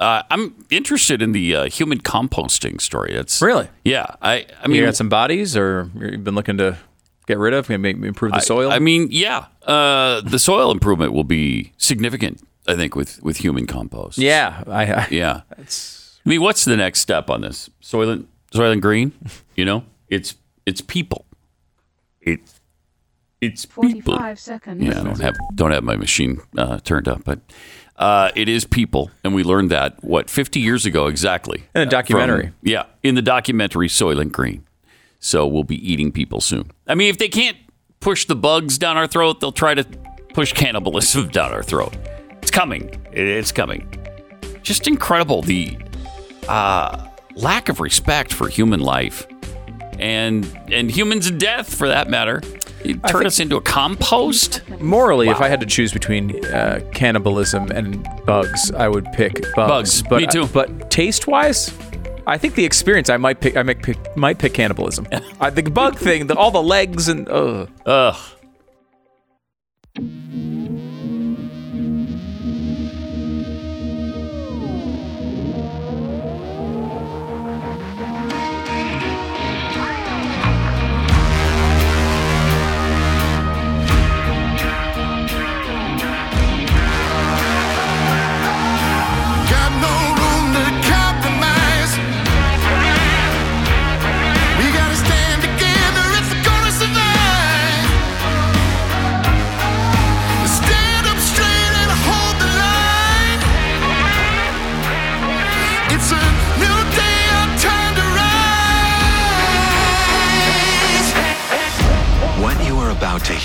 Uh, 0.00 0.22
I'm 0.30 0.64
interested 0.70 1.20
in 1.20 1.32
the 1.32 1.54
uh, 1.54 1.64
human 1.68 2.00
composting 2.00 2.80
story. 2.80 3.12
It's 3.12 3.40
Really? 3.42 3.68
yeah. 3.84 4.06
I 4.22 4.46
I 4.62 4.66
mean, 4.66 4.76
You 4.76 4.80
mean, 4.82 4.84
got 4.88 4.96
some 4.96 5.10
bodies, 5.10 5.56
or 5.56 5.90
you've 5.94 6.24
been 6.24 6.34
looking 6.34 6.56
to 6.56 6.78
get 7.26 7.38
rid 7.38 7.52
of, 7.52 7.68
maybe 7.68 7.90
improve 8.08 8.32
the 8.32 8.40
soil. 8.40 8.72
I 8.72 8.78
mean, 8.78 9.08
yeah. 9.10 9.44
Uh, 9.66 10.22
the 10.22 10.38
soil 10.38 10.70
improvement 10.70 11.12
will 11.12 11.24
be 11.24 11.72
significant. 11.76 12.40
I 12.66 12.76
think 12.76 12.96
with 12.96 13.22
with 13.22 13.38
human 13.38 13.66
compost. 13.66 14.16
yeah, 14.18 14.62
I, 14.66 14.84
I 14.92 15.06
yeah. 15.10 15.42
I 15.58 16.28
mean, 16.28 16.40
what's 16.40 16.64
the 16.64 16.76
next 16.76 17.00
step 17.00 17.28
on 17.30 17.40
this? 17.42 17.68
Soylent 17.82 18.26
Soylent 18.52 18.80
Green. 18.80 19.12
You 19.56 19.66
know, 19.66 19.84
it's 20.08 20.36
it's 20.64 20.80
people. 20.80 21.26
It 22.22 22.40
it's 23.42 23.66
people. 23.66 24.16
45 24.16 24.38
seconds. 24.38 24.82
Yeah, 24.82 25.00
I 25.00 25.04
don't 25.04 25.20
have 25.20 25.36
don't 25.54 25.72
have 25.72 25.84
my 25.84 25.96
machine 25.96 26.40
uh, 26.56 26.78
turned 26.80 27.08
up, 27.08 27.24
but 27.24 27.40
uh, 28.00 28.30
it 28.34 28.48
is 28.48 28.64
people, 28.64 29.10
and 29.22 29.34
we 29.34 29.44
learned 29.44 29.70
that 29.70 30.02
what 30.02 30.28
50 30.28 30.58
years 30.58 30.84
ago 30.86 31.06
exactly 31.06 31.62
In 31.74 31.82
a 31.82 31.86
documentary. 31.86 32.46
from- 32.46 32.54
yeah, 32.62 32.84
in 33.04 33.14
the 33.14 33.22
documentary 33.22 33.86
Soylent 33.88 34.32
Green. 34.32 34.64
So 35.20 35.46
we'll 35.46 35.64
be 35.64 35.76
eating 35.92 36.10
people 36.10 36.40
soon. 36.40 36.70
I 36.88 36.94
mean, 36.94 37.08
if 37.10 37.18
they 37.18 37.28
can't 37.28 37.56
push 38.00 38.24
the 38.24 38.34
bugs 38.34 38.78
down 38.78 38.96
our 38.96 39.06
throat, 39.06 39.40
they'll 39.40 39.52
try 39.52 39.74
to 39.74 39.84
push 40.34 40.52
cannibalism 40.54 41.28
down 41.32 41.52
our 41.52 41.62
throat. 41.62 41.94
It's 42.42 42.50
coming. 42.50 42.90
It's 43.12 43.52
coming. 43.52 43.86
Just 44.62 44.88
incredible 44.88 45.42
the 45.42 45.76
uh, 46.48 47.06
lack 47.36 47.68
of 47.68 47.80
respect 47.80 48.32
for 48.32 48.48
human 48.48 48.80
life 48.80 49.26
and 49.98 50.46
and 50.72 50.90
humans' 50.90 51.30
death, 51.30 51.74
for 51.74 51.86
that 51.88 52.08
matter. 52.08 52.40
You 52.84 52.96
turn 52.96 53.26
us 53.26 53.40
into 53.40 53.56
a 53.56 53.60
compost. 53.60 54.62
morally, 54.80 55.28
if 55.28 55.40
I 55.40 55.48
had 55.48 55.60
to 55.60 55.66
choose 55.66 55.92
between 55.92 56.44
uh, 56.46 56.80
cannibalism 56.92 57.70
and 57.70 58.02
bugs, 58.24 58.72
I 58.72 58.88
would 58.88 59.06
pick 59.12 59.34
bugs. 59.54 60.02
Bugs. 60.02 60.02
But, 60.02 60.20
Me 60.22 60.26
too. 60.26 60.46
but 60.46 60.90
taste 60.90 61.26
wise, 61.26 61.72
I 62.26 62.38
think 62.38 62.54
the 62.54 62.64
experience 62.64 63.10
I 63.10 63.16
might 63.16 63.40
pick. 63.40 63.56
I 63.56 63.62
might 63.62 63.82
pick, 63.82 63.98
might 64.16 64.38
pick 64.38 64.54
cannibalism. 64.54 65.06
I 65.40 65.50
the 65.50 65.62
bug 65.62 65.98
thing, 65.98 66.26
the, 66.26 66.36
all 66.36 66.50
the 66.50 66.62
legs 66.62 67.08
and 67.08 67.28
ugh. 67.28 67.68
Ugh. 67.86 68.16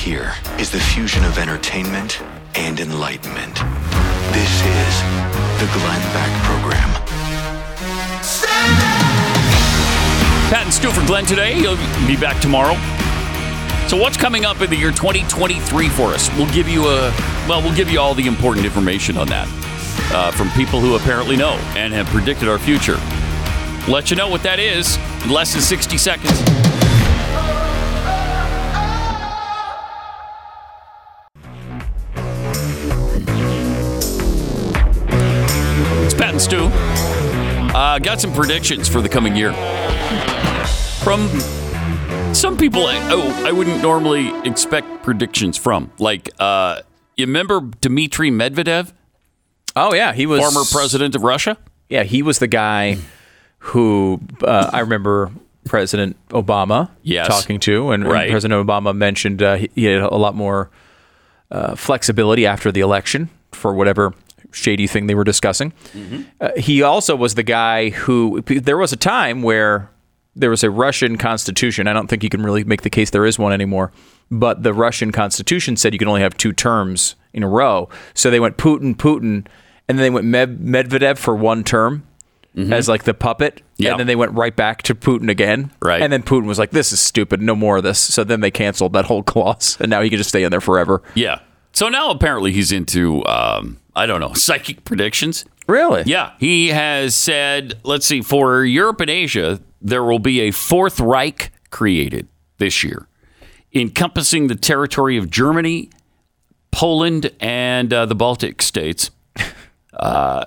Hear 0.06 0.36
is 0.60 0.70
the 0.70 0.80
fusion 0.80 1.26
of 1.26 1.40
entertainment 1.40 2.22
and 2.54 2.80
enlightenment. 2.80 3.56
This 4.32 4.54
is 4.62 4.94
the 5.58 5.66
Glenn 5.74 6.04
Beck 6.14 6.30
Program. 6.44 6.90
Pat 10.52 10.62
and 10.64 10.72
Stu 10.72 10.92
for 10.92 11.04
Glenn 11.08 11.26
today. 11.26 11.56
He'll 11.56 11.76
be 12.06 12.16
back 12.16 12.40
tomorrow. 12.40 12.76
So 13.88 13.98
what's 13.98 14.16
coming 14.16 14.46
up 14.46 14.62
in 14.62 14.70
the 14.70 14.76
year 14.76 14.92
2023 14.92 15.90
for 15.90 16.14
us? 16.14 16.30
We'll 16.38 16.54
give 16.54 16.70
you 16.70 16.86
a 16.86 17.10
well, 17.50 17.64
we'll 17.64 17.76
give 17.76 17.90
you 17.90 18.00
all 18.00 18.14
the 18.14 18.28
important 18.28 18.64
information 18.64 19.18
on 19.18 19.26
that 19.30 19.48
uh, 20.14 20.30
from 20.30 20.52
people 20.52 20.80
who 20.80 20.96
apparently 20.98 21.36
know 21.36 21.54
and 21.76 21.92
have 21.94 22.06
predicted 22.08 22.48
our 22.48 22.60
future. 22.60 23.00
Let 23.92 24.12
you 24.12 24.18
know 24.18 24.30
what 24.30 24.44
that 24.44 24.60
is 24.60 24.98
in 25.24 25.32
less 25.32 25.54
than 25.54 25.64
60 25.64 25.98
seconds. 25.98 26.75
Uh, 37.96 38.00
got 38.00 38.20
some 38.20 38.34
predictions 38.34 38.90
for 38.90 39.00
the 39.00 39.08
coming 39.08 39.38
year 39.38 39.54
from 41.02 41.30
some 42.36 42.58
people. 42.58 42.86
I, 42.86 42.98
oh, 43.10 43.46
I 43.48 43.54
wouldn't 43.54 43.82
normally 43.82 44.38
expect 44.46 45.02
predictions 45.02 45.56
from. 45.56 45.90
Like, 45.98 46.30
uh, 46.38 46.82
you 47.16 47.26
remember 47.26 47.62
Dmitry 47.62 48.32
Medvedev, 48.32 48.92
Oh 49.78 49.94
yeah, 49.94 50.12
he 50.12 50.26
was 50.26 50.42
former 50.42 50.66
president 50.70 51.16
of 51.16 51.24
Russia? 51.24 51.58
Yeah, 51.88 52.04
he 52.04 52.22
was 52.22 52.40
the 52.40 52.48
guy 52.48 52.98
who 53.60 54.20
uh, 54.44 54.72
I 54.74 54.82
remember 54.82 55.32
President 55.64 56.18
Obama 56.32 56.90
Yes. 57.02 57.30
talking 57.30 57.62
to, 57.62 57.92
and, 57.92 58.04
and 58.04 58.30
President 58.30 58.68
Obama 58.68 58.94
mentioned 58.94 59.42
uh, 59.42 59.56
he, 59.56 59.70
he 59.74 59.86
had 59.86 60.02
a 60.02 60.18
lot 60.18 60.36
more 60.36 60.70
uh, 61.50 61.76
flexibility 61.76 62.46
after 62.46 62.74
the 62.74 62.82
election 62.82 63.30
for 63.54 63.74
whatever 63.74 64.14
shady 64.56 64.88
thing 64.88 65.08
they 65.08 65.16
were 65.16 65.24
discussing. 65.24 65.74
Uh, 66.42 66.50
he 66.58 66.82
also 66.82 67.16
was 67.16 67.36
the 67.36 67.44
guy 67.44 67.90
who 67.90 68.42
there 68.42 68.78
was 68.78 68.92
a 68.94 68.98
time 68.98 69.42
where 69.44 69.90
there 70.36 70.50
was 70.50 70.64
a 70.64 70.70
Russian 70.70 71.18
constitution. 71.18 71.88
I 71.88 71.94
don't 71.94 72.08
think 72.08 72.24
you 72.24 72.30
can 72.30 72.42
really 72.44 72.64
make 72.64 72.82
the 72.82 72.90
case 72.90 73.10
there 73.10 73.26
is 73.26 73.38
one 73.40 73.54
anymore, 73.54 73.92
but 74.32 74.64
the 74.64 74.74
Russian 74.74 75.12
constitution 75.12 75.78
said 75.78 75.94
you 75.94 76.00
can 76.00 76.08
only 76.08 76.22
have 76.22 76.36
two 76.36 76.52
terms 76.54 77.16
in 77.34 77.44
a 77.44 77.48
row. 77.48 77.90
So 78.14 78.30
they 78.30 78.40
went 78.40 78.58
Putin, 78.58 78.96
Putin, 78.96 79.46
and 79.88 79.98
then 79.98 80.04
they 80.04 80.10
went 80.10 80.26
Med- 80.26 80.60
Medvedev 80.60 81.18
for 81.18 81.36
one 81.36 81.64
term 81.64 82.06
as 82.58 82.88
like 82.88 83.04
the 83.04 83.14
puppet. 83.14 83.62
Yeah. 83.76 83.92
And 83.92 84.00
then 84.00 84.08
they 84.08 84.16
went 84.16 84.32
right 84.32 84.56
back 84.56 84.82
to 84.84 84.96
Putin 84.96 85.30
again. 85.30 85.72
Right. 85.82 86.02
And 86.02 86.12
then 86.14 86.24
Putin 86.24 86.46
was 86.46 86.58
like, 86.58 86.72
this 86.72 86.94
is 86.94 87.02
stupid. 87.02 87.42
No 87.42 87.54
more 87.54 87.78
of 87.78 87.84
this. 87.84 88.00
So 88.00 88.24
then 88.24 88.40
they 88.40 88.50
canceled 88.52 88.94
that 88.94 89.04
whole 89.06 89.24
clause. 89.24 89.78
And 89.82 89.90
now 89.90 90.02
he 90.02 90.10
can 90.10 90.18
just 90.18 90.30
stay 90.30 90.44
in 90.44 90.52
there 90.52 90.62
forever. 90.62 91.02
Yeah. 91.16 91.40
So 91.76 91.90
now 91.90 92.10
apparently 92.10 92.54
he's 92.54 92.72
into, 92.72 93.24
um, 93.26 93.78
I 93.96 94.06
don't 94.06 94.22
know, 94.22 94.34
psychic 94.34 94.86
predictions. 94.86 95.46
Really? 95.68 96.04
Yeah. 96.06 96.32
He 96.40 96.70
has 96.70 97.16
said, 97.16 97.76
let's 97.84 98.06
see, 98.06 98.22
for 98.22 98.64
Europe 98.64 99.02
and 99.02 99.10
Asia, 99.10 99.60
there 99.82 100.04
will 100.04 100.20
be 100.20 100.42
a 100.42 100.52
Fourth 100.52 101.00
Reich 101.00 101.52
created 101.72 102.28
this 102.60 102.84
year, 102.84 103.08
encompassing 103.74 104.48
the 104.48 104.56
territory 104.56 105.18
of 105.18 105.30
Germany, 105.30 105.90
Poland, 106.72 107.32
and 107.42 107.92
uh, 107.92 108.06
the 108.06 108.16
Baltic 108.16 108.62
states, 108.62 109.12
uh, 109.94 110.46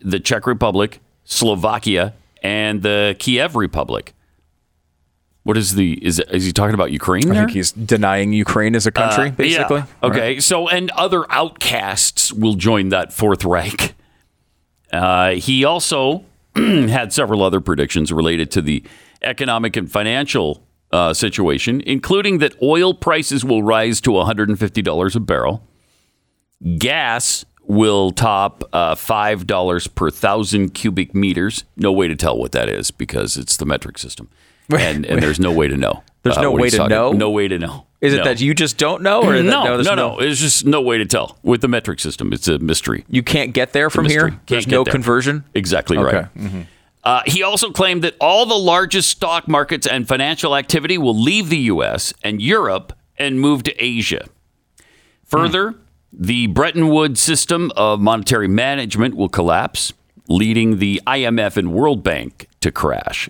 the 0.00 0.20
Czech 0.20 0.46
Republic, 0.46 1.00
Slovakia, 1.24 2.14
and 2.42 2.82
the 2.82 3.16
Kiev 3.18 3.56
Republic. 3.56 4.14
What 5.44 5.56
is 5.56 5.74
the 5.74 6.04
is 6.04 6.18
is 6.20 6.44
he 6.46 6.52
talking 6.52 6.74
about 6.74 6.90
Ukraine? 6.90 7.30
I 7.30 7.34
think 7.34 7.50
he's 7.52 7.70
denying 7.72 8.32
Ukraine 8.32 8.74
as 8.74 8.86
a 8.86 8.90
country, 8.90 9.28
Uh, 9.28 9.32
basically. 9.32 9.78
yeah. 9.78 9.86
Okay. 10.08 10.40
So, 10.40 10.68
and 10.68 10.90
other 10.92 11.30
outcasts 11.30 12.32
will 12.32 12.54
join 12.54 12.88
that 12.88 13.12
Fourth 13.12 13.44
Reich. 13.44 13.94
Uh, 14.92 15.32
he 15.32 15.64
also 15.64 16.24
had 16.56 17.12
several 17.12 17.42
other 17.42 17.60
predictions 17.60 18.10
related 18.12 18.50
to 18.52 18.62
the 18.62 18.82
economic 19.22 19.76
and 19.76 19.90
financial 19.90 20.62
uh, 20.92 21.12
situation, 21.12 21.82
including 21.86 22.38
that 22.38 22.54
oil 22.62 22.94
prices 22.94 23.44
will 23.44 23.62
rise 23.62 24.00
to 24.00 24.10
$150 24.12 25.16
a 25.16 25.20
barrel, 25.20 25.62
gas 26.78 27.44
will 27.66 28.10
top 28.12 28.62
uh, 28.72 28.94
$5 28.94 29.94
per 29.94 30.10
thousand 30.10 30.70
cubic 30.74 31.14
meters. 31.14 31.64
No 31.76 31.90
way 31.92 32.08
to 32.08 32.14
tell 32.16 32.38
what 32.38 32.52
that 32.52 32.68
is 32.68 32.90
because 32.90 33.36
it's 33.36 33.56
the 33.56 33.64
metric 33.66 33.98
system. 33.98 34.28
And, 34.70 35.04
and 35.04 35.22
there's 35.22 35.38
no 35.40 35.52
way 35.52 35.68
to 35.68 35.76
know. 35.76 36.02
There's 36.22 36.38
uh, 36.38 36.42
no 36.42 36.52
way 36.52 36.70
to 36.70 36.76
talking- 36.78 36.90
know? 36.90 37.12
No 37.12 37.30
way 37.30 37.48
to 37.48 37.58
know. 37.58 37.86
Is 38.00 38.12
it 38.14 38.18
No. 38.18 38.24
that 38.24 38.40
you 38.40 38.54
just 38.54 38.76
don't 38.78 39.02
know? 39.02 39.22
Or 39.22 39.32
that, 39.36 39.42
no, 39.42 39.64
there's 39.76 39.86
no, 39.86 39.94
no, 39.94 40.18
It's 40.20 40.40
just 40.40 40.64
no 40.66 40.80
way 40.82 40.98
to 40.98 41.06
tell 41.06 41.38
with 41.42 41.60
the 41.62 41.68
metric 41.68 42.00
system. 42.00 42.32
It's 42.32 42.48
a 42.48 42.58
mystery. 42.58 43.04
You 43.08 43.22
can't 43.22 43.52
get 43.54 43.72
there 43.72 43.88
from 43.90 44.06
here? 44.06 44.28
Can't 44.30 44.46
There's 44.46 44.66
no 44.66 44.84
there. 44.84 44.92
conversion? 44.92 45.44
Exactly 45.54 45.96
Okay. 45.98 46.26
right. 46.36 46.66
Uh, 47.02 47.20
he 47.26 47.42
also 47.42 47.70
claimed 47.70 48.02
that 48.02 48.14
all 48.20 48.46
the 48.46 48.54
largest 48.54 49.10
stock 49.10 49.46
markets 49.48 49.86
and 49.86 50.08
financial 50.08 50.56
activity 50.56 50.96
will 50.96 51.18
leave 51.18 51.50
the 51.50 51.58
U.S. 51.58 52.14
and 52.22 52.40
Europe 52.40 52.94
and 53.18 53.38
move 53.40 53.62
to 53.64 53.72
Asia. 53.84 54.26
Further, 55.26 55.74
the 56.12 56.46
Bretton 56.46 56.88
Woods 56.88 57.20
system 57.20 57.70
of 57.76 58.00
monetary 58.00 58.48
management 58.48 59.16
will 59.16 59.28
collapse, 59.28 59.92
leading 60.28 60.78
the 60.78 61.00
IMF 61.06 61.56
and 61.56 61.72
World 61.72 62.02
Bank 62.02 62.48
to 62.60 62.70
crash. 62.72 63.28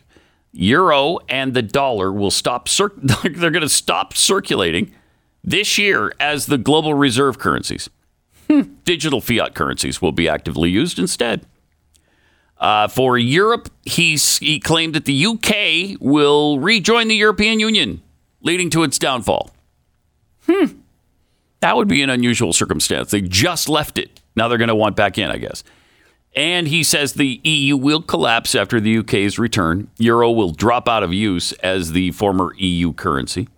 Euro 0.55 1.19
and 1.29 1.53
the 1.53 1.63
dollar 1.63 2.13
will 2.13 2.31
stop. 2.31 2.69
Cir- 2.69 2.93
they're 2.97 3.51
going 3.51 3.63
to 3.63 3.69
stop 3.69 4.15
circulating 4.17 4.95
this 5.43 5.77
year 5.77 6.15
as 6.19 6.47
the 6.47 6.59
global 6.59 6.95
reserve 6.95 7.39
currencies. 7.39 7.91
Hmm. 8.49 8.63
Digital 8.85 9.21
fiat 9.21 9.55
currencies 9.55 10.01
will 10.01 10.13
be 10.13 10.29
actively 10.29 10.71
used 10.71 10.99
instead. 10.99 11.47
Uh, 12.59 12.89
for 12.89 13.19
Europe, 13.19 13.69
he's, 13.83 14.39
he 14.39 14.61
claimed 14.61 14.95
that 14.95 15.07
the 15.07 15.27
UK 15.27 15.99
will 16.01 16.61
rejoin 16.61 17.09
the 17.09 17.17
European 17.17 17.59
Union, 17.59 18.01
leading 18.43 18.71
to 18.71 18.85
its 18.85 18.99
downfall. 18.99 19.51
Hmm. 20.47 20.67
That 21.61 21.77
would 21.77 21.89
be 21.89 22.03
an 22.03 22.11
unusual 22.11 22.53
circumstance. 22.53 23.11
They 23.11 23.23
just 23.23 23.69
left 23.69 23.99
it. 23.99 24.21
Now 24.37 24.49
they're 24.49 24.59
going 24.59 24.69
to 24.69 24.75
want 24.75 24.97
back 24.97 25.19
in, 25.19 25.31
I 25.31 25.39
guess. 25.39 25.65
And 26.37 26.67
he 26.67 26.83
says 26.83 27.13
the 27.13 27.41
EU 27.45 27.77
will 27.77 28.03
collapse 28.03 28.55
after 28.55 28.81
the 28.81 28.99
UK's 28.99 29.39
return. 29.39 29.89
Euro 29.99 30.31
will 30.31 30.51
drop 30.51 30.89
out 30.89 31.03
of 31.05 31.13
use 31.15 31.53
as 31.55 31.93
the 31.93 32.11
former 32.11 32.53
EU 32.59 32.93
currency. 32.93 33.49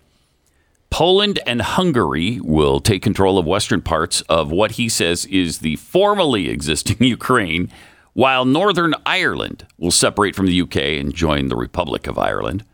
Poland 0.90 1.40
and 1.46 1.62
Hungary 1.62 2.38
will 2.40 2.80
take 2.80 3.02
control 3.02 3.38
of 3.38 3.46
western 3.46 3.80
parts 3.82 4.20
of 4.22 4.50
what 4.50 4.72
he 4.72 4.88
says 4.88 5.24
is 5.26 5.58
the 5.58 5.76
formerly 5.76 6.48
existing 6.48 6.96
Ukraine, 7.00 7.70
while 8.12 8.44
Northern 8.44 8.94
Ireland 9.04 9.66
will 9.78 9.90
separate 9.90 10.34
from 10.36 10.46
the 10.46 10.60
UK 10.62 10.76
and 10.76 11.14
join 11.14 11.48
the 11.48 11.56
Republic 11.56 12.06
of 12.06 12.18
Ireland. 12.18 12.64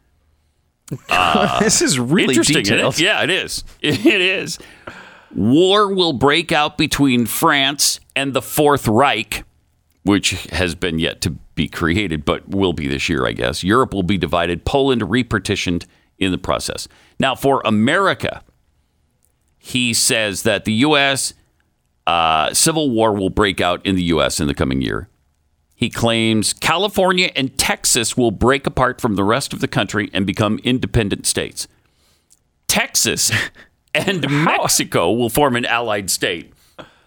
this 1.60 1.80
is 1.80 1.98
really 1.98 2.34
Interesting, 2.34 2.64
detailed. 2.64 2.94
it? 2.94 3.00
Yeah, 3.00 3.22
it 3.22 3.30
is. 3.30 3.64
It 3.80 4.04
is. 4.20 4.58
War 5.34 5.92
will 5.92 6.12
break 6.12 6.52
out 6.52 6.76
between 6.76 7.24
France 7.24 7.98
and 8.14 8.34
the 8.34 8.42
Fourth 8.42 8.86
Reich, 8.86 9.44
which 10.04 10.30
has 10.46 10.74
been 10.74 10.98
yet 10.98 11.20
to 11.20 11.30
be 11.54 11.68
created, 11.68 12.24
but 12.24 12.48
will 12.48 12.72
be 12.72 12.88
this 12.88 13.08
year, 13.08 13.26
I 13.26 13.32
guess. 13.32 13.62
Europe 13.62 13.94
will 13.94 14.02
be 14.02 14.18
divided, 14.18 14.64
Poland 14.64 15.02
repartitioned 15.02 15.86
in 16.18 16.32
the 16.32 16.38
process. 16.38 16.88
Now, 17.18 17.34
for 17.34 17.62
America, 17.64 18.42
he 19.58 19.94
says 19.94 20.42
that 20.42 20.64
the 20.64 20.72
U.S. 20.72 21.34
Uh, 22.06 22.52
civil 22.52 22.90
war 22.90 23.12
will 23.12 23.30
break 23.30 23.60
out 23.60 23.84
in 23.86 23.94
the 23.94 24.04
U.S. 24.04 24.40
in 24.40 24.48
the 24.48 24.54
coming 24.54 24.82
year. 24.82 25.08
He 25.74 25.90
claims 25.90 26.52
California 26.52 27.30
and 27.34 27.56
Texas 27.58 28.16
will 28.16 28.30
break 28.30 28.66
apart 28.66 29.00
from 29.00 29.16
the 29.16 29.24
rest 29.24 29.52
of 29.52 29.60
the 29.60 29.68
country 29.68 30.10
and 30.12 30.26
become 30.26 30.58
independent 30.62 31.26
states. 31.26 31.66
Texas 32.68 33.32
and 33.94 34.28
Mexico 34.44 35.12
will 35.12 35.28
form 35.28 35.56
an 35.56 35.66
allied 35.66 36.08
state. 36.10 36.52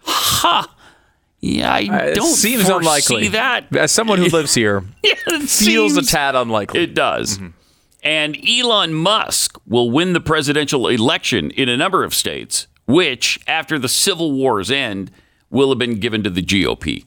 Ha! 0.02 0.75
Yeah, 1.54 1.72
I 1.72 1.80
Uh, 2.10 2.14
don't 2.14 2.26
seems 2.34 2.62
foresee 2.68 2.76
unlikely. 2.76 3.28
that. 3.28 3.74
As 3.76 3.92
someone 3.92 4.18
who 4.18 4.26
lives 4.28 4.54
here, 4.54 4.82
Yeah, 5.04 5.14
it 5.26 5.48
feels 5.48 5.96
a 5.96 6.02
tad 6.02 6.34
unlikely. 6.34 6.80
It 6.82 6.94
does. 6.94 7.38
And 8.02 8.36
Elon 8.48 8.94
Musk 8.94 9.58
will 9.66 9.90
win 9.90 10.12
the 10.12 10.20
presidential 10.20 10.86
election 10.88 11.50
in 11.52 11.68
a 11.68 11.76
number 11.76 12.04
of 12.04 12.14
states, 12.14 12.66
which, 12.86 13.40
after 13.48 13.78
the 13.78 13.88
Civil 13.88 14.32
War's 14.32 14.70
end, 14.70 15.10
will 15.50 15.70
have 15.70 15.78
been 15.78 15.98
given 15.98 16.22
to 16.22 16.30
the 16.30 16.42
GOP. 16.42 17.04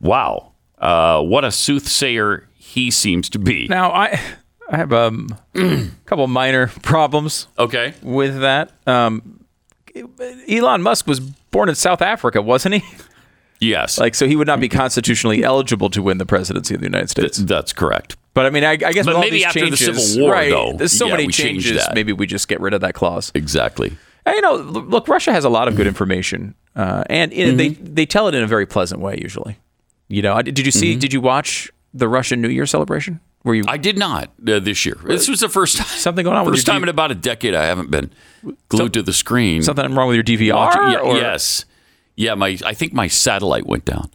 Wow. 0.00 0.52
Uh, 0.78 1.22
what 1.22 1.44
a 1.44 1.50
soothsayer 1.50 2.48
he 2.56 2.90
seems 2.90 3.28
to 3.30 3.38
be. 3.38 3.66
now, 3.68 3.90
I 3.90 4.20
I 4.70 4.76
have 4.76 4.92
um, 4.92 5.28
a 5.56 5.86
couple 6.06 6.26
minor 6.26 6.68
problems 6.82 7.46
Okay. 7.58 7.94
with 8.02 8.40
that. 8.40 8.72
Um, 8.86 9.37
Elon 10.48 10.82
Musk 10.82 11.06
was 11.06 11.20
born 11.20 11.68
in 11.68 11.74
South 11.74 12.02
Africa, 12.02 12.40
wasn't 12.42 12.76
he? 12.76 12.84
Yes. 13.60 13.98
Like, 13.98 14.14
so 14.14 14.26
he 14.28 14.36
would 14.36 14.46
not 14.46 14.60
be 14.60 14.68
constitutionally 14.68 15.42
eligible 15.42 15.90
to 15.90 16.00
win 16.02 16.18
the 16.18 16.26
presidency 16.26 16.74
of 16.74 16.80
the 16.80 16.86
United 16.86 17.10
States. 17.10 17.38
that's 17.38 17.72
correct. 17.72 18.16
But 18.34 18.46
I 18.46 18.50
mean, 18.50 18.62
I, 18.62 18.72
I 18.72 18.92
guess 18.92 19.04
But 19.04 19.18
maybe 19.18 19.38
these 19.38 19.46
after 19.46 19.58
the 19.68 19.76
changes, 19.76 20.12
Civil 20.12 20.22
War, 20.26 20.32
right, 20.32 20.50
though, 20.50 20.74
there's 20.74 20.92
so 20.92 21.06
yeah, 21.06 21.12
many 21.16 21.26
changes. 21.26 21.82
Maybe 21.92 22.12
we 22.12 22.26
just 22.26 22.46
get 22.46 22.60
rid 22.60 22.72
of 22.72 22.82
that 22.82 22.94
clause. 22.94 23.32
Exactly. 23.34 23.96
And, 24.24 24.36
you 24.36 24.42
know, 24.42 24.54
look, 24.56 25.08
Russia 25.08 25.32
has 25.32 25.44
a 25.44 25.48
lot 25.48 25.66
of 25.66 25.74
good 25.74 25.86
information, 25.88 26.54
uh, 26.76 27.02
and 27.10 27.32
in, 27.32 27.56
they 27.56 27.70
Mm-hmm. 27.70 27.94
they 27.94 28.06
tell 28.06 28.28
it 28.28 28.34
in 28.34 28.42
a 28.44 28.46
very 28.46 28.66
pleasant 28.66 29.00
way. 29.00 29.18
Usually, 29.20 29.56
you 30.08 30.22
know, 30.22 30.40
did 30.42 30.58
you 30.64 30.70
see? 30.70 30.94
Did 30.94 31.12
you 31.12 31.20
watch 31.20 31.70
the 31.92 32.06
Russian 32.08 32.40
New 32.40 32.48
Year 32.50 32.66
celebration? 32.66 33.18
Were 33.44 33.54
you 33.54 33.62
Mm-hmm. 33.62 33.70
I 33.70 33.76
did 33.76 33.96
not 33.98 34.30
uh, 34.46 34.58
this 34.58 34.84
year. 34.84 34.96
This 35.04 35.28
was 35.28 35.40
the 35.40 35.48
first 35.48 35.76
time. 35.78 35.86
something 35.86 36.24
going 36.24 36.36
on 36.36 36.44
with 36.44 36.54
First 36.54 36.66
your 36.66 36.74
time 36.74 36.82
in 36.82 36.88
about 36.88 37.10
a 37.10 37.14
decade 37.14 37.54
I 37.54 37.64
haven't 37.66 37.90
been 37.90 38.10
glued 38.68 38.92
to 38.94 39.02
the 39.02 39.12
screen. 39.12 39.62
something 39.62 39.94
wrong 39.94 40.08
with 40.08 40.14
your 40.16 40.24
DVR? 40.24 40.54
watching- 40.54 40.82
yeah, 40.92 41.14
yes. 41.32 41.64
Yeah, 42.16 42.34
my 42.34 42.58
I 42.64 42.74
think 42.74 42.92
my 42.92 43.06
satellite 43.06 43.66
went 43.66 43.84
down. 43.84 44.10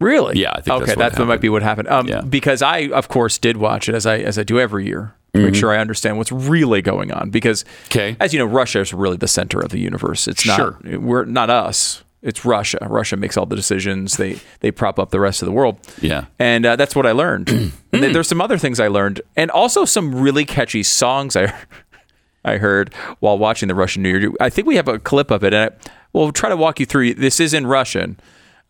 Really? 0.00 0.38
Yeah, 0.38 0.50
I 0.52 0.60
think 0.60 0.66
that's 0.78 0.92
okay. 0.92 0.94
what 1.02 1.12
that 1.16 1.24
might 1.26 1.40
be 1.40 1.48
what 1.48 1.62
happened. 1.62 1.88
Um, 1.88 2.06
Yeah. 2.06 2.20
because 2.20 2.62
I, 2.62 2.88
of 2.90 3.08
course, 3.08 3.36
did 3.36 3.56
watch 3.56 3.88
it 3.88 3.96
as 3.96 4.06
I 4.06 4.18
as 4.18 4.38
I 4.38 4.44
do 4.44 4.60
every 4.60 4.86
year 4.86 5.12
to 5.34 5.40
make 5.40 5.54
sure 5.56 5.72
I 5.72 5.78
understand 5.78 6.16
what's 6.18 6.30
really 6.32 6.80
going 6.82 7.12
on. 7.12 7.30
Because, 7.30 7.64
Mm-hmm. 7.64 7.98
Okay. 7.98 8.16
as 8.20 8.32
you 8.32 8.38
know, 8.38 8.46
Russia 8.46 8.80
is 8.80 8.94
really 8.94 9.16
the 9.16 9.26
center 9.28 9.58
of 9.60 9.70
the 9.70 9.78
universe. 9.80 10.28
It's 10.28 10.46
not 10.46 10.56
Sure. 10.56 10.78
we're 11.00 11.24
not 11.24 11.50
us. 11.50 12.02
It's 12.22 12.44
Russia. 12.44 12.78
Russia 12.88 13.16
makes 13.16 13.36
all 13.36 13.46
the 13.46 13.54
decisions. 13.56 14.16
They 14.16 14.38
they 14.60 14.70
prop 14.70 14.98
up 14.98 15.10
the 15.10 15.20
rest 15.20 15.40
of 15.42 15.46
the 15.46 15.52
world. 15.52 15.78
Yeah. 16.00 16.24
and 16.38 16.66
uh, 16.66 16.76
that's 16.76 16.96
what 16.96 17.06
I 17.06 17.12
learned. 17.12 17.48
and 17.48 17.72
then 17.92 18.12
there's 18.12 18.28
some 18.28 18.40
other 18.40 18.58
things 18.58 18.80
I 18.80 18.88
learned, 18.88 19.20
and 19.36 19.50
also 19.50 19.84
some 19.84 20.14
really 20.14 20.44
catchy 20.44 20.82
songs 20.82 21.36
I 21.36 21.54
I 22.44 22.56
heard 22.58 22.94
while 23.20 23.38
watching 23.38 23.68
the 23.68 23.74
Russian 23.74 24.02
New 24.02 24.16
Year. 24.16 24.32
I 24.40 24.50
think 24.50 24.66
we 24.66 24.76
have 24.76 24.88
a 24.88 24.98
clip 24.98 25.30
of 25.30 25.44
it, 25.44 25.52
and 25.54 25.70
I, 25.72 25.90
we'll 26.12 26.32
try 26.32 26.48
to 26.48 26.56
walk 26.56 26.80
you 26.80 26.86
through. 26.86 27.14
This 27.14 27.40
is 27.40 27.54
in 27.54 27.66
Russian. 27.66 28.18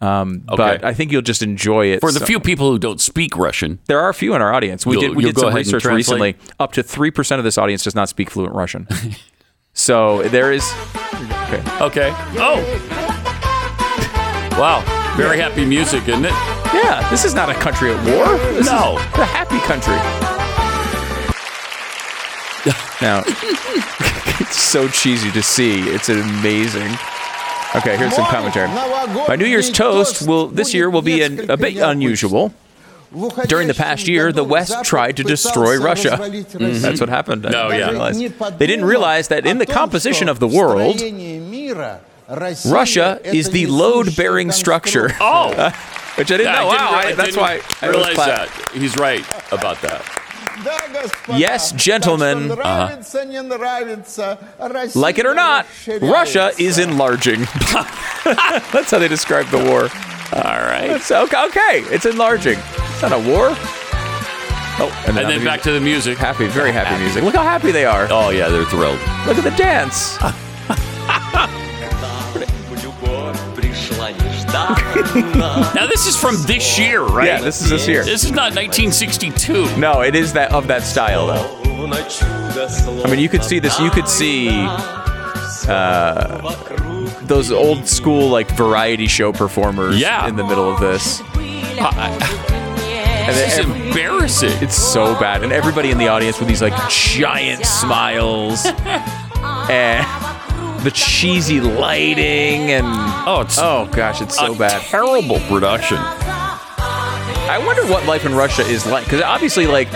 Um, 0.01 0.45
But 0.47 0.85
I 0.85 0.95
think 0.95 1.11
you'll 1.11 1.23
just 1.23 1.43
enjoy 1.43 1.87
it. 1.87 2.01
For 2.01 2.13
the 2.13 2.21
So- 2.21 2.27
few 2.27 2.39
people 2.41 2.71
who 2.71 2.79
don't 2.79 3.01
speak 3.01 3.37
Russian, 3.37 3.81
there 3.87 3.99
are 3.99 4.09
a 4.09 4.15
few 4.15 4.35
in 4.35 4.41
our 4.43 4.53
audience. 4.55 4.87
We 4.87 4.97
did 4.99 5.17
we 5.17 5.25
did 5.25 5.39
some 5.39 5.53
research 5.55 5.85
recently. 5.85 6.37
Up 6.61 6.73
to 6.73 6.83
three 6.83 7.11
percent 7.11 7.39
of 7.41 7.45
this 7.45 7.59
audience 7.59 7.83
does 7.85 7.95
not 7.95 8.09
speak 8.09 8.31
fluent 8.31 8.55
Russian. 8.55 8.87
so 9.73 10.23
there 10.29 10.53
is. 10.53 10.65
Okay. 11.15 11.63
okay. 11.81 12.11
Oh, 12.39 13.18
wow, 14.59 15.15
very 15.17 15.39
happy 15.39 15.65
music, 15.65 16.09
isn't 16.09 16.25
it? 16.25 16.33
Yeah, 16.75 17.09
this 17.11 17.25
is 17.25 17.35
not 17.35 17.49
a 17.49 17.55
country 17.55 17.93
at 17.93 18.05
war. 18.05 18.27
This 18.55 18.67
No. 18.67 18.99
is 18.99 19.19
a 19.19 19.25
happy 19.25 19.59
country. 19.61 19.95
now, 23.01 23.23
it's 24.41 24.57
so 24.61 24.89
cheesy 24.89 25.31
to 25.31 25.43
see. 25.43 25.89
It's 25.89 26.09
amazing. 26.09 26.91
Okay, 27.77 27.97
here's 27.97 28.15
some 28.15 28.27
commentary. 28.27 28.69
My 28.69 29.37
New 29.37 29.47
Year's 29.47 29.71
toast 29.71 30.27
will 30.27 30.49
this 30.49 30.75
year 30.75 30.91
will 30.91 31.03
be 31.03 31.23
an, 31.23 31.51
a 31.51 31.57
bit 31.57 31.77
unusual. 31.77 32.53
During 33.47 33.69
the 33.69 33.75
past 33.75 34.07
year, 34.07 34.33
the 34.33 34.45
West 34.45 34.85
tried 34.85 35.17
to 35.17 35.23
destroy 35.23 35.79
Russia. 35.79 36.19
Mm-hmm. 36.21 36.83
That's 36.83 37.01
what 37.01 37.09
happened. 37.09 37.47
I 37.47 37.53
Oh, 37.55 37.69
yeah. 38.11 38.51
They 38.51 38.67
didn't 38.67 38.85
realize 38.85 39.29
that 39.29 39.47
in 39.47 39.59
the 39.59 39.65
composition 39.67 40.29
of 40.29 40.41
the 40.41 40.49
world, 40.49 41.01
Russia 42.67 43.21
is 43.25 43.51
the 43.51 43.67
load-bearing 43.67 44.53
structure. 44.53 45.11
Oh, 45.21 45.51
Which 46.19 46.33
I 46.33 46.37
didn't 46.37 46.53
know. 46.53 46.69
I 46.69 46.77
Wow, 46.77 47.01
didn't, 47.03 47.17
that's 47.17 47.29
didn't 47.31 47.41
why 47.41 47.61
I 47.81 47.87
was 47.89 47.97
realize 47.97 48.17
that. 48.17 48.71
He's 48.75 48.97
right 48.97 49.25
about 49.53 49.81
that. 49.83 50.03
Yes, 51.29 51.71
gentlemen. 51.73 52.51
Uh-huh. 52.51 52.97
Like 54.97 55.19
it 55.19 55.27
or 55.27 55.35
not, 55.35 55.67
Russia 56.01 56.51
is 56.59 56.79
enlarging. 56.79 57.41
That's 58.25 58.91
how 58.91 58.99
they 58.99 59.07
describe 59.07 59.47
the 59.47 59.59
war. 59.59 59.83
All 60.33 60.61
right. 60.61 60.91
It's 60.91 61.11
okay, 61.13 61.45
okay, 61.47 61.81
it's 61.95 62.05
enlarging. 62.07 62.59
It's 62.59 63.03
not 63.03 63.13
a 63.13 63.19
war. 63.19 63.51
Oh, 64.81 65.05
and 65.07 65.17
then, 65.17 65.27
And 65.27 65.31
then 65.31 65.45
back 65.45 65.63
to 65.63 65.71
the 65.73 65.81
music. 65.81 66.19
happy, 66.19 66.49
very 66.49 66.73
happy, 66.73 67.01
music. 67.01 67.23
Look 67.23 67.37
how 67.37 67.43
happy 67.45 67.71
they 67.71 67.85
are. 67.85 68.09
Oh 68.11 68.31
yeah, 68.31 68.49
they're 68.49 68.65
thrilled. 68.65 68.99
Look 69.27 69.39
at 69.39 69.45
the 69.45 69.55
dance. 69.57 70.19
Now 75.75 75.87
this 75.87 76.07
is 76.07 76.17
from 76.17 76.37
this 76.47 76.79
year, 76.79 77.03
right? 77.03 77.27
Yeah, 77.27 77.41
this 77.41 77.61
is 77.63 77.71
this 77.71 77.87
year. 77.89 78.05
This 78.05 78.25
is 78.25 78.31
not 78.33 78.55
1962. 78.55 79.77
No, 79.79 80.03
it 80.03 80.15
is 80.15 80.33
that 80.35 80.53
of 80.53 80.67
that 80.69 80.83
style 80.83 81.27
though. 81.29 81.89
I 81.91 83.07
mean, 83.11 83.19
you 83.21 83.29
could 83.29 83.45
see 83.45 83.59
this. 83.61 83.79
You 83.81 83.91
could 83.91 84.09
see 84.09 84.49
uh, 85.69 86.39
those 87.23 87.51
old 87.53 87.87
school 87.89 88.29
like 88.29 88.51
variety 88.57 89.07
show 89.07 89.33
performers 89.33 89.99
Yeah. 89.99 90.27
in 90.29 90.37
the 90.37 90.45
middle 90.45 90.71
of 90.73 90.81
this. 90.81 91.21
And 91.37 93.37
This 93.37 93.59
is 93.59 93.65
embarrassing. 93.65 94.53
it's 94.63 94.77
so 94.77 95.19
bad, 95.21 95.43
and 95.45 95.53
everybody 95.53 95.91
in 95.91 95.99
the 95.99 96.09
audience 96.09 96.39
with 96.39 96.49
these 96.49 96.63
like 96.63 96.75
giant 96.91 97.65
smiles 97.81 98.67
and 98.67 100.07
the 100.89 100.95
cheesy 100.95 101.61
lighting 101.61 102.71
and 102.71 102.87
Oh, 103.27 103.43
it's 103.43 103.59
oh 103.59 103.87
gosh, 103.93 104.23
it's 104.23 104.39
so 104.39 104.55
bad. 104.55 104.81
terrible 104.81 105.39
production. 105.41 105.99
I 105.99 107.63
wonder 107.67 107.85
what 107.93 108.07
life 108.07 108.25
in 108.25 108.35
Russia 108.35 108.63
is 108.63 108.87
like 108.87 109.05
because 109.05 109.21
obviously, 109.21 109.67
like, 109.67 109.91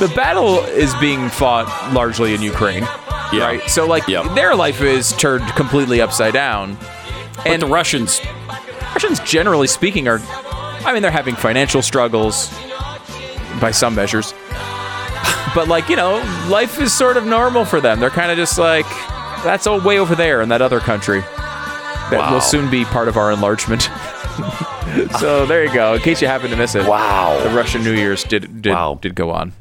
the 0.00 0.10
battle 0.16 0.58
is 0.64 0.92
being 0.96 1.28
fought 1.28 1.92
largely 1.92 2.34
in 2.34 2.42
Ukraine, 2.42 2.82
Yeah. 3.32 3.44
right? 3.44 3.70
So, 3.70 3.86
like, 3.86 4.08
Yep. 4.08 4.34
their 4.34 4.56
life 4.56 4.80
is 4.82 5.12
turned 5.12 5.46
completely 5.54 6.00
upside 6.00 6.32
down. 6.34 6.78
But 7.36 7.46
And 7.46 7.62
the 7.62 7.66
Russians, 7.66 8.20
Russians, 8.92 9.20
generally 9.20 9.68
speaking, 9.68 10.08
are, 10.08 10.20
I 10.84 10.92
mean, 10.92 11.02
they're 11.02 11.12
having 11.12 11.36
financial 11.36 11.80
struggles 11.80 12.50
by 13.60 13.70
some 13.70 13.94
measures. 13.94 14.34
But, 15.54 15.68
like, 15.68 15.88
you 15.88 15.94
know, 15.94 16.16
life 16.48 16.80
is 16.80 16.92
sort 16.92 17.16
of 17.16 17.24
normal 17.24 17.64
for 17.64 17.80
them. 17.80 18.00
They're 18.00 18.10
kind 18.10 18.32
of 18.32 18.36
just 18.36 18.58
like, 18.58 18.86
that's 19.44 19.66
all 19.66 19.80
way 19.80 19.98
over 19.98 20.14
there 20.14 20.40
in 20.42 20.48
that 20.48 20.62
other 20.62 20.80
country 20.80 21.20
that 21.20 22.18
Wow. 22.18 22.32
will 22.34 22.40
soon 22.40 22.70
be 22.70 22.84
part 22.84 23.08
of 23.08 23.16
our 23.16 23.30
enlargement. 23.30 23.82
so 25.18 25.46
there 25.46 25.64
you 25.64 25.72
go. 25.72 25.94
In 25.94 26.00
case 26.00 26.20
you 26.20 26.28
happen 26.28 26.50
to 26.50 26.56
miss 26.56 26.74
it, 26.74 26.86
Wow. 26.86 27.40
the 27.42 27.50
Russian 27.50 27.82
New 27.84 27.94
Year's 27.94 28.24
did 28.24 28.62
did 28.62 28.72
Wow. 28.72 28.98
did 29.00 29.14
go 29.14 29.30
on. 29.30 29.52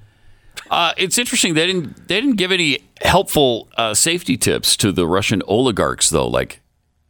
Uh, 0.69 0.93
it's 0.97 1.17
interesting 1.17 1.53
they 1.53 1.67
didn't 1.67 2.07
they 2.07 2.19
didn't 2.19 2.35
give 2.37 2.51
any 2.51 2.79
helpful 3.01 3.67
uh, 3.77 3.93
safety 3.93 4.37
tips 4.37 4.75
to 4.77 4.91
the 4.91 5.05
Russian 5.07 5.41
oligarchs 5.47 6.09
though. 6.09 6.27
Like, 6.27 6.61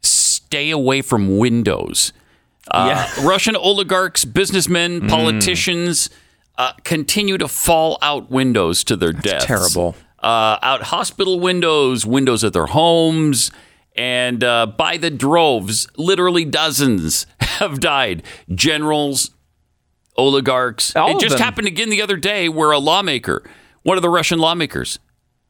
stay 0.01 0.69
away 0.69 1.01
from 1.01 1.37
windows. 1.37 2.11
Uh, 2.69 3.07
Russian 3.23 3.55
oligarchs, 3.55 4.25
businessmen, 4.25 5.07
politicians 5.07 6.09
uh, 6.57 6.73
continue 6.83 7.37
to 7.37 7.47
fall 7.47 7.97
out 8.01 8.29
windows 8.31 8.83
to 8.85 8.95
their 8.95 9.11
deaths. 9.13 9.45
terrible. 9.45 9.95
Uh, 10.23 10.57
out 10.61 10.83
hospital 10.83 11.39
windows, 11.39 12.05
windows 12.05 12.43
at 12.45 12.53
their 12.53 12.67
homes, 12.67 13.51
and 13.95 14.43
uh, 14.43 14.65
by 14.65 14.95
the 14.97 15.09
droves, 15.11 15.87
literally 15.97 16.45
dozens 16.45 17.25
have 17.41 17.79
died. 17.81 18.23
Generals, 18.55 19.31
oligarchs. 20.17 20.95
All 20.95 21.17
it 21.17 21.19
just 21.19 21.37
them. 21.37 21.43
happened 21.43 21.67
again 21.67 21.89
the 21.89 22.01
other 22.01 22.17
day 22.17 22.49
where 22.49 22.71
a 22.71 22.79
lawmaker, 22.79 23.43
one 23.83 23.97
of 23.97 24.01
the 24.01 24.09
Russian 24.09 24.39
lawmakers, 24.39 24.99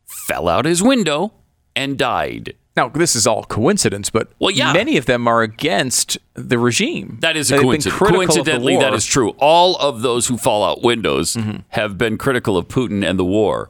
fell 0.05 0.47
out 0.47 0.65
his 0.65 0.81
window 0.81 1.33
and 1.75 1.97
died. 1.97 2.55
Now 2.75 2.89
this 2.89 3.15
is 3.15 3.27
all 3.27 3.43
coincidence, 3.43 4.09
but 4.09 4.31
Well, 4.39 4.49
yeah. 4.51 4.73
many 4.73 4.97
of 4.97 5.05
them 5.05 5.27
are 5.27 5.43
against 5.43 6.17
the 6.33 6.57
regime. 6.57 7.19
That 7.21 7.37
is 7.37 7.51
a 7.51 7.55
They've 7.55 7.61
coincidence. 7.63 7.97
critical 7.97 8.21
of 8.21 8.27
the 8.29 8.33
Coincidentally, 8.33 8.77
that 8.77 8.93
is 8.95 9.05
true. 9.05 9.29
All 9.37 9.75
of 9.75 10.01
those 10.01 10.27
who 10.27 10.37
fall 10.37 10.63
out 10.63 10.81
windows 10.81 11.35
Mm-hmm. 11.35 11.57
have 11.69 11.97
been 11.99 12.17
critical 12.17 12.57
of 12.57 12.67
Putin 12.67 13.07
and 13.07 13.19
the 13.19 13.25
war. 13.25 13.69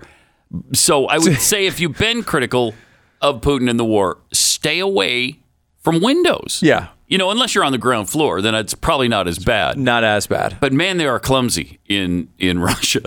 So 0.74 1.08
I 1.08 1.18
would 1.18 1.38
say 1.40 1.66
if 1.66 1.80
you've 1.80 1.98
been 1.98 2.24
critical 2.24 2.74
of 3.22 3.42
Putin 3.42 3.70
and 3.70 3.80
the 3.80 3.86
war, 3.86 4.18
stay 4.32 4.80
away 4.80 5.40
from 5.80 6.02
windows. 6.02 6.60
Yeah. 6.62 6.90
You 7.08 7.18
know, 7.18 7.30
unless 7.30 7.54
you're 7.54 7.64
on 7.64 7.72
the 7.72 7.78
ground 7.78 8.10
floor, 8.10 8.42
then 8.42 8.56
it's 8.56 8.74
probably 8.74 9.08
not 9.08 9.28
as 9.28 9.38
bad. 9.38 9.78
not 9.78 10.04
as 10.04 10.26
bad. 10.28 10.58
But 10.60 10.74
man, 10.74 10.98
they 10.98 11.06
are 11.06 11.20
clumsy 11.20 11.80
in 11.88 12.30
in 12.40 12.60
Russia. 12.72 13.02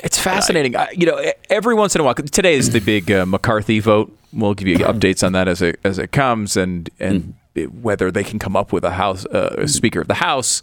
It's 0.00 0.18
fascinating. 0.18 0.74
I, 0.74 0.90
you 0.96 1.06
know, 1.06 1.32
every 1.48 1.74
once 1.74 1.94
in 1.94 2.00
a 2.00 2.04
while. 2.04 2.14
Today 2.14 2.54
is 2.54 2.70
the 2.70 2.80
big 2.92 3.10
uh, 3.12 3.24
McCarthy 3.24 3.78
vote. 3.78 4.16
We'll 4.32 4.54
give 4.54 4.66
you 4.66 4.78
updates 4.78 5.24
on 5.24 5.32
that 5.34 5.46
as 5.46 5.62
it 5.62 5.78
as 5.84 5.98
it 5.98 6.10
comes, 6.10 6.56
and 6.56 6.90
and 6.98 7.34
whether 7.82 8.10
they 8.10 8.24
can 8.24 8.38
come 8.38 8.56
up 8.56 8.72
with 8.72 8.82
a 8.82 8.92
house 8.92 9.26
uh, 9.26 9.54
a 9.58 9.68
Speaker 9.68 10.00
of 10.00 10.08
the 10.08 10.14
House. 10.14 10.62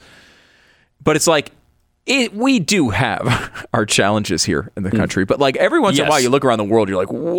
But 1.03 1.15
it's 1.15 1.27
like. 1.27 1.51
It, 2.09 2.33
we 2.33 2.59
do 2.59 2.89
have 2.89 3.67
our 3.73 3.85
challenges 3.85 4.43
here 4.43 4.71
in 4.75 4.83
the 4.83 4.89
country, 4.91 5.23
but 5.25 5.39
like 5.39 5.55
every 5.57 5.79
once 5.79 5.97
in 5.99 6.05
a 6.05 6.09
while, 6.09 6.19
you 6.19 6.29
look 6.29 6.43
around 6.43 6.57
the 6.57 6.63
world, 6.63 6.89
you're 6.89 6.97
like, 6.97 7.11
"Whoa!" 7.11 7.35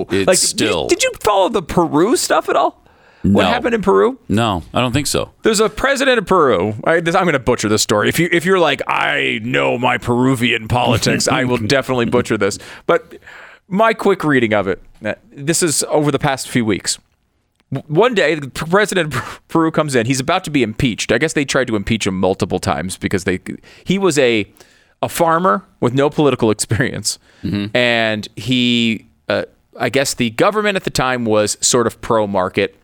Wow. 0.00 0.06
It's 0.10 0.26
like, 0.26 0.36
still- 0.36 0.88
did, 0.88 0.98
did 0.98 1.04
you 1.04 1.12
follow 1.20 1.48
the 1.48 1.62
Peru 1.62 2.16
stuff 2.16 2.48
at 2.48 2.56
all? 2.56 2.76
What 3.22 3.44
happened 3.46 3.74
in 3.74 3.82
Peru? 3.82 4.18
No, 4.30 4.62
I 4.72 4.80
don't 4.80 4.92
think 4.92 5.06
so. 5.06 5.30
There's 5.42 5.60
a 5.60 5.68
president 5.68 6.18
of 6.18 6.26
Peru. 6.26 6.74
I, 6.84 7.00
this, 7.00 7.14
I'm 7.14 7.24
going 7.24 7.34
to 7.34 7.38
butcher 7.38 7.68
this 7.68 7.82
story. 7.82 8.08
If 8.08 8.18
you 8.18 8.28
if 8.32 8.44
you're 8.46 8.58
like 8.58 8.80
I 8.86 9.40
know 9.42 9.76
my 9.78 9.98
Peruvian 9.98 10.68
politics, 10.78 11.28
I 11.28 11.44
will 11.44 11.58
definitely 11.58 12.06
butcher 12.06 12.38
this. 12.38 12.58
But 12.86 13.16
my 13.68 13.92
quick 13.94 14.24
reading 14.24 14.54
of 14.54 14.66
it. 14.68 14.82
uh, 15.04 15.14
This 15.30 15.62
is 15.62 15.84
over 15.84 16.10
the 16.10 16.18
past 16.18 16.48
few 16.48 16.64
weeks. 16.64 16.98
One 17.86 18.14
day, 18.14 18.34
the 18.34 18.48
president 18.50 19.14
of 19.14 19.40
Peru 19.48 19.70
comes 19.70 19.94
in. 19.94 20.06
He's 20.06 20.18
about 20.20 20.42
to 20.44 20.50
be 20.50 20.62
impeached. 20.62 21.12
I 21.12 21.18
guess 21.18 21.34
they 21.34 21.44
tried 21.44 21.68
to 21.68 21.76
impeach 21.76 22.06
him 22.06 22.18
multiple 22.18 22.58
times 22.58 22.96
because 22.96 23.24
they 23.24 23.38
he 23.84 23.98
was 23.98 24.18
a 24.18 24.46
a 25.02 25.08
farmer 25.08 25.64
with 25.80 25.94
no 25.94 26.10
political 26.10 26.50
experience, 26.50 27.18
and 27.74 28.28
he. 28.36 29.06
Uh, 29.28 29.44
I 29.78 29.88
guess 29.88 30.14
the 30.14 30.30
government 30.30 30.74
at 30.76 30.82
the 30.84 30.90
time 30.90 31.24
was 31.24 31.56
sort 31.60 31.86
of 31.86 32.00
pro 32.00 32.26
market 32.26 32.76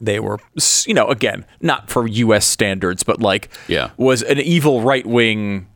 they 0.00 0.20
were 0.20 0.38
you 0.86 0.92
know 0.94 1.06
again 1.08 1.46
not 1.62 1.88
for 1.88 2.06
US 2.06 2.44
standards 2.44 3.02
but 3.02 3.20
like 3.20 3.48
Yeah. 3.68 3.90
was 3.96 4.22
an 4.22 4.38
evil 4.38 4.82
right 4.82 5.06
wing 5.06 5.66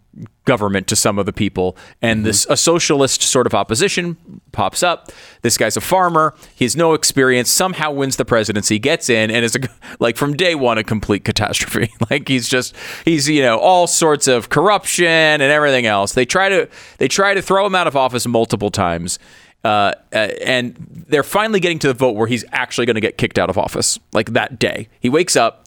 government 0.44 0.86
to 0.88 0.96
some 0.96 1.18
of 1.18 1.26
the 1.26 1.32
people. 1.32 1.76
And 2.00 2.24
this 2.24 2.46
a 2.48 2.56
socialist 2.56 3.22
sort 3.22 3.46
of 3.46 3.54
opposition 3.54 4.16
pops 4.52 4.82
up. 4.82 5.10
This 5.42 5.56
guy's 5.58 5.76
a 5.76 5.80
farmer. 5.80 6.34
He 6.54 6.64
has 6.64 6.76
no 6.76 6.94
experience. 6.94 7.50
Somehow 7.50 7.90
wins 7.92 8.16
the 8.16 8.24
presidency 8.24 8.78
gets 8.78 9.10
in 9.10 9.30
and 9.30 9.44
is 9.44 9.56
a, 9.56 9.60
like 10.00 10.16
from 10.16 10.34
day 10.34 10.54
one 10.54 10.78
a 10.78 10.84
complete 10.84 11.24
catastrophe. 11.24 11.92
Like 12.08 12.28
he's 12.28 12.48
just 12.48 12.76
he's 13.04 13.28
you 13.28 13.42
know 13.42 13.58
all 13.58 13.86
sorts 13.88 14.28
of 14.28 14.48
corruption 14.48 15.06
and 15.06 15.42
everything 15.42 15.86
else. 15.86 16.12
They 16.12 16.24
try 16.24 16.48
to 16.48 16.68
they 16.98 17.08
try 17.08 17.34
to 17.34 17.42
throw 17.42 17.66
him 17.66 17.74
out 17.74 17.88
of 17.88 17.96
office 17.96 18.26
multiple 18.26 18.70
times 18.70 19.18
uh, 19.66 19.92
uh, 20.12 20.16
and 20.44 20.76
they're 21.08 21.24
finally 21.24 21.58
getting 21.58 21.80
to 21.80 21.88
the 21.88 21.94
vote 21.94 22.12
where 22.12 22.28
he's 22.28 22.44
actually 22.52 22.86
going 22.86 22.94
to 22.94 23.00
get 23.00 23.18
kicked 23.18 23.36
out 23.36 23.50
of 23.50 23.58
office, 23.58 23.98
like 24.12 24.32
that 24.32 24.60
day. 24.60 24.88
He 25.00 25.08
wakes 25.08 25.34
up. 25.34 25.65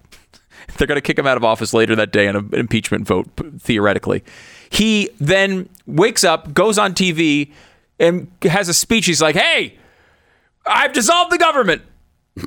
They're 0.78 0.88
going 0.88 0.98
to 0.98 1.02
kick 1.02 1.18
him 1.18 1.28
out 1.28 1.38
of 1.38 1.44
office 1.44 1.74
later 1.74 1.96
that 1.96 2.12
day 2.12 2.28
in 2.28 2.36
an 2.36 2.50
impeachment 2.54 3.08
vote, 3.08 3.28
theoretically. 3.60 4.24
He 4.70 5.10
then 5.20 5.70
wakes 5.86 6.24
up, 6.24 6.54
goes 6.54 6.78
on 6.78 6.94
TV, 6.94 7.52
and 8.00 8.32
has 8.44 8.70
a 8.70 8.74
speech. 8.74 9.06
He's 9.06 9.22
like, 9.22 9.36
"Hey, 9.36 9.78
I've 10.66 10.94
dissolved 10.94 11.32
the 11.32 11.38
government. 11.38 11.82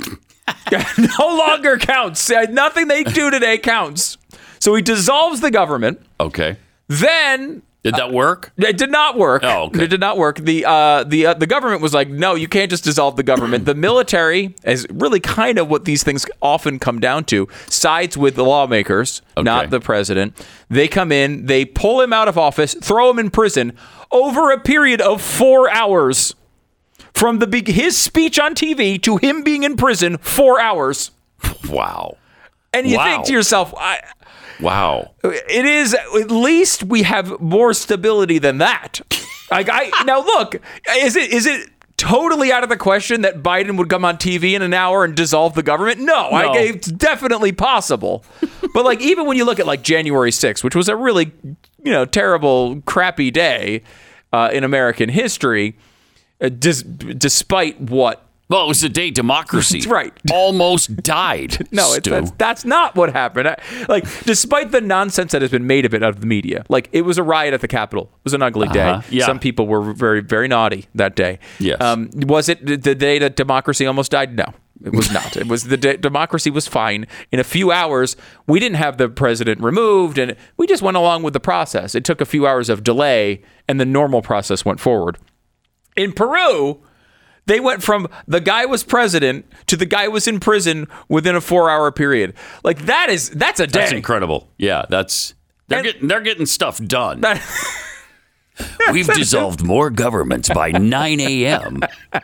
no 1.19 1.37
longer 1.37 1.79
counts. 1.79 2.31
Nothing 2.31 2.88
they 2.88 3.05
do 3.05 3.31
today 3.31 3.59
counts." 3.59 4.19
So 4.59 4.75
he 4.75 4.83
dissolves 4.83 5.41
the 5.41 5.50
government. 5.50 6.00
Okay. 6.21 6.57
Then 6.88 7.62
Did 7.85 7.95
that 7.97 8.12
work? 8.12 8.53
it 8.59 8.79
did 8.79 8.93
not 8.93 9.19
work. 9.19 9.43
Oh, 9.45 9.65
okay. 9.65 9.85
It 9.85 9.89
did 9.89 9.99
not 9.99 10.17
work. 10.17 10.39
The 10.39 10.65
uh, 10.65 11.03
the 11.05 11.27
uh, 11.27 11.35
the 11.35 11.49
government 11.49 11.83
was 11.83 11.93
like, 11.93 12.09
no, 12.09 12.37
you 12.37 12.47
can't 12.47 12.71
just 12.71 12.85
dissolve 12.85 13.17
the 13.17 13.25
government. 13.25 13.65
the 13.65 13.75
military 13.75 14.55
is 14.65 14.87
really 14.91 15.19
kind 15.19 15.59
of 15.59 15.69
what 15.69 15.85
these 15.85 16.05
things 16.05 16.25
often 16.41 16.79
come 16.79 17.01
down 17.01 17.25
to. 17.25 17.49
Sides 17.67 18.17
with 18.17 18.37
the 18.37 18.45
lawmakers, 18.45 19.21
not 19.37 19.71
the 19.71 19.81
president. 19.81 20.35
They 20.71 20.87
come 20.87 21.11
in, 21.11 21.47
they 21.47 21.65
pull 21.65 22.01
him 22.01 22.12
out 22.12 22.29
of 22.29 22.39
office, 22.39 22.75
throw 22.75 23.11
him 23.11 23.19
in 23.19 23.31
prison 23.31 23.73
over 24.12 24.53
a 24.53 24.61
period 24.61 25.01
of 25.01 25.21
four 25.21 25.69
hours. 25.71 26.35
From 27.15 27.41
the 27.41 27.47
big 27.47 27.67
his 27.69 27.97
speech 27.97 28.39
on 28.39 28.55
TV 28.55 29.01
to 29.03 29.17
him 29.19 29.43
being 29.43 29.65
in 29.65 29.77
prison, 29.77 30.17
four 30.19 30.61
hours. 30.61 31.11
Wow. 31.69 32.17
And 32.73 32.87
you 32.87 32.97
Wow. 32.97 33.05
think 33.05 33.27
to 33.27 33.33
yourself, 33.33 33.75
I, 33.77 34.01
Wow. 34.61 35.13
it 35.25 35.65
is 35.65 35.95
at 35.95 36.31
least 36.31 36.85
we 36.85 37.03
have 37.03 37.41
more 37.41 37.73
stability 37.75 38.39
than 38.39 38.59
that. 38.59 39.01
Like 39.51 39.69
I 39.71 39.91
now 40.05 40.21
look, 40.25 40.57
is 40.97 41.17
it 41.17 41.31
is 41.33 41.47
it 41.47 41.69
totally 41.97 42.51
out 42.51 42.65
of 42.65 42.69
the 42.69 42.77
question 42.77 43.21
that 43.21 43.43
Biden 43.43 43.77
would 43.79 43.89
come 43.89 44.05
on 44.05 44.17
TV 44.17 44.55
in 44.55 44.63
an 44.63 44.75
hour 44.75 45.05
and 45.05 45.15
dissolve 45.15 45.55
the 45.55 45.63
government? 45.63 46.01
No, 46.01 46.31
No. 46.31 46.37
I, 46.37 46.59
it's 46.59 46.89
definitely 46.89 47.53
possible. 47.53 48.25
but 48.75 48.85
like 48.85 49.01
even 49.01 49.27
when 49.27 49.37
you 49.37 49.45
look 49.45 49.61
at 49.61 49.67
like 49.67 49.83
January 49.83 50.31
6th, 50.31 50.65
which 50.65 50.75
was 50.75 50.89
a 50.89 50.97
really 50.97 51.33
you 51.85 51.93
know 51.93 52.05
terrible, 52.05 52.81
crappy 52.87 53.31
day 53.31 53.83
uh, 54.33 54.51
in 54.53 54.65
American 54.65 55.09
history, 55.09 55.77
uh, 56.41 56.49
dis- 56.49 56.83
despite 56.83 57.81
what 57.81 58.27
Well, 58.49 58.65
it 58.65 58.69
was 58.69 58.81
the 58.83 58.89
day 58.91 59.11
democracy 59.11 59.79
That's 59.79 59.87
right. 59.91 60.13
almost 60.31 60.97
died. 61.03 61.67
No, 61.73 61.87
it's, 61.95 61.99
Stu. 62.01 62.11
that's, 62.11 62.31
that's 62.33 62.65
not 62.67 62.95
what 62.97 63.13
happened. 63.13 63.49
I, 63.49 63.57
like, 63.89 64.05
despite 64.25 64.73
the 64.73 64.81
nonsense 64.83 65.33
that 65.33 65.41
has 65.41 65.51
been 65.51 65.67
made 65.67 65.87
of 65.87 65.95
it 65.95 66.03
out 66.03 66.11
of 66.11 66.21
the 66.21 66.27
media, 66.27 66.65
like 66.69 66.89
it 66.93 67.03
was 67.03 67.17
a 67.17 67.23
riot 67.23 67.55
at 67.55 67.63
the 67.63 67.69
Capitol. 67.69 68.11
It 68.13 68.25
was 68.25 68.35
an 68.35 68.43
ugly 68.43 68.67
Uh-huh. 68.69 69.01
day. 69.01 69.07
Yeah. 69.17 69.25
Some 69.27 69.39
people 69.39 69.67
were 69.67 69.93
very, 69.95 70.21
very 70.21 70.49
naughty 70.49 70.87
that 70.95 71.17
day. 71.17 71.39
Yes. 71.59 71.81
Um, 71.81 72.11
was 72.15 72.49
it 72.51 72.65
the- 72.67 72.77
the 72.77 72.95
day 72.95 73.19
that 73.21 73.37
democracy 73.37 73.87
almost 73.87 74.11
died? 74.11 74.37
No, 74.37 74.45
it 74.85 74.93
was 74.93 75.11
not. 75.11 75.35
it 75.37 75.47
was 75.49 75.65
the 75.65 75.79
day 75.79 75.97
democracy 75.97 76.51
was 76.51 76.69
fine. 76.69 77.07
In 77.31 77.41
a 77.41 77.45
few 77.45 77.71
hours, 77.73 78.17
we 78.47 78.61
didn't 78.61 78.77
have 78.77 78.99
the 78.99 79.09
president 79.09 79.63
removed, 79.63 80.19
and 80.19 80.37
we 80.59 80.67
just 80.67 80.83
went 80.83 80.99
along 80.99 81.23
with 81.23 81.33
the 81.33 81.41
process. 81.41 81.95
It 81.95 82.05
took 82.05 82.21
a 82.21 82.27
few 82.27 82.47
hours 82.47 82.69
of 82.69 82.85
delay, 82.85 83.41
and 83.67 83.81
the 83.81 83.87
normal 83.87 84.21
process 84.21 84.63
went 84.65 84.79
forward. 84.81 85.17
In 85.97 86.13
Peru, 86.13 86.81
they 87.47 87.61
went 87.61 87.83
from 87.83 88.09
the 88.27 88.41
guy 88.41 88.67
was 88.67 88.85
president 88.85 89.47
to 89.67 89.77
the 89.77 89.87
guy 89.87 90.09
was 90.09 90.27
in 90.29 90.41
prison 90.41 90.87
within 91.09 91.35
a 91.37 91.41
four 91.41 91.69
hour 91.71 91.91
period. 91.93 92.35
Like 92.65 92.87
that 92.87 93.11
is 93.11 93.31
that's 93.31 93.61
a 93.61 93.67
day. 93.67 93.81
That's 93.81 93.93
incredible. 93.93 94.49
Yeah, 94.59 94.85
that's 94.89 95.35
they're 95.69 95.79
And- 95.79 95.87
getting 95.87 96.09
they're 96.09 96.21
getting 96.21 96.47
stuff 96.47 96.79
done. 96.79 97.23
We've 98.93 99.07
dissolved 99.15 99.63
more 99.63 99.91
governments 99.91 100.49
by 100.49 100.73
9 100.73 101.21
a.m. 101.21 101.81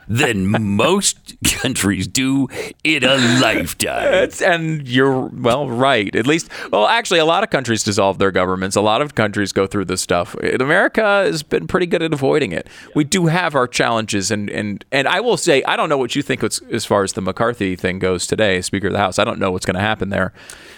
than 0.07 0.49
most 0.77 1.37
countries 1.45 2.07
do 2.07 2.49
in 2.85 3.05
a 3.05 3.17
lifetime. 3.41 4.13
It's, 4.13 4.43
and 4.43 4.87
you're 4.87 5.27
well 5.27 5.69
right. 5.69 6.15
At 6.15 6.27
least, 6.27 6.51
well, 6.71 6.87
actually, 6.87 7.21
a 7.21 7.25
lot 7.25 7.43
of 7.43 7.51
countries 7.51 7.83
dissolve 7.83 8.19
their 8.19 8.31
governments. 8.31 8.77
A 8.77 8.81
lot 8.81 9.01
of 9.01 9.15
countries 9.15 9.53
go 9.53 9.67
through 9.67 9.87
this 9.87 10.01
stuff. 10.01 10.35
And 10.35 10.61
America 10.61 11.03
has 11.03 11.43
been 11.43 11.67
pretty 11.67 11.87
good 11.87 12.03
at 12.03 12.13
avoiding 12.13 12.53
it. 12.53 12.69
We 12.95 13.05
do 13.05 13.27
have 13.27 13.55
our 13.55 13.67
challenges, 13.67 14.31
and 14.31 14.51
and 14.51 14.85
and 14.93 15.09
I 15.09 15.21
will 15.21 15.37
say, 15.37 15.63
I 15.65 15.77
don't 15.77 15.89
know 15.89 15.99
what 15.99 16.15
you 16.15 16.23
think 16.23 16.43
as, 16.43 16.61
as 16.71 16.85
far 16.85 17.03
as 17.05 17.15
the 17.15 17.21
McCarthy 17.21 17.77
thing 17.77 17.99
goes 17.99 18.27
today, 18.27 18.61
Speaker 18.61 18.89
of 18.89 18.93
the 18.93 18.99
House. 18.99 19.19
I 19.19 19.25
don't 19.25 19.39
know 19.39 19.51
what's 19.51 19.67
going 19.67 19.77
to 19.77 19.81
happen 19.81 20.11
there. 20.11 20.33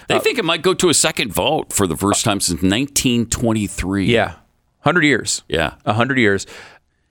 They 0.07 0.15
uh, 0.15 0.19
think 0.19 0.37
it 0.39 0.45
might 0.45 0.61
go 0.61 0.73
to 0.73 0.89
a 0.89 0.93
second 0.93 1.33
vote 1.33 1.73
for 1.73 1.87
the 1.87 1.97
first 1.97 2.23
time 2.23 2.39
since 2.39 2.61
1923. 2.61 4.05
Yeah, 4.05 4.35
hundred 4.81 5.03
years. 5.05 5.43
Yeah. 5.47 5.75
a 5.85 5.93
hundred 5.93 6.17
years. 6.19 6.45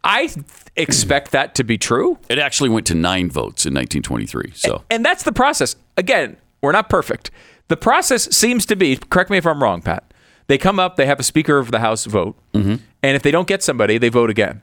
I 0.02 0.30
expect 0.76 1.32
that 1.32 1.54
to 1.56 1.64
be 1.64 1.76
true. 1.76 2.18
It 2.28 2.38
actually 2.38 2.70
went 2.70 2.86
to 2.86 2.94
nine 2.94 3.30
votes 3.30 3.66
in 3.66 3.74
1923. 3.74 4.52
So 4.54 4.82
And 4.90 5.04
that's 5.04 5.24
the 5.24 5.32
process. 5.32 5.76
Again, 5.96 6.36
we're 6.62 6.72
not 6.72 6.88
perfect. 6.88 7.30
The 7.68 7.76
process 7.76 8.34
seems 8.34 8.64
to 8.66 8.76
be, 8.76 8.96
correct 8.96 9.28
me 9.30 9.36
if 9.36 9.46
I'm 9.46 9.62
wrong, 9.62 9.82
Pat. 9.82 10.12
They 10.46 10.56
come 10.58 10.80
up, 10.80 10.96
they 10.96 11.04
have 11.06 11.20
a 11.20 11.22
Speaker 11.22 11.58
of 11.58 11.70
the 11.70 11.80
House 11.80 12.06
vote, 12.06 12.36
Mm-hmm. 12.54 12.76
and 13.02 13.14
if 13.16 13.22
they 13.22 13.30
don't 13.30 13.46
get 13.46 13.62
somebody, 13.62 13.98
they 13.98 14.08
vote 14.08 14.30
again. 14.30 14.62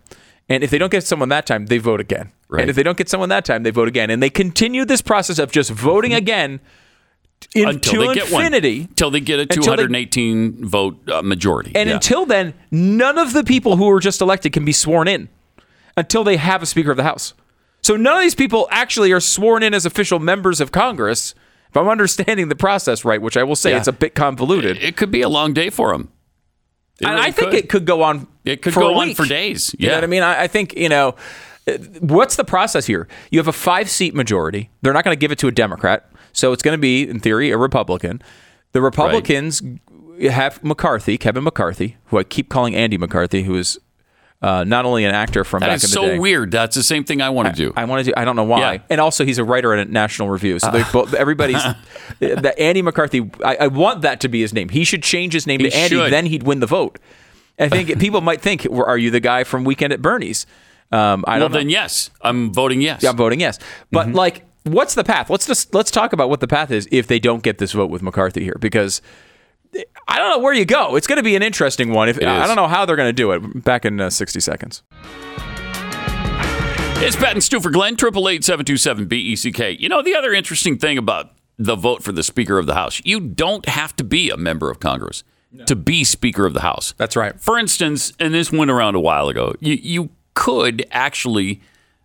And 0.50 0.64
if 0.64 0.70
they 0.72 0.78
don't 0.78 0.92
get 0.92 1.04
someone 1.04 1.30
that 1.30 1.46
time, 1.46 1.68
they 1.68 1.78
vote 1.78 2.00
again. 2.02 2.32
Right. 2.50 2.62
And 2.62 2.70
if 2.70 2.76
they 2.76 2.84
don't 2.84 2.98
get 2.98 3.08
someone 3.10 3.30
that 3.30 3.46
time, 3.46 3.64
they 3.64 3.70
vote 3.70 3.88
again. 3.88 4.10
And 4.10 4.22
they 4.24 4.30
continue 4.30 4.86
this 4.86 5.02
process 5.02 5.40
of 5.40 5.52
just 5.52 5.70
voting 5.70 6.14
again 6.24 6.60
in, 7.56 7.67
until 7.70 8.08
they 8.08 8.13
get 8.13 8.32
one. 8.32 8.53
Until 8.53 9.10
they 9.12 9.20
get 9.20 9.39
a 9.39 9.41
Until 9.44 9.63
they- 9.75 9.84
218 9.84 10.65
vote 10.65 10.98
uh, 11.10 11.22
majority. 11.22 11.72
And 11.75 11.89
Yeah. 11.89 11.96
until 11.96 12.25
then, 12.25 12.53
none 12.72 13.17
of 13.17 13.34
the 13.34 13.44
people 13.44 13.77
who 13.77 13.86
were 13.86 14.00
just 14.00 14.22
elected 14.22 14.53
can 14.53 14.65
be 14.65 14.72
sworn 14.72 15.08
in 15.08 15.29
until 15.96 16.24
they 16.24 16.38
have 16.38 16.62
a 16.62 16.65
Speaker 16.65 16.91
of 16.91 16.98
the 16.98 17.03
House. 17.03 17.34
So 17.82 17.96
none 17.96 18.17
of 18.17 18.22
these 18.22 18.36
people 18.36 18.67
actually 18.72 19.12
are 19.12 19.20
sworn 19.20 19.63
in 19.63 19.74
as 19.74 19.86
official 19.86 20.20
members 20.20 20.60
of 20.60 20.72
Congress. 20.72 21.34
If 21.70 21.77
I'm 21.77 21.88
understanding 21.88 22.50
the 22.50 22.56
process 22.56 23.06
right, 23.06 23.22
which 23.22 23.38
I 23.38 23.44
will 23.44 23.56
say 23.56 23.72
Yeah. 23.72 23.77
it's 23.77 23.88
a 23.88 23.94
bit 23.94 24.13
convoluted, 24.15 24.77
it 24.82 24.98
could 24.98 25.12
be 25.12 25.22
a 25.22 25.29
long 25.29 25.53
day 25.53 25.70
for 25.70 25.91
them. 25.91 26.10
and 27.01 27.12
I 27.20 27.29
think 27.32 27.53
it 27.53 27.70
could 27.70 27.86
go 27.86 28.01
on. 28.01 28.25
It 28.44 28.62
could 28.63 28.74
for 28.74 28.79
go 28.82 28.96
on 28.96 29.13
for 29.13 29.25
days. 29.25 29.75
You 29.77 29.88
know 29.88 29.91
Yeah. 29.94 29.98
what 30.00 30.03
I 30.03 30.08
mean? 30.08 30.24
I, 30.24 30.44
I 30.44 30.48
think 30.48 30.75
you 30.75 30.89
know. 30.89 31.15
uh, 31.67 31.74
What's 32.00 32.36
the 32.38 32.44
process 32.44 32.88
here? 32.88 33.08
You 33.29 33.38
have 33.39 33.48
a 33.48 33.53
five 33.53 33.88
seat 33.89 34.15
majority. 34.15 34.70
They're 34.82 34.94
not 34.94 35.03
going 35.03 35.15
to 35.15 35.20
give 35.20 35.32
it 35.32 35.38
to 35.39 35.48
a 35.48 35.51
Democrat. 35.51 36.10
So 36.38 36.53
it's 36.53 36.62
going 36.62 36.77
to 36.77 36.82
be, 36.82 37.08
in 37.10 37.20
theory, 37.20 37.50
a 37.50 37.58
Republican. 37.58 38.22
The 38.74 38.82
Republicans 38.82 39.62
have 40.22 40.63
McCarthy, 40.63 41.17
Kevin 41.17 41.44
McCarthy, 41.44 41.98
who 42.06 42.20
I 42.20 42.24
keep 42.24 42.50
calling 42.50 42.75
Andy 42.75 42.98
McCarthy, 42.98 43.41
who 43.44 43.56
is 43.56 43.79
uh, 44.44 44.63
not 44.63 44.86
only 44.86 45.03
an 45.03 45.15
actor 45.15 45.44
from 45.44 45.62
That 45.62 45.67
back 45.67 45.75
in 45.77 45.82
the 45.82 45.88
so 45.88 46.01
day. 46.06 46.20
weird. 46.20 46.51
That's 46.51 46.75
the 46.75 46.84
same 46.84 47.03
thing 47.03 47.24
I 47.24 47.32
want 47.32 47.48
to 47.50 47.53
do. 47.56 47.74
I 47.75 47.86
want 47.86 48.06
to 48.06 48.12
do. 48.12 48.13
I 48.15 48.24
don't 48.24 48.36
know 48.36 48.44
why. 48.44 48.74
Yeah. 48.74 48.82
And 48.91 49.01
also, 49.01 49.25
he's 49.25 49.39
a 49.39 49.44
writer 49.44 49.74
at 49.74 49.89
National 49.89 50.29
Review. 50.29 50.60
So 50.60 50.70
they 50.70 50.84
both, 50.94 51.15
everybody's 51.15 51.63
that 52.20 52.53
Andy 52.60 52.84
McCarthy. 52.84 53.27
I, 53.44 53.56
I 53.62 53.67
want 53.67 54.03
that 54.03 54.20
to 54.22 54.27
be 54.27 54.41
his 54.41 54.53
name. 54.53 54.70
He 54.70 54.84
should 54.84 55.01
change 55.01 55.34
his 55.34 55.48
name 55.48 55.60
He 55.62 55.72
to 55.72 55.75
Andy. 55.75 55.96
should. 55.96 56.13
Then 56.13 56.27
he'd 56.27 56.44
win 56.44 56.60
the 56.60 56.67
vote. 56.67 57.00
I 57.58 57.67
think 57.75 58.00
people 58.00 58.22
might 58.22 58.41
think, 58.41 58.67
"Well, 58.70 58.86
"Are 58.86 58.98
you 58.98 59.10
the 59.10 59.20
guy 59.20 59.44
from 59.44 59.63
Weekend 59.63 59.91
at 59.91 60.03
Bernie's?" 60.03 60.46
Um, 60.91 61.25
I 61.27 61.32
well, 61.32 61.39
don't 61.46 61.51
know. 61.53 61.58
then 61.58 61.70
yes, 61.70 62.12
I'm 62.22 62.53
voting 62.53 62.79
yes. 62.82 63.03
I'm 63.03 63.17
voting 63.17 63.39
yes. 63.39 63.58
But 63.91 64.08
Mm-hmm. 64.08 64.15
like, 64.17 64.46
what's 64.68 64.96
the 64.96 65.04
path? 65.04 65.30
Let's 65.30 65.48
just 65.48 65.74
let's 65.74 65.92
talk 65.92 66.14
about 66.14 66.30
what 66.30 66.40
the 66.40 66.48
path 66.48 66.72
is 66.72 66.88
if 66.92 67.08
they 67.08 67.20
don't 67.20 67.44
get 67.44 67.58
this 67.58 67.72
vote 67.72 67.90
with 67.90 68.02
McCarthy 68.02 68.44
here, 68.44 68.58
because 68.60 69.02
I 70.08 70.18
don't 70.18 70.30
know 70.30 70.40
where 70.40 70.54
you 70.54 70.66
go. 70.66 70.96
It's 70.96 71.08
going 71.08 71.18
to 71.18 71.24
be 71.24 71.36
an 71.36 71.44
interesting 71.44 71.92
one. 71.92 72.10
If 72.10 72.18
I 72.22 72.48
don't 72.48 72.56
know 72.56 72.68
how 72.68 72.86
they're 72.86 72.96
going 72.96 73.10
to 73.10 73.14
do 73.14 73.32
it. 73.32 73.64
Back 73.64 73.86
in 73.86 74.00
uh, 74.00 74.10
60 74.10 74.40
seconds. 74.40 74.84
It's 77.00 77.16
Pat 77.16 77.34
and 77.34 77.44
Stu 77.44 77.60
for 77.60 77.70
Glenn, 77.70 77.96
888-727-BECK. 77.96 79.62
E 79.62 79.78
You 79.80 79.88
know, 79.90 80.02
the 80.02 80.16
other 80.16 80.34
interesting 80.34 80.80
thing 80.80 80.98
about 80.98 81.32
the 81.58 81.76
vote 81.76 82.02
for 82.04 82.12
the 82.12 82.24
Speaker 82.24 82.58
of 82.58 82.66
the 82.66 82.74
House, 82.74 83.02
you 83.06 83.20
don't 83.20 83.68
have 83.70 83.96
to 83.98 84.04
be 84.04 84.30
a 84.32 84.38
member 84.38 84.72
of 84.72 84.80
Congress 84.80 85.24
to 85.66 85.76
be 85.76 86.04
Speaker 86.04 86.46
of 86.46 86.54
the 86.54 86.62
House. 86.62 86.94
That's 86.98 87.16
right. 87.16 87.40
For 87.40 87.58
instance, 87.58 88.14
and 88.20 88.34
this 88.34 88.52
went 88.52 88.72
around 88.72 88.96
a 88.96 89.00
while 89.00 89.30
ago, 89.30 89.54
you, 89.60 89.76
you 89.76 90.10
could 90.34 90.86
actually 90.92 91.62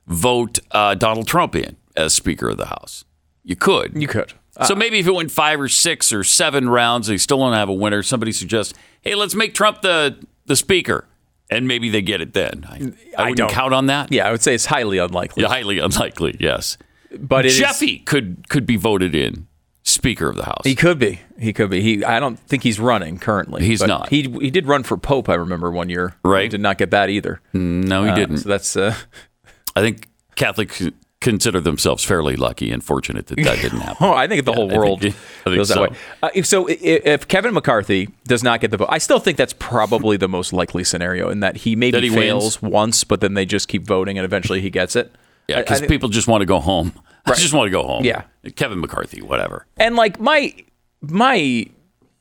vote 0.06 0.58
uh, 0.70 0.94
Donald 0.94 1.26
Trump 1.26 1.54
in 1.56 1.76
as 1.96 2.14
Speaker 2.14 2.48
of 2.50 2.56
the 2.58 2.66
House. 2.66 3.04
You 3.44 3.56
could. 3.56 4.00
You 4.00 4.06
could. 4.08 4.32
So 4.66 4.74
maybe 4.74 4.98
if 4.98 5.06
it 5.06 5.12
went 5.14 5.30
five 5.30 5.60
or 5.60 5.68
six 5.68 6.12
or 6.12 6.22
seven 6.24 6.68
rounds, 6.68 7.06
they 7.06 7.16
still 7.16 7.38
don't 7.38 7.54
have 7.54 7.68
a 7.70 7.72
winner. 7.74 8.02
Somebody 8.02 8.32
suggests, 8.32 8.74
"Hey, 9.00 9.14
let's 9.14 9.34
make 9.34 9.54
Trump 9.54 9.80
the 9.80 10.18
the 10.44 10.56
speaker," 10.56 11.06
and 11.50 11.66
maybe 11.66 11.88
they 11.88 12.02
get 12.02 12.20
it 12.20 12.34
then. 12.34 12.66
I, 12.68 12.92
I, 13.22 13.30
wouldn't 13.30 13.50
count 13.50 13.72
on 13.72 13.86
that. 13.86 14.12
Yeah, 14.12 14.28
I 14.28 14.30
would 14.30 14.42
say 14.42 14.54
it's 14.54 14.66
highly 14.66 14.98
unlikely. 14.98 15.42
Yeah, 15.42 15.48
highly 15.48 15.78
unlikely. 15.78 16.36
Yes, 16.38 16.76
but 17.18 17.46
it 17.46 17.52
is- 17.52 17.58
Jeffy 17.58 18.00
could 18.00 18.46
could 18.50 18.66
be 18.66 18.76
voted 18.76 19.14
in 19.14 19.46
Speaker 19.84 20.28
of 20.28 20.36
the 20.36 20.44
House. 20.44 20.62
He 20.64 20.74
could 20.74 20.98
be. 20.98 21.20
He 21.38 21.54
could 21.54 21.70
be. 21.70 21.80
He. 21.80 22.04
I 22.04 22.20
don't 22.20 22.38
think 22.38 22.62
he's 22.62 22.78
running 22.78 23.18
currently. 23.18 23.64
He's 23.64 23.80
but 23.80 23.86
not. 23.86 24.08
He 24.10 24.22
he 24.40 24.50
did 24.50 24.66
run 24.66 24.82
for 24.82 24.98
Pope. 24.98 25.30
I 25.30 25.34
remember 25.34 25.70
one 25.70 25.88
year. 25.88 26.14
Right. 26.22 26.42
He 26.42 26.48
did 26.50 26.60
not 26.60 26.76
get 26.76 26.90
that 26.90 27.08
either. 27.08 27.40
no, 27.54 28.04
he 28.04 28.10
Uh, 28.10 28.14
didn't. 28.14 28.38
So 28.38 28.50
that's. 28.50 28.76
Uh, 28.76 28.94
I 29.74 29.80
think 29.80 30.08
Catholics 30.36 30.82
consider 31.22 31.60
themselves 31.60 32.04
fairly 32.04 32.36
lucky 32.36 32.70
and 32.70 32.84
fortunate 32.84 33.28
that 33.28 33.36
that 33.42 33.60
didn't 33.62 33.80
happen. 33.88 33.96
oh, 34.06 34.12
I 34.12 34.26
think 34.28 34.44
the 34.44 34.52
whole 34.52 34.66
I 34.66 34.68
think- 34.68 34.78
world 34.78 34.98
I 34.98 35.10
think 35.10 35.16
feels 35.44 35.68
that 35.70 35.80
way. 35.80 35.96
Uh, 36.22 36.28
if, 36.34 36.44
so 36.44 36.68
i- 36.68 36.72
if 36.82 37.26
Kevin 37.28 37.54
McCarthy 37.54 38.08
does 38.24 38.42
not 38.42 38.60
get 38.60 38.70
the 38.70 38.76
vote, 38.76 38.88
I 38.90 38.98
still 38.98 39.18
think 39.20 39.38
that's 39.38 39.54
probably 39.54 40.16
the 40.18 40.28
most 40.28 40.52
likely 40.52 40.84
scenario 40.84 41.30
in 41.30 41.40
that 41.40 41.56
he 41.56 41.74
maybe 41.76 41.92
That 41.92 42.02
he 42.04 42.10
fails 42.10 42.60
once, 42.60 43.04
but 43.04 43.20
then 43.22 43.34
they 43.34 43.46
just 43.46 43.68
keep 43.68 43.84
voting 43.84 44.18
and 44.18 44.24
eventually 44.24 44.60
he 44.60 44.68
gets 44.70 44.96
it. 44.96 45.10
Yeah, 45.48 45.60
because 45.60 45.80
people 45.82 46.08
just 46.08 46.28
want 46.28 46.42
to 46.42 46.46
go 46.46 46.60
home. 46.60 46.92
I 47.26 47.34
just 47.34 47.54
want 47.54 47.66
to 47.66 47.70
go 47.70 47.82
home. 47.84 48.04
Yeah. 48.04 48.22
Kevin 48.56 48.80
McCarthy, 48.80 49.22
whatever. 49.22 49.66
And 49.76 49.96
like 49.96 50.18
my 50.20 50.54
my 51.00 51.66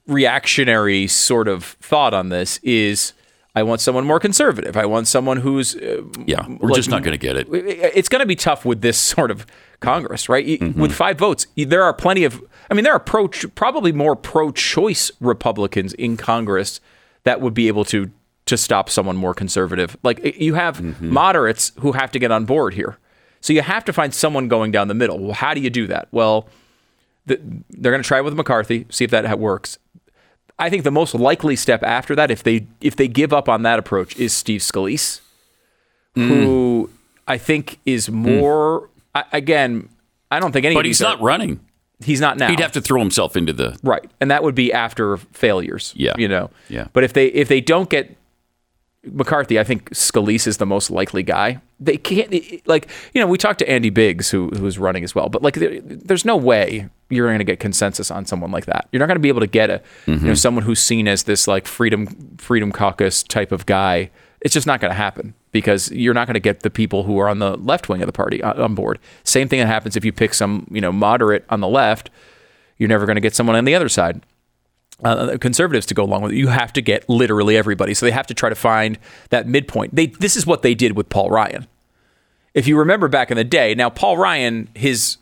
reactionary 0.07 1.07
sort 1.07 1.47
of 1.47 1.63
thought 1.63 2.13
on 2.13 2.29
this 2.29 2.57
is 2.63 3.13
I 3.53 3.63
want 3.63 3.81
someone 3.81 4.05
more 4.05 4.19
conservative. 4.19 4.77
I 4.77 4.85
want 4.85 5.07
someone 5.09 5.37
who's 5.37 5.75
uh, 5.75 6.03
Yeah, 6.25 6.47
we're 6.47 6.69
like- 6.69 6.75
just 6.75 6.89
not 6.89 7.03
going 7.03 7.11
to 7.13 7.17
get 7.17 7.35
it. 7.35 7.47
it's 7.51 8.07
going 8.09 8.21
to 8.21 8.25
be 8.25 8.35
tough 8.35 8.63
with 8.65 8.81
this 8.81 8.97
sort 9.13 9.29
of 9.31 9.45
Congress, 9.81 10.29
right? 10.29 10.45
Mm-hmm. 10.45 10.79
With 10.79 10.93
five 10.93 11.17
votes, 11.17 11.47
there 11.57 11.83
are 11.83 11.93
plenty 11.93 12.23
of. 12.23 12.41
I 12.69 12.73
mean, 12.73 12.83
there 12.85 12.93
are 12.93 12.99
pro, 12.99 13.27
probably 13.27 13.91
more 13.91 14.15
pro-choice 14.15 15.11
Republicans 15.19 15.93
in 15.95 16.15
Congress 16.15 16.79
that 17.23 17.41
would 17.41 17.53
be 17.53 17.67
able 17.67 17.83
to 17.85 18.09
to 18.45 18.57
stop 18.57 18.89
someone 18.89 19.15
more 19.17 19.33
conservative. 19.33 19.97
Like 20.03 20.37
you 20.39 20.53
have 20.55 20.77
Mm-hmm. 20.77 21.09
moderates 21.13 21.71
who 21.79 21.91
have 21.93 22.11
to 22.11 22.19
get 22.19 22.31
on 22.31 22.45
board 22.45 22.73
here, 22.73 22.97
so 23.41 23.51
you 23.53 23.61
have 23.61 23.83
to 23.85 23.93
find 23.93 24.13
someone 24.13 24.47
going 24.47 24.71
down 24.71 24.87
the 24.87 24.93
middle. 24.93 25.19
Well, 25.19 25.33
how 25.33 25.53
do 25.53 25.59
you 25.61 25.69
do 25.69 25.87
that? 25.87 26.07
Well, 26.11 26.47
the, 27.25 27.39
they're 27.69 27.91
going 27.91 28.01
to 28.03 28.07
try 28.07 28.19
it 28.19 28.23
with 28.23 28.33
McCarthy, 28.35 28.85
see 28.89 29.03
if 29.03 29.11
that 29.11 29.37
works. 29.39 29.77
I 30.61 30.69
think 30.69 30.83
the 30.83 30.91
most 30.91 31.15
likely 31.15 31.55
step 31.55 31.81
after 31.81 32.15
that, 32.15 32.29
if 32.29 32.43
they 32.43 32.67
if 32.81 32.95
they 32.95 33.07
give 33.07 33.33
up 33.33 33.49
on 33.49 33.63
that 33.63 33.79
approach, 33.79 34.15
is 34.17 34.31
Steve 34.31 34.61
Scalise, 34.61 35.19
hmm. 36.13 36.27
who 36.27 36.89
I 37.27 37.39
think 37.39 37.79
is 37.83 38.05
hmm. 38.05 38.15
more. 38.15 38.89
I, 39.15 39.23
again, 39.33 39.89
I 40.29 40.39
don't 40.39 40.51
think 40.51 40.65
any. 40.65 40.75
But 40.75 40.85
he's 40.85 41.01
not 41.01 41.19
are- 41.19 41.23
running. 41.23 41.59
He's 42.03 42.21
not 42.21 42.37
now. 42.37 42.49
He'd 42.49 42.59
have 42.59 42.71
to 42.73 42.81
throw 42.81 42.99
himself 42.99 43.35
into 43.35 43.53
the. 43.53 43.77
right, 43.83 44.09
and 44.19 44.29
that 44.31 44.43
would 44.43 44.55
be 44.55 44.71
after 44.71 45.17
failures. 45.17 45.93
Yeah. 45.95 46.13
you 46.17 46.27
know. 46.27 46.49
Yeah. 46.69 46.87
But 46.93 47.03
if 47.03 47.13
they 47.13 47.27
if 47.27 47.47
they 47.47 47.61
don't 47.61 47.89
get 47.89 48.15
McCarthy, 49.03 49.59
I 49.59 49.63
think 49.63 49.89
Scalise 49.91 50.47
is 50.47 50.57
the 50.57 50.65
most 50.65 50.91
likely 50.91 51.23
guy. 51.23 51.59
They 51.83 51.97
can't 51.97 52.31
like 52.67 52.87
you 53.13 53.19
know 53.19 53.27
we 53.27 53.39
talked 53.39 53.59
to 53.59 53.69
Andy 53.69 53.89
Biggs 53.89 54.29
who 54.29 54.49
who's 54.49 54.77
running 54.77 55.03
as 55.03 55.15
well, 55.15 55.29
but 55.29 55.41
like 55.41 55.55
there, 55.55 55.81
there's 55.81 56.23
no 56.23 56.37
way 56.37 56.87
you're 57.09 57.27
going 57.27 57.39
to 57.39 57.43
get 57.43 57.59
consensus 57.59 58.11
on 58.11 58.25
someone 58.25 58.51
like 58.51 58.67
that. 58.67 58.87
You're 58.91 58.99
not 58.99 59.07
going 59.07 59.15
to 59.15 59.21
be 59.21 59.29
able 59.29 59.41
to 59.41 59.47
get 59.47 59.69
a 59.69 59.81
you 60.05 60.13
know 60.13 60.19
mm-hmm. 60.19 60.33
someone 60.35 60.63
who's 60.63 60.79
seen 60.79 61.07
as 61.07 61.23
this 61.23 61.47
like 61.47 61.65
freedom 61.65 62.37
freedom 62.37 62.71
caucus 62.71 63.23
type 63.23 63.51
of 63.51 63.65
guy. 63.65 64.11
It's 64.41 64.53
just 64.53 64.67
not 64.67 64.79
going 64.79 64.91
to 64.91 64.95
happen 64.95 65.33
because 65.51 65.91
you're 65.91 66.13
not 66.13 66.27
going 66.27 66.35
to 66.35 66.39
get 66.39 66.61
the 66.61 66.69
people 66.69 67.03
who 67.03 67.19
are 67.19 67.27
on 67.27 67.39
the 67.39 67.57
left 67.57 67.89
wing 67.89 68.01
of 68.01 68.07
the 68.07 68.13
party 68.13 68.43
on 68.43 68.59
on 68.59 68.75
board. 68.75 68.99
Same 69.23 69.47
thing 69.47 69.59
that 69.59 69.67
happens 69.67 69.97
if 69.97 70.05
you 70.05 70.13
pick 70.13 70.35
some 70.35 70.67
you 70.69 70.81
know 70.81 70.91
moderate 70.91 71.45
on 71.49 71.61
the 71.61 71.67
left. 71.67 72.11
You're 72.77 72.89
never 72.89 73.05
going 73.05 73.15
to 73.15 73.21
get 73.21 73.35
someone 73.35 73.55
on 73.55 73.65
the 73.65 73.75
other 73.75 73.89
side 73.89 74.21
uh, 75.03 75.37
conservatives 75.39 75.85
to 75.87 75.93
go 75.93 76.03
along 76.03 76.23
with 76.23 76.31
it. 76.31 76.37
You 76.37 76.47
have 76.47 76.73
to 76.73 76.81
get 76.81 77.07
literally 77.09 77.57
everybody. 77.57 77.93
So 77.93 78.05
they 78.05 78.11
have 78.11 78.27
to 78.27 78.33
try 78.33 78.49
to 78.49 78.55
find 78.55 78.97
that 79.29 79.47
midpoint. 79.47 79.95
They 79.95 80.07
this 80.07 80.35
is 80.35 80.45
what 80.45 80.61
they 80.61 80.75
did 80.75 80.93
with 80.93 81.09
Paul 81.09 81.29
Ryan. 81.29 81.67
If 82.53 82.67
you 82.67 82.77
remember 82.77 83.07
back 83.07 83.31
in 83.31 83.37
the 83.37 83.43
day, 83.43 83.75
now 83.75 83.89
Paul 83.89 84.17
Ryan 84.17 84.69
his 84.75 85.17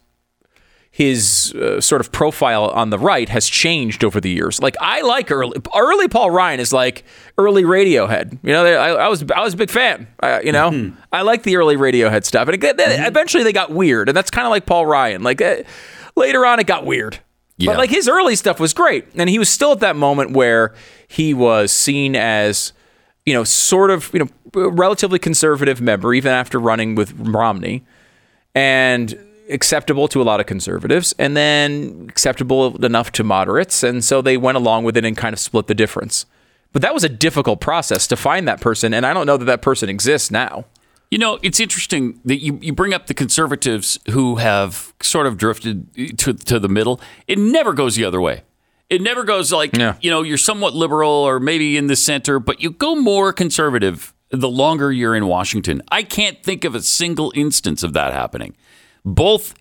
his 0.92 1.54
uh, 1.54 1.80
sort 1.80 2.02
of 2.02 2.12
profile 2.12 2.66
on 2.72 2.90
the 2.90 2.98
right 2.98 3.30
has 3.30 3.48
changed 3.48 4.04
over 4.04 4.20
the 4.20 4.30
years. 4.30 4.62
Like 4.62 4.76
I 4.82 5.02
like 5.02 5.32
early 5.32 5.62
early 5.76 6.08
Paul 6.08 6.32
Ryan 6.32 6.60
is 6.60 6.74
like 6.74 7.04
early 7.38 7.64
Radiohead. 7.64 8.40
You 8.44 8.52
know, 8.52 8.66
I, 8.66 9.06
I 9.06 9.08
was 9.08 9.24
I 9.32 9.42
was 9.42 9.54
a 9.54 9.58
big 9.58 9.70
fan. 9.70 10.08
Uh, 10.22 10.40
you 10.44 10.52
know, 10.52 10.92
I 11.12 11.22
like 11.22 11.44
the 11.44 11.56
early 11.58 11.78
Radiohead 11.78 12.26
stuff, 12.26 12.48
and 12.48 12.64
it, 12.64 12.78
then 12.78 13.06
eventually 13.06 13.44
they 13.44 13.54
got 13.54 13.72
weird, 13.72 14.10
and 14.10 14.18
that's 14.18 14.32
kind 14.32 14.46
of 14.48 14.52
like 14.52 14.66
Paul 14.66 14.86
Ryan. 14.86 15.22
Like 15.22 15.42
uh, 15.42 15.58
later 16.16 16.46
on, 16.46 16.60
it 16.60 16.68
got 16.68 16.86
weird. 16.86 17.20
Yeah. 17.60 17.72
But 17.72 17.78
like 17.78 17.90
his 17.90 18.08
early 18.08 18.38
stuff 18.38 18.58
was 18.60 18.74
great, 18.74 19.06
and 19.16 19.30
he 19.30 19.38
was 19.38 19.50
still 19.50 19.74
at 19.74 19.82
that 19.82 19.98
moment 19.98 20.32
where 20.32 20.74
he 21.10 21.34
was 21.34 21.74
seen 21.74 22.16
as, 22.16 22.72
you 23.26 23.34
know, 23.34 23.44
sort 23.44 23.92
of 23.92 24.10
you 24.14 24.20
know 24.20 24.70
relatively 24.70 25.20
conservative 25.20 25.82
member, 25.82 26.14
even 26.14 26.32
after 26.32 26.58
running 26.58 26.96
with 26.96 27.14
Romney, 27.20 27.84
and 28.56 29.18
acceptable 29.50 30.08
to 30.08 30.22
a 30.22 30.24
lot 30.24 30.40
of 30.40 30.46
conservatives, 30.46 31.14
and 31.20 31.36
then 31.36 32.06
acceptable 32.08 32.82
enough 32.84 33.12
to 33.12 33.26
moderates, 33.26 33.84
and 33.84 34.06
so 34.06 34.22
they 34.22 34.38
went 34.38 34.56
along 34.56 34.86
with 34.86 34.96
it 34.96 35.04
and 35.04 35.18
kind 35.18 35.34
of 35.34 35.40
split 35.40 35.68
the 35.68 35.76
difference. 35.76 36.26
But 36.72 36.82
that 36.82 36.94
was 36.94 37.04
a 37.04 37.10
difficult 37.10 37.60
process 37.60 38.08
to 38.08 38.16
find 38.16 38.48
that 38.48 38.62
person, 38.62 38.94
and 38.94 39.06
I 39.06 39.14
don't 39.14 39.26
know 39.26 39.36
that 39.36 39.46
that 39.46 39.62
person 39.62 39.90
exists 39.90 40.32
now. 40.32 40.64
You 41.12 41.18
know, 41.18 41.40
it's 41.42 41.60
interesting 41.60 42.20
that 42.26 42.40
you, 42.42 42.60
you 42.62 42.72
bring 42.72 42.94
up 42.94 43.08
the 43.08 43.16
conservatives 43.16 43.98
who 44.12 44.36
have 44.36 44.94
sort 45.02 45.26
of 45.26 45.38
drifted 45.38 46.20
to, 46.20 46.34
to 46.34 46.60
the 46.60 46.70
middle. 46.70 47.02
It 47.28 47.40
never 47.40 47.74
goes 47.74 47.96
the 47.96 48.06
other 48.06 48.22
way. 48.22 48.44
It 48.92 49.02
never 49.02 49.24
goes 49.24 49.52
like, 49.52 49.76
Yeah. 49.76 49.96
you 50.02 50.12
know, 50.12 50.22
you're 50.22 50.38
somewhat 50.38 50.76
liberal 50.76 51.10
or 51.12 51.40
maybe 51.40 51.78
in 51.78 51.88
the 51.88 51.96
center, 51.96 52.40
but 52.40 52.62
you 52.62 52.72
go 52.72 52.96
more 52.96 53.34
conservative 53.34 54.14
the 54.30 54.50
longer 54.50 54.92
you're 54.92 55.16
in 55.16 55.26
Washington. 55.26 55.82
I 55.92 56.04
can't 56.04 56.44
think 56.44 56.64
of 56.64 56.76
a 56.76 56.82
single 56.82 57.32
instance 57.36 57.82
of 57.82 57.94
that 57.94 58.14
happening. 58.14 58.56
Both 59.06 59.54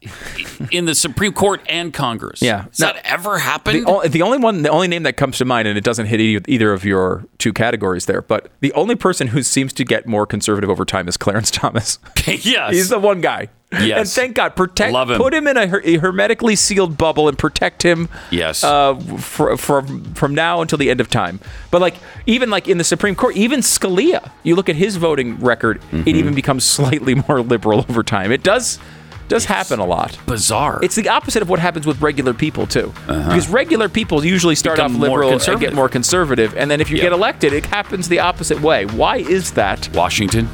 in 0.72 0.85
the 0.85 0.94
Supreme 0.94 1.33
Court 1.33 1.61
and 1.68 1.92
Congress. 1.94 2.42
Yeah. 2.42 2.64
Has 2.64 2.79
Now, 2.81 2.92
that 2.92 3.07
ever 3.07 3.38
happened? 3.38 3.87
The, 3.87 3.90
only, 3.90 4.09
the 4.09 4.22
only 4.22 4.38
one, 4.38 4.62
the 4.62 4.68
only 4.70 4.88
name 4.88 5.05
that 5.05 5.16
comes 5.16 5.38
to 5.38 5.44
mind, 5.44 5.68
and 5.68 5.79
it 5.79 5.85
doesn't 5.85 6.07
hit 6.07 6.20
e- 6.20 6.40
either 6.48 6.72
of 6.72 6.85
your 6.85 7.24
two 7.38 7.53
categories 7.53 8.07
there, 8.07 8.20
but 8.22 8.51
the 8.61 8.72
only 8.72 8.94
person 8.96 9.29
who 9.29 9.42
seems 9.42 9.72
to 9.74 9.85
get 9.85 10.07
more 10.07 10.27
conservative 10.27 10.68
over 10.70 10.85
time 10.85 11.09
is 11.09 11.16
Clarence 11.16 11.51
Thomas. 11.51 11.98
yes. 12.27 12.72
He's 12.74 12.88
the 12.88 12.98
one 12.98 13.20
guy. 13.20 13.48
Yes. 13.70 13.98
And 13.98 14.09
thank 14.09 14.37
God, 14.37 14.57
protect, 14.57 14.94
Love 14.94 15.11
him. 15.11 15.18
put 15.18 15.35
him 15.35 15.46
in 15.46 15.57
a, 15.59 15.66
her- 15.66 15.83
a 15.85 15.98
hermetically 15.98 16.57
sealed 16.57 16.96
bubble 16.96 17.29
and 17.29 17.37
protect 17.38 17.83
him. 17.83 18.09
Yes. 18.31 18.64
Uh, 18.64 18.94
for, 19.18 19.57
from 19.59 20.35
now 20.35 20.62
until 20.62 20.79
the 20.79 20.88
end 20.90 21.01
of 21.03 21.11
time. 21.11 21.38
But 21.70 21.83
like 21.83 21.94
even 22.27 22.48
like 22.48 22.66
in 22.66 22.79
the 22.79 22.85
Supreme 22.85 23.14
Court, 23.14 23.37
even 23.37 23.61
Scalia, 23.61 24.31
you 24.42 24.57
look 24.57 24.68
at 24.70 24.77
his 24.77 24.96
voting 24.96 25.38
record, 25.38 25.81
Mm-hmm. 25.83 26.09
it 26.09 26.16
even 26.16 26.35
becomes 26.35 26.64
slightly 26.64 27.14
more 27.29 27.42
liberal 27.42 27.81
over 27.90 28.03
time. 28.03 28.33
It 28.33 28.42
does 28.42 28.79
does 29.28 29.44
happen 29.44 29.78
a 29.78 29.84
lot. 29.84 30.18
bizarre. 30.26 30.78
It's 30.82 30.94
the 30.94 31.08
opposite 31.08 31.42
of 31.42 31.48
what 31.48 31.58
happens 31.58 31.86
with 31.86 32.00
regular 32.00 32.34
people 32.34 32.66
too, 32.66 32.92
because 33.06 33.48
regular 33.48 33.88
people 33.88 34.24
usually 34.24 34.54
start 34.54 34.78
Uh-huh. 34.78 34.88
Become 34.88 34.96
off 35.02 35.08
liberal 35.08 35.30
and 35.30 35.40
conservative. 35.40 35.70
get 35.70 35.74
more 35.74 35.88
conservative, 35.88 36.54
and 36.56 36.70
then 36.70 36.80
if 36.80 36.90
you 36.90 36.96
Yeah. 36.96 37.04
get 37.04 37.12
elected, 37.12 37.52
it 37.52 37.66
happens 37.66 38.08
the 38.08 38.20
opposite 38.20 38.60
way. 38.60 38.86
Why 38.86 39.16
is 39.18 39.50
that? 39.52 39.88
Washington 39.94 40.48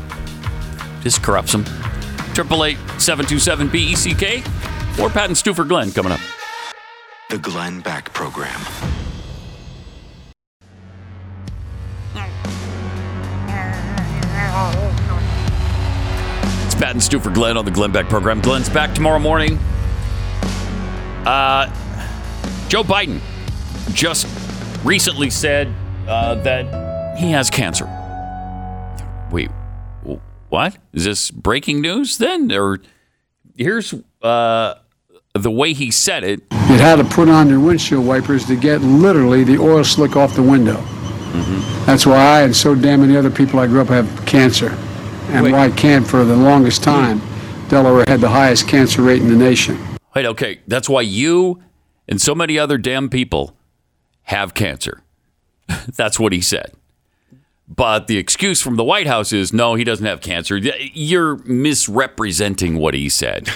just 1.03 1.23
corrupts 1.23 1.53
them. 1.53 1.65
Triple 2.35 2.65
eight 2.65 2.79
seven 2.99 3.25
two 3.27 3.39
seven 3.39 3.69
B 3.69 3.79
E 3.93 3.95
C 3.95 4.15
K. 4.15 4.43
More 4.99 5.09
Pat 5.11 5.27
and 5.27 5.37
Stu 5.37 5.55
for 5.55 5.65
Glenn 5.65 5.93
coming 5.93 6.13
up. 6.13 6.21
The 7.31 7.39
Glenn 7.39 7.81
Beck 7.81 8.13
Program. 8.13 8.61
Pat 16.85 16.93
and 16.93 17.03
Stu 17.03 17.19
for 17.19 17.31
Glenn 17.31 17.57
on 17.57 17.65
the 17.65 17.71
Glenn 17.71 17.93
Beck 17.93 18.11
program. 18.11 18.43
Glenn's 18.43 18.69
back 18.69 18.95
tomorrow 18.95 19.19
morning. 19.19 19.57
Uh, 21.25 21.65
Joe 22.69 22.83
Biden 22.83 23.23
just 23.95 24.27
recently 24.85 25.31
said 25.31 25.73
uh, 26.07 26.35
that 26.43 27.17
he 27.17 27.31
has 27.31 27.49
cancer. 27.49 27.87
Wait, 29.33 29.51
what? 30.51 30.77
Is 30.93 31.05
this 31.05 31.31
breaking 31.31 31.81
news 31.81 32.19
then? 32.19 32.53
Or 32.53 32.81
here's 33.57 33.95
uh, 34.21 34.75
the 35.33 35.51
way 35.51 35.73
he 35.73 35.91
said 35.91 36.23
it. 36.23 36.43
You'd 36.69 36.81
had 36.81 36.97
to 36.97 37.05
put 37.05 37.31
on 37.31 37.49
your 37.49 37.61
windshield 37.61 38.05
wipers 38.07 38.45
to 38.45 38.57
get 38.57 38.83
literally 38.83 39.43
the 39.43 39.57
oil 39.57 39.85
slick 39.85 40.17
off 40.17 40.35
the 40.35 40.43
window. 40.43 40.85
That's 41.87 42.05
why 42.05 42.17
I 42.17 42.43
and 42.43 42.55
so 42.55 42.75
damn 42.75 43.01
many 43.01 43.17
other 43.17 43.31
people 43.31 43.59
I 43.59 43.69
grew 43.69 43.81
up 43.81 43.89
have 43.89 44.27
cancer. 44.27 44.77
And 45.29 45.45
Wait. 45.45 45.53
why 45.53 45.71
can't 45.71 46.07
for 46.07 46.25
the 46.25 46.37
longest 46.37 46.85
hmm. 46.85 46.91
time, 46.91 47.23
Delaware 47.69 48.05
had 48.07 48.21
the 48.21 48.29
highest 48.29 48.69
cancer 48.69 49.03
rate 49.03 49.23
in 49.23 49.29
the 49.29 49.37
nation. 49.37 49.79
Wait, 50.15 50.27
okay. 50.27 50.61
That's 50.69 50.89
why 50.89 51.01
you 51.01 51.63
and 52.07 52.21
so 52.21 52.35
many 52.35 52.59
other 52.59 52.79
damn 52.79 53.09
people 53.09 53.57
have 54.25 54.55
cancer. 54.55 55.03
That's 55.97 56.19
what 56.19 56.33
he 56.33 56.41
said. 56.41 56.73
But 57.67 58.07
the 58.07 58.19
excuse 58.19 58.61
from 58.61 58.77
the 58.77 58.85
White 58.85 59.07
House 59.07 59.33
is 59.33 59.53
no, 59.53 59.75
he 59.75 59.85
doesn't 59.85 60.05
have 60.05 60.21
cancer. 60.21 60.59
You're 60.59 61.37
misrepresenting 61.45 62.77
what 62.77 62.95
he 62.95 63.09
said. 63.09 63.49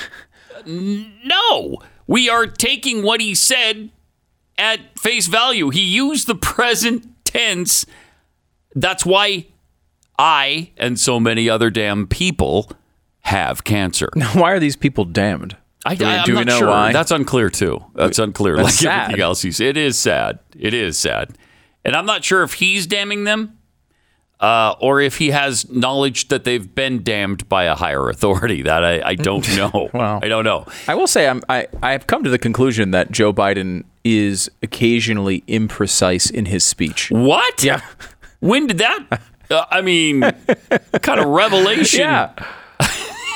no, 0.67 1.79
we 2.07 2.31
are 2.31 2.47
taking 2.47 3.03
what 3.03 3.21
he 3.21 3.35
said 3.35 3.91
at 4.57 4.99
face 4.99 5.27
value. 5.27 5.69
He 5.69 5.83
used 5.83 6.27
the 6.27 6.35
present 6.35 7.07
tense. 7.25 7.85
That's 8.75 9.05
why 9.05 9.47
I 10.19 10.73
and 10.77 10.99
so 10.99 11.21
many 11.21 11.49
other 11.49 11.71
damn 11.71 12.07
people 12.07 12.71
have 13.21 13.65
cancer. 13.65 14.09
Why 14.35 14.53
are 14.53 14.59
these 14.61 14.77
people 14.77 15.05
damned? 15.05 15.57
I, 15.87 15.95
Do 15.95 16.05
we- 16.05 16.11
I, 16.11 16.25
do 16.25 16.33
we 16.33 16.39
not 16.39 16.47
know 16.47 16.59
sure. 16.59 16.69
why? 16.69 16.93
That's 16.93 17.11
unclear 17.13 17.51
too. 17.51 17.85
That's 17.95 18.19
unclear. 18.19 18.57
That's 18.57 18.65
like 18.67 18.75
sad. 18.75 19.03
everything 19.05 19.23
else 19.23 19.43
he's. 19.43 19.61
It 19.61 19.77
is 19.77 19.97
sad. 19.99 20.41
It 20.59 20.75
is 20.75 20.99
sad, 20.99 21.37
and 21.85 21.95
I'm 21.95 22.05
not 22.07 22.25
sure 22.25 22.43
if 22.43 22.55
he's 22.55 22.87
damning 22.89 23.23
them, 23.25 23.57
uh, 24.41 24.75
or 24.81 25.01
if 25.01 25.19
he 25.19 25.31
has 25.31 25.71
knowledge 25.71 26.29
that 26.29 26.43
they've 26.45 26.75
been 26.75 27.05
damned 27.05 27.49
by 27.49 27.65
a 27.65 27.77
higher 27.77 28.09
authority. 28.09 28.63
That 28.63 28.85
I, 28.85 29.11
I 29.11 29.15
don't 29.15 29.49
know. 29.57 29.89
Wow. 29.95 30.19
I 30.21 30.27
don't 30.29 30.45
know. 30.45 30.67
I 30.89 30.97
will 30.97 31.07
say 31.07 31.29
I'm, 31.29 31.43
I 31.49 31.69
I 31.81 31.93
have 31.93 32.09
come 32.09 32.25
to 32.25 32.31
the 32.31 32.39
conclusion 32.39 32.91
that 32.91 33.13
Joe 33.13 33.33
Biden 33.33 33.85
is 34.05 34.51
occasionally 34.63 35.43
imprecise 35.47 36.29
in 36.31 36.47
his 36.47 36.65
speech. 36.65 37.11
What? 37.13 37.63
Yeah. 37.63 37.83
When 38.41 38.67
did 38.67 38.79
that? 38.79 39.21
Uh, 39.51 39.65
I 39.71 39.81
mean, 39.81 40.21
kind 41.03 41.21
of 41.21 41.27
revelation. 41.27 42.01
Yeah. 42.01 42.33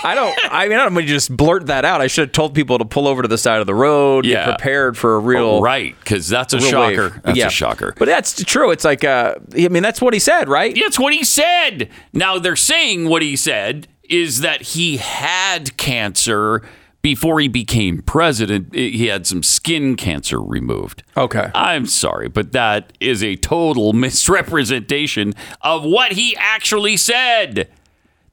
I 0.04 0.16
don't. 0.16 0.36
I 0.52 0.66
mean, 0.68 0.78
I 0.78 0.82
don't 0.84 0.94
mean 0.94 1.06
to 1.06 1.12
just 1.12 1.34
blurt 1.36 1.66
that 1.66 1.84
out. 1.84 2.00
I 2.00 2.08
should 2.08 2.22
have 2.28 2.32
told 2.32 2.54
people 2.54 2.76
to 2.78 2.84
pull 2.84 3.06
over 3.06 3.22
to 3.22 3.28
the 3.28 3.38
side 3.38 3.60
of 3.60 3.68
the 3.68 3.74
road, 3.74 4.26
Yeah. 4.26 4.46
get 4.46 4.58
prepared 4.58 4.98
for 4.98 5.14
a 5.14 5.18
real 5.20 5.44
Oh, 5.44 5.60
right, 5.60 5.94
because 6.00 6.28
that's 6.28 6.52
a 6.52 6.60
shocker. 6.60 7.10
wave. 7.10 7.22
That's 7.22 7.38
Yeah. 7.38 7.46
a 7.46 7.50
shocker. 7.50 7.94
But 7.96 8.06
that's 8.06 8.42
true. 8.44 8.72
It's 8.72 8.84
like, 8.84 9.04
uh, 9.04 9.36
I 9.56 9.68
mean, 9.68 9.84
that's 9.84 10.02
what 10.02 10.12
he 10.12 10.18
said, 10.18 10.48
right? 10.48 10.74
That's 10.74 10.98
what 10.98 11.12
he 11.14 11.22
said. 11.22 11.88
Now 12.12 12.38
they're 12.40 12.56
saying 12.56 13.08
what 13.10 13.22
he 13.22 13.36
said 13.36 13.86
is 14.10 14.40
that 14.40 14.62
he 14.62 14.96
had 14.96 15.76
cancer 15.76 16.62
before 17.02 17.40
he 17.40 17.48
became 17.48 18.00
president. 18.02 18.72
He 18.74 19.08
had 19.08 19.26
some 19.26 19.42
skin 19.42 19.96
cancer 19.96 20.40
removed. 20.40 21.02
Okay. 21.16 21.50
I'm 21.54 21.86
sorry, 21.86 22.28
but 22.28 22.52
that 22.52 22.92
is 23.00 23.22
a 23.22 23.36
total 23.36 23.92
misrepresentation 24.52 25.34
of 25.60 25.84
what 25.84 26.12
he 26.12 26.36
actually 26.36 26.96
said. 26.96 27.68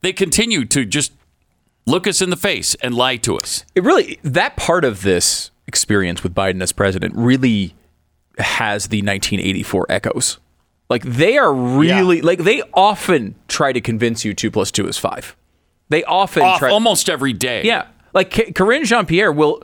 They 0.01 0.13
continue 0.13 0.65
to 0.65 0.86
just 0.86 1.12
look 1.86 2.08
us 2.08 2.21
in 2.21 2.29
the 2.29 2.38
face 2.38 2.75
and 2.75 2.93
lie 2.93 3.17
to 3.17 3.36
us. 3.38 3.65
It 3.75 3.84
really 3.84 4.19
that 4.23 4.55
part 4.55 4.86
of 4.86 5.01
this 5.01 5.49
experience 5.67 6.23
with 6.23 6.34
Biden 6.36 6.62
as 6.62 6.71
president 6.71 7.15
really 7.15 7.73
has 8.38 8.88
the 8.88 8.99
1984 8.99 9.88
echoes. 9.89 10.38
Like 10.89 11.03
they 11.03 11.38
are 11.38 11.53
really 11.53 12.17
Yeah. 12.17 12.23
like 12.23 12.39
they 12.43 12.62
often 12.73 13.36
try 13.47 13.73
to 13.73 13.82
convince 13.82 14.23
you 14.23 14.34
two 14.34 14.51
plus 14.51 14.71
two 14.71 14.88
is 14.88 14.97
five. 14.97 15.36
They 15.89 16.03
often 16.03 16.43
Off 16.43 16.60
try. 16.60 16.69
almost 16.69 17.10
every 17.10 17.34
day. 17.34 17.63
Yeah, 17.63 17.88
like 18.13 18.30
Karine 18.56 18.86
Jean-Pierre 18.86 19.32
will 19.32 19.62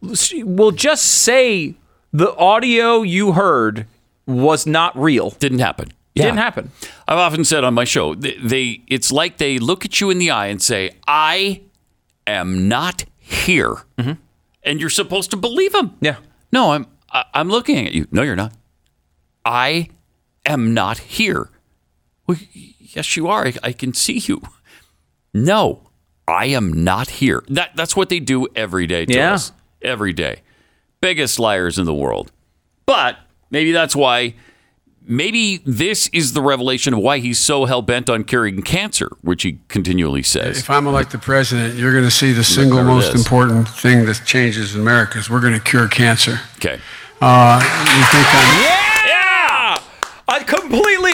will 0.00 0.70
just 0.70 1.04
say 1.04 1.74
the 2.12 2.34
audio 2.36 3.02
you 3.02 3.32
heard 3.32 3.86
was 4.26 4.66
not 4.66 4.98
real. 4.98 5.30
Didn't 5.30 5.60
happen. 5.60 5.92
Didn't 6.14 6.38
happen. 6.38 6.72
I've 7.06 7.18
often 7.18 7.44
said 7.44 7.62
on 7.62 7.74
my 7.74 7.84
show, 7.84 8.14
they, 8.14 8.34
they 8.42 8.82
it's 8.88 9.12
like 9.12 9.38
they 9.38 9.58
look 9.58 9.84
at 9.84 10.00
you 10.00 10.10
in 10.10 10.18
the 10.18 10.30
eye 10.32 10.46
and 10.46 10.60
say, 10.60 10.90
"I 11.06 11.62
am 12.26 12.68
not 12.68 13.04
here," 13.18 13.84
and 13.96 14.80
you're 14.80 14.90
supposed 14.90 15.30
to 15.30 15.36
believe 15.36 15.72
them. 15.72 15.90
Mm-hmm. 15.90 16.04
Yeah. 16.04 16.16
No, 16.52 16.72
I'm 16.72 16.86
I, 17.12 17.24
I'm 17.34 17.48
looking 17.48 17.86
at 17.86 17.92
you. 17.92 18.06
No, 18.10 18.22
you're 18.22 18.36
not. 18.36 18.52
I 19.44 19.88
am 20.44 20.74
not 20.74 20.98
here. 20.98 21.50
Well, 22.26 22.38
yes, 22.52 23.16
you 23.16 23.28
are. 23.28 23.46
I, 23.46 23.52
I 23.62 23.72
can 23.72 23.94
see 23.94 24.18
you. 24.18 24.42
No, 25.32 25.87
I 26.28 26.46
am 26.46 26.84
not 26.84 27.08
here. 27.08 27.42
That 27.48 27.74
that's 27.74 27.96
what 27.96 28.08
they 28.10 28.20
do 28.20 28.46
every 28.54 28.86
day 28.86 29.06
to 29.06 29.14
Yeah. 29.14 29.34
us. 29.34 29.52
Every 29.82 30.12
day. 30.12 30.42
Biggest 31.00 31.38
liars 31.38 31.78
in 31.78 31.86
the 31.86 31.94
world. 31.94 32.30
But 32.86 33.16
maybe 33.50 33.72
that's 33.72 33.94
why 33.96 34.34
maybe 35.06 35.62
this 35.64 36.08
is 36.12 36.34
the 36.34 36.42
revelation 36.42 36.92
of 36.92 37.00
why 37.00 37.18
he's 37.18 37.38
so 37.38 37.64
hell 37.64 37.80
bent 37.80 38.10
on 38.10 38.24
curing 38.24 38.60
cancer, 38.62 39.08
which 39.22 39.42
he 39.42 39.58
continually 39.68 40.22
says. 40.22 40.58
If 40.58 40.68
I'm 40.68 40.86
elected 40.86 41.22
president, 41.22 41.76
you're 41.76 41.92
going 41.92 42.04
to 42.04 42.10
see 42.10 42.32
the 42.32 42.44
single 42.44 42.76
There 42.76 42.84
most 42.86 43.14
is. 43.14 43.24
important 43.24 43.68
thing 43.68 44.04
that 44.04 44.20
changes 44.26 44.74
in 44.74 44.80
America 44.82 45.18
is 45.18 45.30
we're 45.30 45.40
going 45.40 45.54
to 45.54 45.60
cure 45.60 45.88
cancer. 45.88 46.40
Okay. 46.56 46.78
Uh, 47.22 47.58
you 47.62 48.04
think 48.12 48.26
I'm, 48.34 48.62
Yeah, 48.62 49.78
a 50.28 50.44
completely 50.44 51.12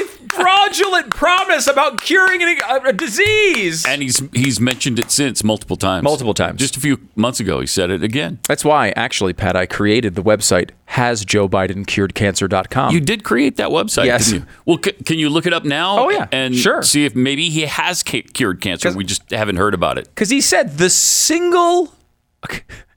fraudulent 0.74 1.10
promise 1.14 1.66
about 1.66 2.00
curing 2.00 2.42
a, 2.42 2.56
a 2.88 2.92
disease. 2.92 3.84
And 3.86 4.02
he's 4.02 4.22
he's 4.32 4.60
mentioned 4.60 4.98
it 4.98 5.10
since 5.10 5.42
multiple 5.44 5.76
times. 5.76 6.02
Multiple 6.04 6.34
times. 6.34 6.60
Just 6.60 6.76
a 6.76 6.80
few 6.80 7.00
months 7.16 7.40
ago, 7.40 7.60
he 7.60 7.66
said 7.66 7.90
it 7.90 8.02
again. 8.02 8.38
That's 8.48 8.64
why, 8.64 8.90
actually, 8.96 9.32
Pat, 9.32 9.56
I 9.56 9.66
created 9.66 10.14
the 10.14 10.22
website 10.22 10.70
hasjoebidencuredcancer.com. 10.90 12.94
You 12.94 13.00
did 13.00 13.24
create 13.24 13.56
that 13.56 13.68
website, 13.70 14.06
Yes. 14.06 14.30
didn't 14.30 14.42
you? 14.42 14.48
Well, 14.66 14.78
c- 14.84 14.92
can 15.04 15.18
you 15.18 15.28
look 15.30 15.46
it 15.46 15.52
up 15.52 15.64
now? 15.64 15.98
Oh, 15.98 16.10
yeah. 16.10 16.26
and 16.32 16.54
Sure. 16.54 16.82
see 16.82 17.04
if 17.04 17.14
maybe 17.14 17.48
he 17.50 17.62
has 17.62 18.02
cured 18.02 18.60
cancer. 18.60 18.92
We 18.92 19.04
just 19.04 19.30
haven't 19.30 19.56
heard 19.56 19.74
about 19.74 19.98
it. 19.98 20.04
Because 20.06 20.30
he 20.30 20.40
said 20.40 20.78
the 20.78 20.90
single. 20.90 21.94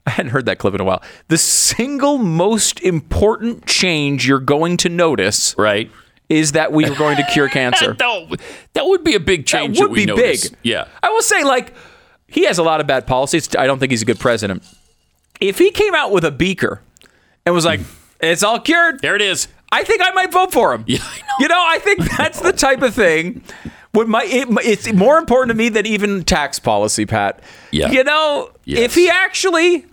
I 0.06 0.10
hadn't 0.12 0.30
heard 0.32 0.46
that 0.46 0.58
clip 0.58 0.74
in 0.74 0.80
a 0.80 0.84
while. 0.84 1.02
The 1.28 1.36
single 1.38 2.16
most 2.18 2.80
important 2.80 3.66
change 3.66 4.26
you're 4.26 4.40
going 4.40 4.78
to 4.78 4.88
notice 4.88 5.54
Right? 5.58 5.90
Is 6.28 6.52
that 6.52 6.72
we 6.72 6.84
are 6.84 6.94
going 6.94 7.16
to 7.16 7.24
cure 7.24 7.48
cancer. 7.60 7.94
That, 7.94 8.40
that 8.74 8.86
would 8.86 9.04
be 9.04 9.14
a 9.14 9.20
big 9.20 9.46
change. 9.46 9.78
that 9.78 9.84
would 9.84 9.92
we 9.92 10.00
be 10.00 10.06
notice. 10.06 10.50
big. 10.50 10.58
Yeah. 10.62 10.86
I 11.02 11.08
will 11.10 11.22
say, 11.22 11.42
like, 11.44 11.72
he 12.26 12.44
has 12.44 12.58
a 12.58 12.62
lot 12.62 12.80
of 12.80 12.86
bad 12.86 13.06
policies. 13.06 13.54
I 13.56 13.66
don't 13.66 13.78
think 13.78 13.90
he's 13.92 14.02
a 14.02 14.06
good 14.06 14.20
president. 14.20 14.62
If 15.40 15.58
he 15.58 15.70
came 15.70 15.94
out 15.94 16.10
with 16.12 16.24
a 16.24 16.30
beaker 16.30 16.82
and 17.46 17.54
was 17.54 17.64
like, 17.64 17.80
hmm. 17.80 17.86
"It's 18.20 18.42
all 18.42 18.60
cured," 18.60 19.00
There 19.00 19.14
it 19.16 19.22
is. 19.22 19.48
I 19.70 19.84
think 19.84 20.02
I 20.02 20.10
might 20.10 20.32
vote 20.32 20.52
for 20.52 20.74
him. 20.74 20.84
Yeah, 20.86 20.98
know. 20.98 21.04
You 21.40 21.48
know, 21.48 21.62
I 21.66 21.78
think 21.78 22.00
that's 22.16 22.40
the 22.40 22.52
type 22.52 22.82
of 22.82 22.94
thing 22.94 23.42
What 23.92 24.08
my 24.08 24.24
it, 24.24 24.48
it's 24.64 24.92
more 24.92 25.16
important 25.18 25.50
to 25.50 25.54
me 25.56 25.68
than 25.68 25.86
even 25.86 26.24
tax 26.24 26.58
policy, 26.58 27.06
Pat. 27.06 27.40
Yeah. 27.70 27.90
You 27.90 28.02
know, 28.04 28.50
Yes. 28.64 28.80
if 28.80 28.94
he 28.94 29.08
actually 29.08 29.86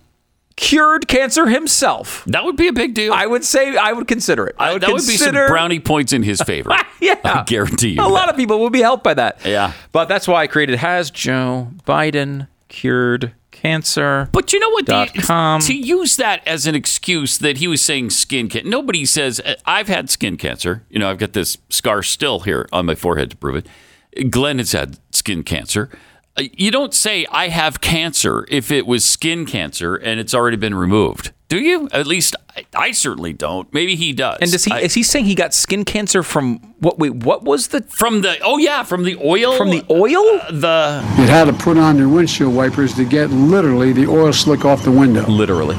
cured 0.56 1.08
cancer 1.08 1.48
himself, 1.48 2.24
That 2.28 2.46
would 2.46 2.56
be 2.56 2.68
a 2.68 2.74
big 2.74 2.94
deal. 2.94 3.14
I 3.14 3.26
would 3.26 3.44
say 3.44 3.76
I 3.76 3.92
would 3.94 4.08
consider 4.08 4.48
it. 4.48 4.56
I 4.58 4.74
would 4.74 4.82
that 4.82 4.90
would 4.90 4.98
be 4.98 5.18
some 5.18 5.26
consider 5.28 5.48
brownie 5.48 5.80
points 5.80 6.14
in 6.14 6.24
his 6.24 6.42
favor. 6.42 6.72
yeah, 7.02 7.20
I 7.24 7.44
guarantee 7.46 7.90
you. 7.90 8.02
A 8.02 8.08
lot 8.08 8.30
of 8.30 8.36
people 8.36 8.60
will 8.60 8.70
be 8.70 8.82
helped 8.82 9.04
by 9.04 9.14
that. 9.16 9.46
Yeah. 9.46 9.74
but 9.92 10.08
that's 10.08 10.28
why 10.28 10.44
I 10.44 10.48
created. 10.48 10.78
Has 10.80 11.12
Joe 11.12 11.70
Biden 11.86 12.48
cured 12.70 13.34
cancer? 13.52 14.30
But 14.32 14.54
you 14.54 14.60
know 14.60 14.70
what? 14.70 14.86
The, 14.86 15.22
com. 15.22 15.62
to 15.62 15.74
use 15.74 16.16
that 16.18 16.46
as 16.48 16.68
an 16.68 16.76
excuse 16.76 17.38
that 17.40 17.58
he 17.58 17.68
was 17.68 17.82
saying 17.82 18.12
skin 18.12 18.48
cancer. 18.50 18.70
Nobody 18.70 19.06
says 19.06 19.40
uh, 19.42 19.56
I've 19.66 19.88
had 19.88 20.10
skin 20.10 20.38
cancer. 20.38 20.84
You 20.90 21.00
know, 21.00 21.10
I've 21.10 21.18
got 21.18 21.34
this 21.34 21.58
scar 21.70 22.04
still 22.04 22.42
here 22.42 22.68
on 22.72 22.86
my 22.86 22.96
forehead 22.96 23.32
to 23.32 23.38
prove 23.38 23.56
it. 23.56 24.30
Glenn 24.30 24.60
has 24.60 24.72
had 24.72 24.98
skin 25.12 25.44
cancer. 25.44 25.90
Uh, 26.38 26.44
You 26.54 26.72
don't 26.72 26.94
say 26.94 27.26
I 27.32 27.48
have 27.50 27.82
cancer 27.82 28.46
if 28.50 28.72
it 28.72 28.86
was 28.86 29.06
skin 29.06 29.46
cancer 29.46 29.96
and 29.96 30.20
it's 30.20 30.34
already 30.34 30.58
been 30.58 30.76
removed. 30.76 31.32
Do 31.48 31.60
you? 31.60 31.88
At 31.92 32.08
least 32.08 32.36
I, 32.58 32.66
I 32.76 32.92
certainly 32.92 33.32
don't. 33.32 33.72
Maybe 33.72 33.96
he 33.96 34.14
does. 34.14 34.40
And 34.42 34.52
does 34.52 34.66
he? 34.66 34.72
I- 34.72 34.80
is 34.80 34.96
he 34.96 35.04
saying 35.04 35.26
he 35.26 35.36
got 35.36 35.54
skin 35.54 35.86
cancer 35.86 36.24
from 36.24 36.58
what? 36.80 36.98
Wait, 36.98 37.14
what 37.14 37.44
was 37.44 37.68
the 37.68 37.82
from 37.84 38.22
the? 38.22 38.38
Oh 38.44 38.58
yeah, 38.58 38.82
from 38.84 39.04
the 39.04 39.16
oil. 39.24 39.56
from 39.56 39.70
the 39.70 39.86
oil? 39.92 40.24
the 40.52 41.02
It 41.20 41.30
had 41.30 41.46
to 41.46 41.54
put 41.54 41.78
on 41.78 41.98
their 41.98 42.10
windshield 42.10 42.54
wipers 42.56 42.96
to 42.96 43.06
get 43.06 43.30
literally 43.30 43.94
the 43.94 44.08
oil 44.08 44.34
slick 44.34 44.66
off 44.66 44.84
the 44.84 44.92
window. 44.92 45.26
Literally. 45.28 45.76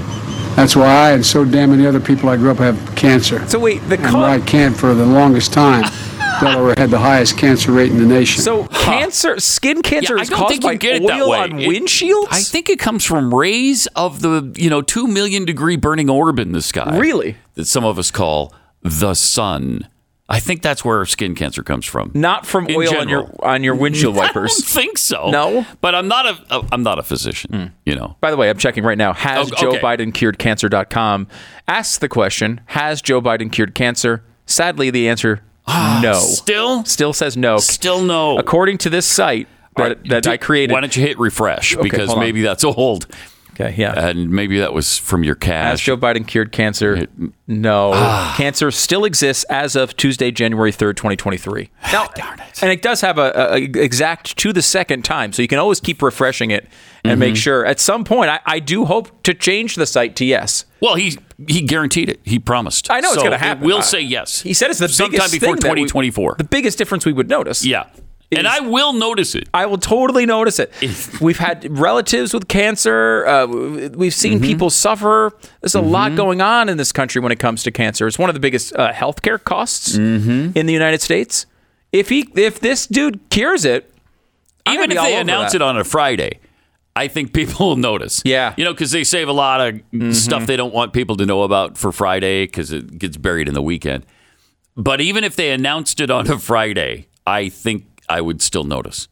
That's 0.54 0.76
why 0.76 0.86
I 0.86 1.10
and 1.12 1.26
so 1.26 1.44
damn 1.44 1.70
many 1.70 1.84
other 1.86 2.00
people 2.00 2.28
I 2.30 2.36
grew 2.36 2.50
up 2.52 2.58
have 2.58 2.78
cancer. 2.94 3.46
So 3.48 3.58
wait, 3.58 3.80
the 3.88 3.96
and 3.96 4.06
co- 4.06 4.22
I 4.22 4.38
can't 4.40 4.74
for 4.76 4.94
the 4.94 5.04
longest 5.04 5.52
time. 5.52 5.84
Delaware 6.40 6.74
had 6.76 6.90
the 6.90 6.98
highest 6.98 7.38
cancer 7.38 7.72
rate 7.72 7.90
in 7.90 7.98
the 7.98 8.04
nation. 8.06 8.42
So 8.42 8.66
cancer, 8.68 9.40
skin 9.40 9.82
cancer 9.82 10.14
Yeah, 10.14 10.20
I 10.20 10.22
is 10.22 10.28
don't 10.28 10.38
caused 10.38 10.50
think 10.52 10.62
you 10.64 10.70
by 10.70 10.74
get 10.76 10.96
it 10.96 11.06
that 11.06 11.20
oil 11.20 11.30
way. 11.30 11.38
on 11.38 11.58
It- 11.60 11.68
windshields. 11.68 12.28
I 12.30 12.40
think 12.40 12.68
it 12.70 12.78
comes 12.78 13.04
from 13.04 13.34
rays 13.34 13.86
of 13.96 14.20
the, 14.20 14.52
you 14.56 14.68
know, 14.70 14.82
two 14.82 15.06
million 15.06 15.44
degree 15.44 15.76
burning 15.76 16.10
orb 16.10 16.38
in 16.38 16.52
the 16.52 16.62
sky. 16.62 16.96
Really? 16.98 17.36
That 17.54 17.66
some 17.66 17.84
of 17.84 17.98
us 17.98 18.10
call 18.10 18.52
the 18.82 19.14
sun. 19.14 19.88
I 20.28 20.40
think 20.40 20.60
that's 20.60 20.84
where 20.84 21.06
skin 21.06 21.36
cancer 21.36 21.62
comes 21.62 21.86
from. 21.86 22.10
not 22.12 22.46
from 22.46 22.66
In 22.66 22.74
oil 22.74 22.96
on 22.98 23.08
your 23.08 23.32
on 23.46 23.62
your 23.62 23.76
windshield 23.76 24.16
wipers. 24.16 24.50
I 24.50 24.54
don't 24.60 24.64
think 24.66 24.98
so. 24.98 25.30
No? 25.30 25.64
but 25.80 25.94
I'm 25.94 26.08
not 26.08 26.26
a, 26.26 26.56
a 26.56 26.66
I'm 26.72 26.82
not 26.82 26.98
a 26.98 27.04
physician. 27.04 27.52
Hmm. 27.52 27.66
You 27.84 27.94
know, 27.94 28.16
By 28.20 28.32
the 28.32 28.36
way, 28.36 28.50
I'm 28.50 28.58
checking 28.58 28.82
right 28.82 28.98
now. 28.98 29.12
Has 29.12 29.52
Oh, 29.52 29.54
Joe. 29.56 29.72
Biden 29.78 30.12
cured 30.12 30.38
cancer.com 30.40 31.28
asks 31.68 31.98
the 31.98 32.08
question, 32.08 32.60
has 32.66 33.00
Joe 33.00 33.22
Biden 33.22 33.52
cured 33.52 33.76
cancer? 33.76 34.24
Sadly, 34.46 34.90
the 34.90 35.08
answer 35.08 35.42
Ah, 35.66 36.00
no. 36.02 36.14
still, 36.14 36.84
Still 36.84 37.12
says 37.12 37.36
no. 37.36 37.58
still 37.58 38.00
no. 38.02 38.38
According 38.38 38.78
to 38.78 38.90
this 38.90 39.06
site 39.06 39.48
that, 39.76 39.82
right, 39.82 40.08
that 40.08 40.22
do- 40.24 40.30
I 40.30 40.36
created. 40.36 40.72
Why 40.72 40.80
don't 40.80 40.94
you 40.96 41.02
hit 41.02 41.18
refresh 41.18 41.74
because 41.76 42.14
maybe 42.16 42.42
that's 42.42 42.64
old, 42.64 43.06
okay, 43.60 43.74
yeah. 43.76 44.08
and 44.08 44.30
maybe 44.30 44.58
that 44.58 44.72
was 44.72 44.98
from 44.98 45.24
your 45.24 45.34
Has 45.42 45.80
cache. 45.80 45.84
Joe 45.84 45.96
Biden 45.96 46.26
cured 46.26 46.52
cancer? 46.52 47.06
No. 47.46 47.92
Ah. 47.94 48.34
Cancer 48.36 48.70
still 48.70 49.04
exists 49.04 49.44
as 49.44 49.74
of 49.76 49.96
Tuesday, 49.96 50.30
January 50.30 50.72
3rd, 50.72 50.96
2023. 50.96 51.70
Now, 51.92 52.06
Darn 52.14 52.40
it. 52.40 52.62
And 52.62 52.70
it 52.72 52.82
does 52.82 53.00
have 53.00 53.18
a, 53.18 53.32
a, 53.54 53.56
exact 53.56 54.36
to 54.38 54.52
the 54.52 54.62
second 54.62 55.04
time, 55.04 55.32
so 55.32 55.42
you 55.42 55.48
can 55.48 55.58
always 55.58 55.80
keep 55.80 56.02
refreshing 56.02 56.50
it 56.50 56.64
and 57.04 57.12
Mm-hmm. 57.12 57.20
make 57.20 57.36
sure. 57.36 57.64
At 57.64 57.78
some 57.80 58.02
point, 58.04 58.30
I, 58.30 58.40
I 58.46 58.58
do 58.58 58.84
hope 58.84 59.22
to 59.22 59.32
change 59.34 59.76
the 59.76 59.86
site 59.86 60.16
to 60.16 60.24
yes. 60.24 60.64
Well, 60.80 60.96
he 60.96 61.16
he 61.46 61.60
guaranteed 61.62 62.08
it. 62.08 62.20
He 62.24 62.38
promised. 62.38 62.90
I 62.90 62.98
know 63.00 63.08
it's 63.12 63.16
going 63.18 63.30
to 63.30 63.38
happen. 63.38 63.64
We'll 63.64 63.82
say 63.82 64.00
yes. 64.00 64.40
He 64.42 64.52
said 64.54 64.70
it's 64.70 64.80
the 64.80 64.88
sometime 64.88 65.12
biggest 65.12 65.32
before 65.32 65.56
thing 65.56 65.68
that 65.68 65.74
we- 65.74 65.82
2024. 65.86 66.34
the 66.38 66.44
biggest 66.44 66.78
difference 66.78 67.06
we 67.06 67.12
would 67.12 67.28
notice. 67.28 67.64
yeah, 67.64 67.86
and 68.32 68.46
I 68.48 68.60
will 68.60 68.92
notice 68.92 69.34
it. 69.34 69.48
I 69.54 69.66
will 69.66 69.78
totally 69.78 70.26
notice 70.26 70.58
it. 70.58 70.72
We've 71.20 71.38
had 71.38 71.78
relatives 71.78 72.34
with 72.34 72.48
cancer. 72.48 73.26
Uh, 73.26 73.46
we've 73.46 74.14
seen 74.14 74.38
Mm-hmm. 74.38 74.44
people 74.44 74.70
suffer. 74.70 75.32
There's 75.60 75.74
a 75.74 75.80
lot 75.80 76.16
going 76.16 76.40
on 76.40 76.68
in 76.68 76.76
this 76.76 76.92
country 76.92 77.20
when 77.20 77.30
it 77.32 77.38
comes 77.38 77.62
to 77.64 77.70
cancer. 77.70 78.06
It's 78.06 78.18
one 78.18 78.28
of 78.30 78.34
the 78.34 78.40
biggest 78.40 78.74
uh, 78.74 78.92
healthcare 78.92 79.42
costs 79.42 79.96
Mm-hmm. 79.96 80.56
in 80.58 80.66
the 80.66 80.72
United 80.72 81.00
States. 81.02 81.46
If 81.92 82.08
he, 82.08 82.28
if 82.34 82.60
this 82.60 82.86
dude 82.86 83.20
cures 83.30 83.64
it, 83.64 83.92
I'm 84.66 84.74
Even 84.74 84.90
if 84.90 84.98
they 84.98 85.16
announce 85.16 85.52
that. 85.52 85.56
it 85.58 85.62
on 85.62 85.76
a 85.78 85.84
Friday, 85.84 86.40
I 86.96 87.06
think 87.08 87.32
people 87.32 87.66
will 87.68 87.76
notice. 87.76 88.22
Yeah. 88.24 88.50
Mm-hmm. 88.50 88.60
you 88.60 88.64
know, 88.66 88.72
because 88.72 88.90
they 88.90 89.04
save 89.04 89.28
a 89.28 89.32
lot 89.32 89.60
of 89.60 90.14
stuff 90.16 90.46
they 90.46 90.56
don't 90.56 90.74
want 90.74 90.92
people 90.92 91.16
to 91.16 91.26
know 91.26 91.42
about 91.42 91.78
for 91.78 91.92
Friday 91.92 92.44
because 92.46 92.72
it 92.72 92.98
gets 92.98 93.16
buried 93.16 93.46
in 93.48 93.54
the 93.54 93.62
weekend. 93.62 94.04
But 94.76 95.00
even 95.00 95.22
if 95.24 95.36
they 95.36 95.52
announced 95.52 96.00
it 96.00 96.10
on 96.10 96.28
a 96.30 96.38
Friday, 96.38 97.06
I 97.26 97.48
think 97.48 97.95
I 98.08 98.20
would 98.20 98.40
still 98.42 98.64
notice, 98.64 99.08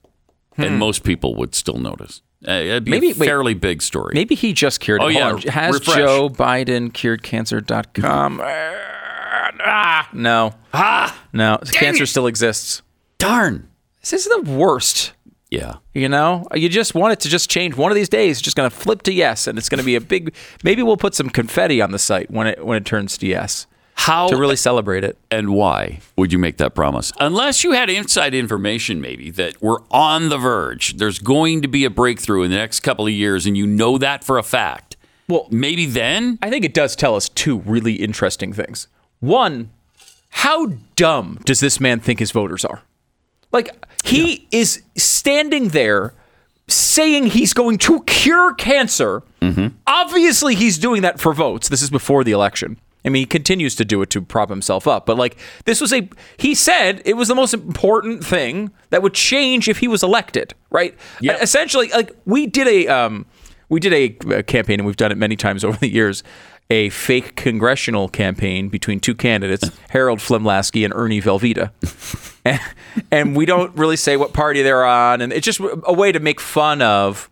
and 0.57 0.79
most 0.79 1.05
people 1.05 1.35
would 1.37 1.55
still 1.55 1.79
notice. 1.79 2.23
Uh, 2.47 2.53
it'd 2.53 2.85
be 2.85 2.91
Hmm. 2.91 2.95
Maybe- 3.01 3.11
a 3.13 3.15
wait. 3.15 3.27
fairly 3.27 3.55
big 3.55 3.81
story. 3.83 4.13
Maybe 4.15 4.35
he 4.35 4.53
just 4.53 4.81
cured 4.81 5.01
it. 5.01 5.05
Oh, 5.05 5.09
yeah. 5.09 5.39
Has 5.51 5.75
refresh. 5.75 5.97
Joe 5.97 6.29
Biden 6.29 6.93
cured 6.93 7.23
cancer.com? 7.23 8.41
ah, 9.65 10.09
no. 10.13 10.55
Ah, 10.73 11.19
no. 11.33 11.59
Cancer 11.73 12.05
it. 12.05 12.09
still 12.09 12.27
exists. 12.27 12.83
Darn. 13.19 13.69
This 14.01 14.13
is 14.13 14.25
the 14.27 14.43
worst. 14.51 15.13
Yeah. 15.51 15.77
You 15.95 16.09
know, 16.09 16.47
you 16.55 16.69
just 16.69 16.95
want 16.95 17.13
it 17.13 17.21
to 17.21 17.29
just 17.29 17.49
change. 17.49 17.77
One 17.77 17.91
of 17.91 17.95
these 17.95 18.09
days, 18.09 18.33
it's 18.39 18.43
just 18.43 18.57
going 18.57 18.69
to 18.69 18.75
flip 18.77 19.03
to 19.03 19.13
yes, 19.13 19.47
and 19.47 19.57
it's 19.57 19.69
going 19.69 19.79
to 19.79 19.85
be 19.85 19.95
a 19.95 20.01
big. 20.01 20.35
Maybe 20.65 20.83
we'll 20.83 20.97
put 20.97 21.15
some 21.15 21.31
confetti 21.31 21.81
on 21.81 21.93
the 21.93 21.99
site 21.99 22.31
when 22.31 22.47
it 22.49 22.65
when 22.67 22.77
it 22.77 22.85
turns 22.85 23.17
to 23.19 23.27
yes 23.27 23.67
How 23.97 24.29
to 24.29 24.37
really 24.37 24.57
celebrate 24.57 25.05
it. 25.05 25.17
and 25.31 25.55
why 25.55 26.01
would 26.17 26.33
you 26.33 26.39
make 26.39 26.59
that 26.59 26.75
promise? 26.75 27.13
Unless 27.21 27.65
you 27.65 27.73
had 27.73 27.89
inside 27.89 28.35
information, 28.35 29.01
maybe 29.01 29.31
that 29.31 29.63
we're 29.63 29.79
on 29.91 30.29
the 30.29 30.37
verge. 30.37 30.97
There's 30.97 31.19
going 31.19 31.63
to 31.63 31.69
be 31.69 31.85
a 31.85 31.91
breakthrough 31.91 32.43
in 32.43 32.51
the 32.51 32.57
next 32.57 32.81
couple 32.81 33.07
of 33.07 33.13
years, 33.13 33.47
and 33.47 33.57
you 33.57 33.67
know 33.67 33.97
that 33.99 34.25
for 34.25 34.37
a 34.37 34.43
fact. 34.43 34.97
Well, 35.29 35.47
Maybe 35.51 35.87
then. 35.87 36.39
I 36.43 36.51
think 36.51 36.65
it 36.65 36.75
does 36.75 36.95
tell 36.97 37.15
us 37.17 37.29
two 37.31 37.61
really 37.61 37.95
interesting 37.95 38.53
things. 38.53 38.89
One, 39.21 39.71
how 40.29 40.73
dumb 40.97 41.39
does 41.45 41.61
this 41.61 41.81
man 41.81 42.01
think 42.01 42.19
his 42.19 42.31
voters 42.31 42.65
are? 42.65 42.83
Like 43.53 43.71
he 44.05 44.47
is 44.51 44.83
standing 44.97 45.69
there 45.69 46.13
saying 46.69 47.27
he's 47.27 47.55
going 47.55 47.79
to 47.79 48.03
cure 48.05 48.53
cancer. 48.55 49.23
Mm-hmm. 49.41 49.69
Obviously, 49.87 50.55
he's 50.57 50.77
doing 50.79 51.03
that 51.03 51.21
for 51.21 51.33
votes. 51.33 51.69
This 51.69 51.81
is 51.83 51.91
before 51.91 52.25
the 52.25 52.33
election. 52.33 52.77
I 53.05 53.11
mean, 53.11 53.21
he 53.21 53.27
continues 53.27 53.75
to 53.77 53.85
do 53.85 54.01
it 54.03 54.11
to 54.11 54.23
prop 54.23 54.49
himself 54.49 54.89
up. 54.89 55.07
But 55.07 55.19
like, 55.19 55.37
this 55.65 55.81
was 55.81 55.93
a, 55.93 56.09
he 56.39 56.55
said 56.55 57.03
it 57.05 57.15
was 57.15 57.29
the 57.29 57.35
most 57.35 57.53
important 57.53 58.25
thing 58.25 58.71
that 58.91 59.03
would 59.03 59.15
change 59.15 59.69
if 59.69 59.79
he 59.79 59.89
was 59.89 60.03
elected, 60.03 60.55
right? 60.71 60.97
Yeah. 61.21 61.37
Essentially, 61.41 61.89
like, 61.89 62.13
we 62.25 62.47
did 62.47 62.67
a, 62.67 62.89
um, 62.89 63.27
we 63.69 63.81
did 63.81 63.93
a, 63.93 64.37
a 64.37 64.43
campaign, 64.43 64.81
and 64.81 64.87
we've 64.87 64.97
done 64.97 65.13
it 65.13 65.19
many 65.19 65.37
times 65.37 65.65
over 65.65 65.77
the 65.77 65.91
years. 65.91 66.23
A 66.71 66.89
fake 66.89 67.37
congressional 67.37 68.09
campaign 68.09 68.71
between 68.71 68.99
two 68.99 69.15
candidates, 69.15 69.71
Harold 69.91 70.21
Flimlasky 70.21 70.85
and 70.85 70.95
Ernie 70.95 71.21
Velveeta, 71.21 71.71
and, 72.45 72.61
and 73.11 73.37
we 73.37 73.45
don't 73.45 73.77
really 73.77 73.97
say 73.97 74.17
what 74.17 74.33
party 74.33 74.63
they're 74.63 74.85
on, 74.85 75.21
and 75.21 75.31
it's 75.31 75.45
just 75.45 75.61
a 75.61 75.93
way 75.93 76.11
to 76.11 76.21
make 76.21 76.41
fun 76.41 76.81
of 76.81 77.29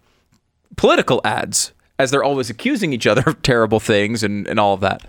political 0.77 1.23
ads 1.25 1.73
as 1.99 2.11
they're 2.11 2.25
always 2.25 2.51
accusing 2.51 2.93
each 2.93 3.07
other 3.07 3.23
of 3.27 3.41
terrible 3.43 3.81
things 3.81 4.23
and, 4.23 4.47
and 4.49 4.61
all 4.61 4.75
of 4.75 4.81
that. 4.81 5.03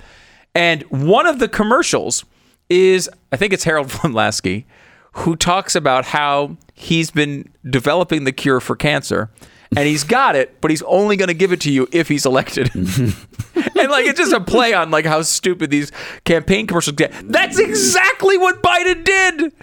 And 0.55 0.83
one 0.83 1.25
of 1.25 1.39
the 1.39 1.47
commercials 1.47 2.25
is, 2.69 3.09
I 3.31 3.37
think 3.37 3.53
it's 3.53 3.63
Harold 3.63 3.87
Flimlasky, 3.89 4.65
who 5.13 5.35
talks 5.35 5.75
about 5.75 6.05
how 6.05 6.57
he's 6.73 7.11
been 7.11 7.49
developing 7.69 8.23
the 8.23 8.31
cure 8.31 8.59
for 8.59 8.75
cancer 8.75 9.29
and 9.75 9.87
he's 9.87 10.03
got 10.03 10.35
it, 10.35 10.61
but 10.61 10.71
he's 10.71 10.81
only 10.83 11.17
going 11.17 11.27
to 11.27 11.33
give 11.33 11.51
it 11.51 11.61
to 11.61 11.71
you 11.71 11.87
if 11.91 12.07
he's 12.07 12.25
elected. 12.25 12.73
and 12.75 13.15
like 13.55 14.05
it's 14.05 14.19
just 14.19 14.33
a 14.33 14.39
play 14.39 14.73
on 14.73 14.91
like 14.91 15.05
how 15.05 15.21
stupid 15.21 15.71
these 15.71 15.91
campaign 16.25 16.67
commercials 16.67 16.95
get. 16.95 17.11
That's 17.23 17.59
exactly 17.59 18.37
what 18.37 18.61
Biden 18.61 19.03
did. 19.03 19.53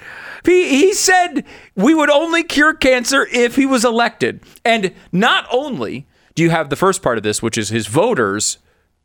He, 0.44 0.68
he 0.68 0.94
said 0.94 1.44
we 1.76 1.94
would 1.94 2.11
only 2.11 2.42
cure 2.42 2.74
cancer 2.74 3.26
if 3.31 3.57
he 3.57 3.66
was 3.66 3.85
elected. 3.85 4.40
And 4.64 4.92
not 5.12 5.46
only 5.50 6.07
do 6.35 6.42
you 6.42 6.50
have 6.50 6.70
the 6.70 6.76
first 6.76 7.03
part 7.03 7.18
of 7.18 7.22
this, 7.22 7.42
which 7.42 7.59
is 7.59 7.68
his 7.68 7.87
voters 7.87 8.59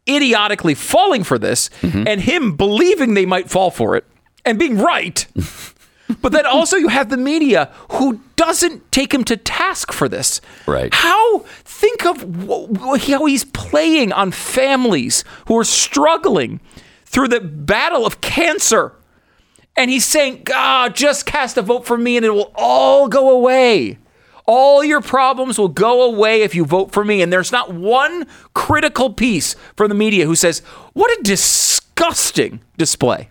idiotically 0.07 0.75
falling 0.75 1.23
for 1.23 1.37
this 1.37 1.69
mm-hmm. 1.81 2.03
and 2.07 2.21
him 2.21 2.55
believing 2.55 3.13
they 3.13 3.25
might 3.25 3.49
fall 3.49 3.71
for 3.71 3.95
it 3.95 4.05
and 4.45 4.59
being 4.59 4.77
right. 4.77 5.25
but 6.21 6.31
then 6.31 6.45
also 6.45 6.77
you 6.77 6.87
have 6.87 7.09
the 7.09 7.17
media 7.17 7.71
who 7.91 8.19
doesn't 8.35 8.91
take 8.91 9.13
him 9.13 9.23
to 9.23 9.37
task 9.37 9.91
for 9.91 10.07
this. 10.07 10.41
Right. 10.67 10.93
How 10.93 11.39
think 11.39 12.05
of 12.05 12.21
how 13.01 13.25
he's 13.25 13.45
playing 13.45 14.11
on 14.11 14.31
families 14.31 15.23
who 15.47 15.57
are 15.57 15.63
struggling 15.63 16.59
through 17.05 17.29
the 17.29 17.39
battle 17.39 18.05
of 18.05 18.21
cancer. 18.21 18.93
And 19.77 19.89
he's 19.89 20.05
saying, 20.05 20.43
God, 20.43 20.95
just 20.95 21.25
cast 21.25 21.57
a 21.57 21.61
vote 21.61 21.85
for 21.85 21.97
me 21.97 22.17
and 22.17 22.25
it 22.25 22.29
will 22.29 22.51
all 22.55 23.07
go 23.07 23.29
away. 23.29 23.97
All 24.47 24.83
your 24.83 25.01
problems 25.01 25.57
will 25.57 25.69
go 25.69 26.03
away 26.03 26.43
if 26.43 26.53
you 26.53 26.65
vote 26.65 26.91
for 26.91 27.03
me. 27.03 27.21
And 27.21 27.33
there's 27.33 27.51
not 27.51 27.73
one 27.73 28.27
critical 28.53 29.11
piece 29.11 29.55
from 29.75 29.89
the 29.89 29.95
media 29.95 30.25
who 30.25 30.35
says, 30.35 30.59
What 30.93 31.09
a 31.19 31.23
disgusting 31.23 32.59
display. 32.77 33.29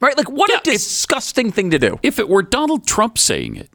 Right? 0.00 0.16
Like, 0.16 0.30
what 0.30 0.50
Yeah, 0.50 0.56
a 0.56 0.58
if- 0.58 0.64
disgusting 0.64 1.50
thing 1.52 1.70
to 1.70 1.78
do. 1.78 1.98
If 2.02 2.18
it 2.18 2.28
were 2.28 2.42
Donald 2.42 2.86
Trump 2.86 3.18
saying 3.18 3.56
it, 3.56 3.70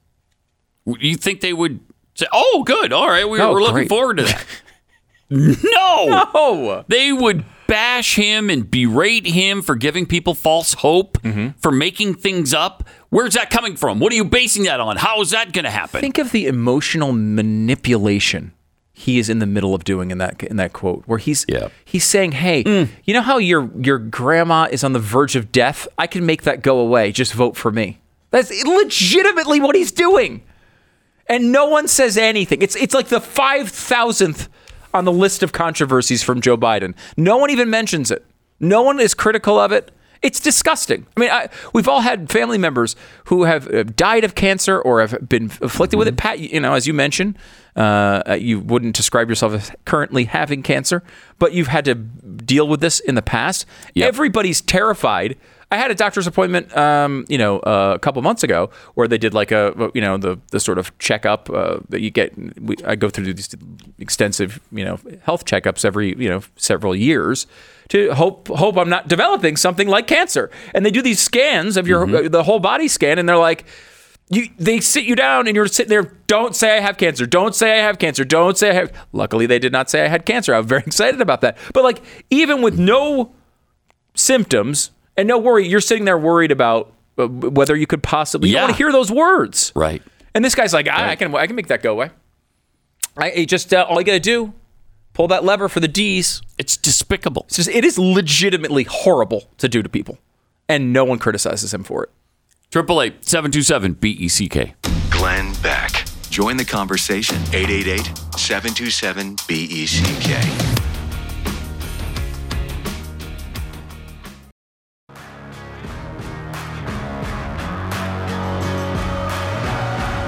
you 0.85 1.15
think 1.15 1.41
they 1.41 1.53
would 1.53 1.79
say, 2.15 2.25
"Oh, 2.33 2.63
good, 2.65 2.91
all 2.91 3.07
right, 3.07 3.27
we, 3.29 3.39
Oh, 3.39 3.51
we're 3.51 3.61
looking 3.61 3.87
forward 3.87 4.17
to 4.17 4.23
that"? 4.23 4.43
no, 5.29 5.55
Oh, 6.33 6.83
they 6.87 7.11
would 7.13 7.45
bash 7.69 8.15
him 8.15 8.49
and 8.49 8.69
berate 8.69 9.25
him 9.27 9.61
for 9.61 9.75
giving 9.75 10.05
people 10.05 10.33
false 10.33 10.73
hope, 10.73 11.17
Mm-hmm. 11.21 11.49
for 11.59 11.71
making 11.71 12.15
things 12.15 12.53
up. 12.53 12.83
Where's 13.09 13.35
that 13.35 13.49
coming 13.49 13.75
from? 13.75 13.99
What 13.99 14.11
are 14.11 14.15
you 14.15 14.25
basing 14.25 14.63
that 14.63 14.79
on? 14.79 14.97
How 14.97 15.21
is 15.21 15.29
that 15.31 15.53
going 15.53 15.65
to 15.65 15.71
happen? 15.71 16.01
think 16.01 16.17
of 16.17 16.31
the 16.31 16.47
emotional 16.47 17.11
manipulation 17.13 18.51
he 18.93 19.17
is 19.17 19.29
in 19.29 19.39
the 19.39 19.45
middle 19.45 19.73
of 19.73 19.83
doing 19.85 20.11
in 20.11 20.17
that 20.17 20.43
in 20.43 20.57
that 20.57 20.73
quote, 20.73 21.03
where 21.05 21.19
he's 21.19 21.45
Yeah. 21.47 21.69
he's 21.85 22.03
saying, 22.03 22.33
"Hey, 22.33 22.63
you 23.05 23.13
know 23.13 23.21
how 23.21 23.37
your 23.37 23.69
your 23.81 23.97
grandma 23.97 24.67
is 24.69 24.83
on 24.83 24.91
the 24.93 24.99
verge 24.99 25.37
of 25.37 25.51
death? 25.53 25.87
I 25.97 26.05
can 26.07 26.25
make 26.25 26.41
that 26.43 26.61
go 26.61 26.79
away. 26.79 27.11
Just 27.13 27.33
vote 27.33 27.55
for 27.55 27.71
me." 27.71 27.99
That's 28.31 28.51
legitimately 28.65 29.61
what 29.61 29.75
he's 29.75 29.91
doing, 29.93 30.41
and 31.27 31.51
no 31.51 31.65
one 31.67 31.87
says 31.87 32.17
anything. 32.17 32.61
It's 32.61 32.75
it's 32.75 32.93
like 32.93 33.07
the 33.07 33.21
five 33.21 33.69
thousandth 33.69 34.49
on 34.93 35.05
the 35.05 35.11
list 35.11 35.43
of 35.43 35.51
controversies 35.51 36.23
from 36.23 36.41
Joe 36.41 36.57
Biden. 36.57 36.95
No 37.17 37.37
one 37.37 37.49
even 37.49 37.69
mentions 37.69 38.11
it. 38.11 38.25
No 38.59 38.81
one 38.81 38.99
is 38.99 39.13
critical 39.13 39.59
of 39.59 39.71
it. 39.71 39.91
It's 40.21 40.41
disgusting. 40.41 41.07
I 41.15 41.19
mean, 41.19 41.29
I, 41.29 41.47
we've 41.73 41.87
all 41.87 42.01
had 42.01 42.29
family 42.29 42.57
members 42.57 42.97
who 43.25 43.43
have 43.43 43.73
uh, 43.73 43.83
died 43.83 44.25
of 44.25 44.35
cancer 44.35 44.81
or 44.81 44.99
have 44.99 45.29
been 45.29 45.45
afflicted 45.61 45.97
with 45.97 46.09
it. 46.09 46.17
Pat, 46.17 46.39
you 46.39 46.59
know, 46.59 46.73
as 46.73 46.85
you 46.85 46.93
mentioned, 46.93 47.37
uh, 47.77 48.35
you 48.37 48.59
wouldn't 48.59 48.97
describe 48.97 49.29
yourself 49.29 49.53
as 49.53 49.71
currently 49.85 50.25
having 50.25 50.61
cancer, 50.61 51.03
but 51.37 51.53
you've 51.53 51.67
had 51.67 51.85
to 51.85 51.95
deal 51.95 52.67
with 52.67 52.81
this 52.81 52.99
in 52.99 53.15
the 53.15 53.21
past. 53.21 53.65
Yep. 53.93 54.07
Everybody's 54.09 54.59
terrified. 54.59 55.37
I 55.71 55.77
had 55.77 55.91
a 55.91 55.95
doctor's 55.95 56.25
appointment, 56.25 56.75
um, 56.75 57.25
you 57.29 57.37
know, 57.37 57.59
uh, 57.59 57.93
a 57.95 57.99
couple 57.99 58.21
months 58.23 58.43
ago, 58.43 58.71
where 58.95 59.07
they 59.07 59.19
did 59.19 59.35
like 59.35 59.51
a, 59.51 59.91
you 59.93 60.01
know, 60.01 60.17
the 60.17 60.39
the 60.51 60.59
sort 60.59 60.79
of 60.79 60.97
checkup 60.97 61.49
uh, 61.49 61.79
that 61.89 62.01
you 62.01 62.09
get. 62.09 62.33
We, 62.59 62.75
I 62.85 62.95
go 62.95 63.09
through 63.09 63.31
these 63.33 63.55
extensive, 63.99 64.59
you 64.71 64.83
know, 64.83 64.99
health 65.21 65.45
checkups 65.45 65.85
every, 65.85 66.15
you 66.17 66.27
know, 66.27 66.41
several 66.55 66.95
years 66.95 67.45
to 67.89 68.13
hope 68.15 68.47
hope 68.47 68.77
I'm 68.77 68.89
not 68.89 69.07
developing 69.07 69.57
something 69.57 69.87
like 69.87 70.07
cancer. 70.07 70.49
And 70.73 70.83
they 70.83 70.91
do 70.91 71.03
these 71.03 71.19
scans 71.19 71.77
of 71.77 71.87
your 71.87 72.03
uh, 72.03 72.29
the 72.29 72.43
whole 72.43 72.59
body 72.59 72.87
scan, 72.87 73.19
and 73.19 73.27
they're 73.29 73.37
like. 73.37 73.65
You, 74.31 74.47
they 74.59 74.79
sit 74.79 75.05
you 75.05 75.15
down 75.15 75.47
and 75.47 75.55
you're 75.55 75.65
sitting 75.65 75.89
there. 75.89 76.03
Don't 76.27 76.55
say 76.55 76.77
I 76.77 76.81
have 76.81 76.97
cancer. 76.97 77.25
Don't 77.25 77.55
say 77.55 77.79
I 77.79 77.81
have 77.81 77.97
cancer. 77.97 78.23
Don't 78.23 78.55
say 78.55 78.69
I 78.69 78.73
have. 78.73 79.07
Luckily, 79.11 79.47
they 79.47 79.57
did 79.57 79.71
not 79.71 79.89
say 79.89 80.05
I 80.05 80.07
had 80.07 80.23
cancer. 80.23 80.53
I 80.53 80.59
was 80.59 80.67
very 80.67 80.83
excited 80.85 81.19
about 81.19 81.41
that. 81.41 81.57
But 81.73 81.83
like, 81.83 82.03
even 82.29 82.61
with 82.61 82.77
no 82.77 83.33
symptoms 84.13 84.91
and 85.19 85.27
no 85.27 85.37
worry, 85.37 85.67
you're 85.67 85.81
sitting 85.81 86.05
there 86.05 86.17
worried 86.17 86.51
about 86.51 86.91
uh, 87.17 87.27
whether 87.27 87.75
you 87.75 87.85
could 87.85 88.01
possibly. 88.01 88.49
You 88.49 88.55
Yeah. 88.55 88.61
don't 88.61 88.67
want 88.69 88.77
to 88.77 88.83
hear 88.83 88.91
those 88.91 89.11
words, 89.11 89.71
right. 89.75 90.01
And 90.33 90.43
this 90.45 90.55
guy's 90.55 90.73
like, 90.73 90.87
I, 90.87 91.11
I 91.11 91.15
can, 91.15 91.33
I 91.35 91.47
can 91.47 91.55
make 91.55 91.67
that 91.67 91.81
go 91.83 91.91
away. 91.93 92.09
I 93.17 93.29
it 93.31 93.45
just 93.47 93.73
uh, 93.73 93.85
all 93.89 93.99
you 93.99 94.05
got 94.05 94.13
to 94.13 94.19
do, 94.19 94.53
pull 95.13 95.27
that 95.27 95.43
lever 95.43 95.67
for 95.69 95.79
the 95.79 95.87
D's. 95.87 96.41
It's 96.57 96.77
despicable. 96.77 97.43
It's 97.47 97.57
just, 97.57 97.69
it 97.69 97.83
is 97.83 97.97
legitimately 97.99 98.83
horrible 98.83 99.49
to 99.57 99.67
do 99.67 99.81
to 99.83 99.89
people, 99.89 100.17
and 100.67 100.93
no 100.93 101.03
one 101.03 101.19
criticizes 101.19 101.73
him 101.73 101.83
for 101.83 102.03
it. 102.03 102.09
Triple 102.71 103.01
eight 103.01 103.25
seven 103.25 103.51
two 103.51 103.63
seven 103.63 103.93
B 103.93 104.11
E 104.11 104.27
C 104.27 104.47
K. 104.47 104.75
Glenn 105.09 105.53
Beck. 105.61 106.05
Join 106.29 106.57
the 106.57 106.63
conversation. 106.65 107.35
888 107.51 108.05
727 108.37 109.35
BECK. 109.47 110.78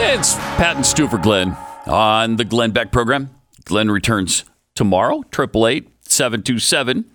It's 0.03 0.35
Pat 0.35 0.75
and 0.75 0.85
Stu 0.85 1.07
for 1.07 1.17
Glenn 1.19 1.55
on 1.85 2.35
the 2.35 2.43
Glenn 2.43 2.71
Beck 2.71 2.91
program. 2.91 3.29
Glenn 3.65 3.89
returns 3.91 4.43
tomorrow, 4.75 5.19
888 5.19 5.87
727 6.01 7.05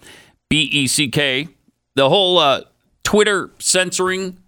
BECK. 0.48 1.48
The 1.94 2.08
whole 2.08 2.38
uh, 2.38 2.62
Twitter 3.02 3.50
censoring 3.58 4.38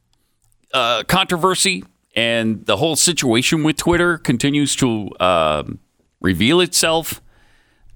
uh, 0.73 1.03
controversy 1.09 1.85
and 2.15 2.65
the 2.65 2.77
whole 2.77 2.97
situation 2.97 3.65
with 3.65 3.77
Twitter 3.77 4.19
continues 4.19 4.77
to 4.77 5.11
um, 5.21 5.81
reveal 6.21 6.61
itself. 6.61 7.21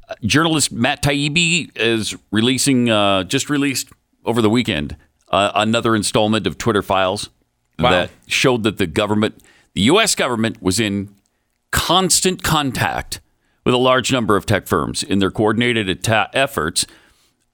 Uh, 0.09 0.14
Journalist 0.24 0.72
Matt 0.72 1.02
Taibbi 1.02 1.70
is 1.76 2.16
releasing, 2.31 2.90
uh, 2.90 3.24
just 3.24 3.48
released 3.48 3.88
over 4.24 4.42
the 4.42 4.50
weekend, 4.50 4.96
uh, 5.28 5.52
another 5.55 5.94
installment 5.94 6.46
of 6.46 6.59
Twitter 6.59 6.83
files 6.83 7.31
that 7.78 8.11
showed 8.26 8.62
that 8.64 8.78
the 8.78 8.87
government, 8.87 9.40
the 9.74 9.82
U.S. 9.82 10.14
government, 10.14 10.62
was 10.62 10.78
in 10.78 11.14
constant 11.70 12.42
contact 12.42 13.20
with 13.64 13.74
a 13.74 13.78
large 13.78 14.12
number 14.12 14.37
of 14.37 14.46
tech 14.46 14.66
firms 14.66 15.02
in 15.02 15.18
their 15.18 15.30
coordinated 15.30 15.88
atta- 15.88 16.30
efforts 16.35 16.85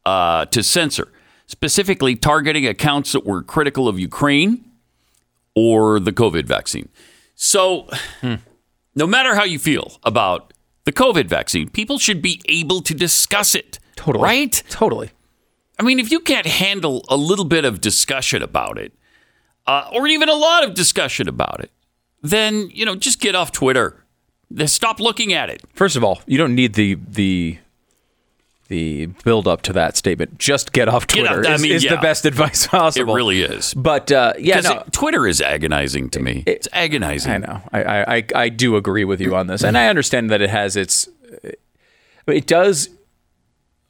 uh, 0.04 0.46
to 0.46 0.62
censor, 0.62 1.08
specifically 1.46 2.16
targeting 2.16 2.66
accounts 2.66 3.12
that 3.12 3.24
were 3.26 3.42
critical 3.42 3.88
of 3.88 3.98
Ukraine 3.98 4.64
or 5.54 6.00
the 6.00 6.12
COVID 6.12 6.46
vaccine. 6.46 6.88
So, 7.34 7.88
no 8.22 9.06
matter 9.06 9.34
how 9.34 9.44
you 9.44 9.58
feel 9.58 9.98
about 10.02 10.52
the 10.84 10.92
COVID 10.92 11.26
vaccine, 11.26 11.68
people 11.68 11.98
should 11.98 12.22
be 12.22 12.40
able 12.48 12.80
to 12.82 12.94
discuss 12.94 13.54
it. 13.54 13.78
Totally. 13.96 14.24
Right? 14.24 14.62
Totally. 14.70 15.10
I 15.78 15.82
mean, 15.82 16.00
if 16.00 16.10
you 16.10 16.20
can't 16.20 16.46
handle 16.46 17.04
a 17.08 17.16
little 17.16 17.44
bit 17.44 17.64
of 17.64 17.80
discussion 17.80 18.42
about 18.42 18.78
it, 18.78 18.92
uh, 19.66 19.88
or 19.92 20.06
even 20.08 20.28
a 20.28 20.34
lot 20.34 20.64
of 20.64 20.74
discussion 20.74 21.28
about 21.28 21.60
it, 21.60 21.70
then, 22.22 22.70
you 22.72 22.84
know, 22.84 22.94
just 22.96 23.20
get 23.20 23.34
off 23.34 23.52
Twitter. 23.52 24.04
Stop 24.66 24.98
looking 25.00 25.32
at 25.32 25.50
it. 25.50 25.60
First 25.74 25.96
of 25.96 26.02
all, 26.04 26.22
you 26.26 26.38
don't 26.38 26.54
need 26.54 26.74
the 26.74 26.94
the 27.06 27.58
the 28.68 29.06
build 29.24 29.48
up 29.48 29.62
to 29.62 29.72
that 29.72 29.96
statement. 29.96 30.38
Just 30.38 30.72
get 30.72 30.88
off 30.88 31.06
Get 31.06 31.20
Twitter 31.26 31.40
off- 31.40 31.46
I 31.46 31.62
mean, 31.62 31.72
is 31.72 31.84
yeah. 31.84 31.94
the 31.96 32.00
best 32.02 32.24
advice 32.26 32.66
possible. 32.66 33.12
It 33.12 33.16
really 33.16 33.40
is. 33.42 33.72
But 33.74 34.10
uh, 34.12 34.34
yeah, 34.38 34.60
no, 34.60 34.80
it- 34.80 34.92
Twitter 34.92 35.26
is 35.26 35.40
agonizing 35.40 36.10
to 36.10 36.20
me. 36.20 36.44
it's 36.46 36.68
agonizing. 36.72 37.32
I 37.32 37.38
know. 37.38 37.62
I, 37.72 37.82
I, 37.82 38.16
I, 38.16 38.24
I 38.34 38.48
do 38.50 38.76
agree 38.76 39.04
with 39.04 39.20
you 39.20 39.34
on 39.36 39.46
this, 39.46 39.62
and 39.62 39.76
I 39.78 39.88
understand 39.88 40.30
that 40.30 40.40
it 40.42 40.50
has 40.50 40.76
its. 40.76 41.08
It 42.26 42.46
does 42.46 42.90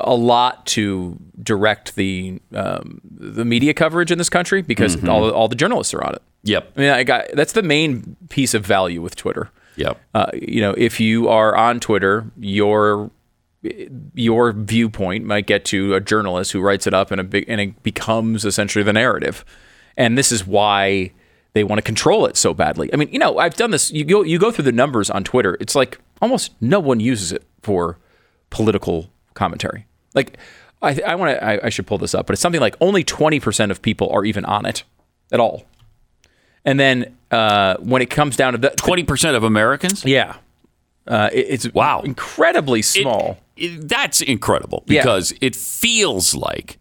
a 0.00 0.14
lot 0.14 0.64
to 0.66 1.18
direct 1.42 1.96
the 1.96 2.40
um, 2.54 3.00
the 3.04 3.44
media 3.44 3.74
coverage 3.74 4.10
in 4.12 4.18
this 4.18 4.28
country 4.30 4.62
because 4.62 4.96
Mm-hmm. 4.96 5.08
all 5.08 5.26
the, 5.26 5.32
all 5.32 5.48
the 5.48 5.56
journalists 5.56 5.92
are 5.94 6.04
on 6.04 6.14
it. 6.14 6.22
Yep. 6.44 6.72
I 6.76 6.80
mean, 6.80 6.90
I 6.90 7.02
got 7.04 7.24
that's 7.34 7.52
the 7.52 7.62
main 7.62 8.16
piece 8.28 8.54
of 8.54 8.64
value 8.64 9.02
with 9.02 9.16
Twitter. 9.16 9.50
Yep. 9.76 10.00
Uh, 10.14 10.30
you 10.34 10.60
know, 10.60 10.72
if 10.76 11.00
you 11.00 11.28
are 11.28 11.56
on 11.56 11.80
Twitter, 11.80 12.30
your 12.38 13.10
your 14.14 14.52
viewpoint 14.52 15.24
might 15.24 15.46
get 15.46 15.64
to 15.66 15.94
a 15.94 16.00
journalist 16.00 16.52
who 16.52 16.60
writes 16.60 16.86
it 16.86 16.94
up 16.94 17.10
and, 17.10 17.20
a 17.20 17.24
big, 17.24 17.44
and 17.48 17.60
it 17.60 17.82
becomes 17.82 18.44
essentially 18.44 18.84
the 18.84 18.92
narrative. 18.92 19.44
And 19.96 20.16
this 20.16 20.30
is 20.30 20.46
why 20.46 21.10
they 21.54 21.64
want 21.64 21.78
to 21.78 21.82
control 21.82 22.24
it 22.26 22.36
so 22.36 22.54
badly. 22.54 22.88
I 22.92 22.96
mean, 22.96 23.08
you 23.10 23.18
know, 23.18 23.38
I've 23.38 23.56
done 23.56 23.72
this. 23.72 23.90
You 23.90 24.04
go 24.04 24.22
you 24.22 24.38
go 24.38 24.52
through 24.52 24.64
the 24.64 24.72
numbers 24.72 25.10
on 25.10 25.24
Twitter. 25.24 25.56
It's 25.60 25.74
like 25.74 25.98
almost 26.22 26.52
no 26.60 26.78
one 26.78 27.00
uses 27.00 27.32
it 27.32 27.42
for 27.62 27.98
political 28.50 29.10
commentary. 29.34 29.86
Like 30.14 30.36
I, 30.82 31.00
I 31.06 31.14
want 31.16 31.36
to. 31.38 31.44
I, 31.44 31.66
I 31.66 31.68
should 31.70 31.86
pull 31.86 31.98
this 31.98 32.14
up, 32.14 32.26
but 32.26 32.32
it's 32.34 32.42
something 32.42 32.60
like 32.60 32.76
only 32.80 33.04
twenty 33.04 33.40
percent 33.40 33.70
of 33.72 33.82
people 33.82 34.08
are 34.10 34.24
even 34.24 34.44
on 34.44 34.64
it 34.66 34.84
at 35.32 35.40
all. 35.40 35.64
And 36.64 36.78
then 36.78 37.16
uh, 37.30 37.76
when 37.78 38.02
it 38.02 38.10
comes 38.10 38.36
down 38.36 38.52
to 38.52 38.58
the, 38.58 38.68
20% 38.70 39.34
of 39.36 39.42
Americans? 39.44 40.04
yeah. 40.04 40.36
Uh, 41.06 41.30
it- 41.32 41.46
it's 41.48 41.72
Wow. 41.72 42.00
incredibly 42.02 42.82
small. 42.82 43.38
it- 43.56 43.88
that's 43.88 44.20
incredible 44.20 44.82
Yeah. 44.86 45.00
because 45.02 45.32
it 45.40 45.56
feels 45.56 46.34
like 46.34 46.78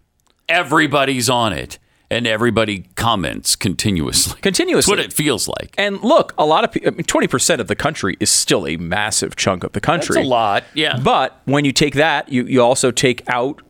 everybody's 0.50 1.30
on 1.30 1.54
it 1.54 1.80
and 2.10 2.26
everybody 2.26 2.86
comments 2.96 3.56
continuously. 3.56 4.32
That's 4.32 4.42
Continuously. 4.42 4.92
what 4.92 5.00
it 5.00 5.12
feels 5.12 5.48
like. 5.48 5.76
and 5.78 6.02
look, 6.02 6.34
a 6.38 6.46
lot 6.46 6.64
of 6.64 6.72
people, 6.72 6.88
I 6.90 6.92
mean, 6.92 7.04
20% 7.04 7.60
of 7.60 7.68
the 7.68 7.76
country 7.76 8.16
is 8.20 8.30
still 8.30 8.66
a 8.66 8.78
massive 8.78 9.36
chunk 9.36 9.64
of 9.64 9.74
the 9.74 9.82
country. 9.82 10.16
That's 10.16 10.26
a 10.26 10.30
lot. 10.30 10.64
Yeah. 10.74 11.00
But 11.04 11.40
when 11.46 11.66
you 11.66 11.72
take 11.74 11.96
that, 11.96 12.30
you, 12.32 12.46
you 12.46 12.62
also 12.62 12.92
take 12.92 13.28
out 13.30 13.62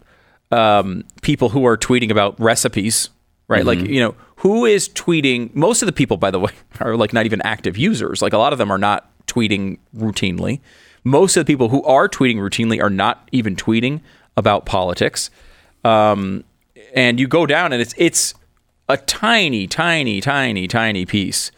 um, 0.51 1.03
people 1.21 1.49
who 1.49 1.65
are 1.65 1.77
tweeting 1.77 2.09
about 2.11 2.39
recipes, 2.39 3.09
right? 3.47 3.65
Like, 3.65 3.79
Mm-hmm. 3.79 3.93
you 3.93 3.99
know, 4.01 4.15
who 4.38 4.65
is 4.65 4.88
tweeting? 4.89 5.53
Most 5.55 5.81
of 5.81 5.88
the 5.88 5.91
people, 5.93 6.17
by 6.17 6.29
the 6.31 6.39
way, 6.39 6.51
are 6.79 6.95
like 6.95 7.13
not 7.13 7.25
even 7.25 7.41
active 7.41 7.75
users. 7.77 8.21
Like 8.21 8.33
a 8.33 8.38
lot 8.38 8.53
of 8.53 8.59
them 8.59 8.71
are 8.71 8.77
not 8.77 9.09
tweeting 9.27 9.79
routinely. 9.95 10.61
Most 11.03 11.38
of 11.38 11.45
the 11.45 11.51
people 11.51 11.69
who 11.69 11.83
are 11.83 12.07
tweeting 12.07 12.35
routinely 12.38 12.81
are 12.81 12.89
not 12.89 13.27
even 13.31 13.55
tweeting 13.55 14.01
about 14.38 14.65
politics. 14.65 15.29
Um, 15.83 16.43
and 16.93 17.19
you 17.19 17.27
go 17.27 17.45
down, 17.45 17.73
and 17.73 17.81
it's 17.81 17.93
it's 17.97 18.33
a 18.89 18.97
tiny, 18.97 19.67
tiny, 19.67 20.21
tiny, 20.21 20.67
tiny 20.67 21.05
piece 21.05 21.51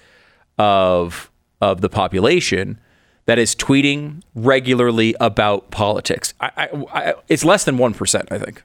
of 0.57 1.29
of 1.61 1.81
the 1.81 1.89
population 1.89 2.79
that 3.25 3.37
is 3.37 3.55
tweeting 3.55 4.21
regularly 4.33 5.15
about 5.19 5.69
politics. 5.71 6.33
I, 6.39 6.51
I, 6.57 6.83
I, 6.93 7.13
it's 7.27 7.43
less 7.43 7.63
than 7.65 7.77
one 7.77 7.93
percent, 7.93 8.27
I 8.31 8.39
think. 8.39 8.63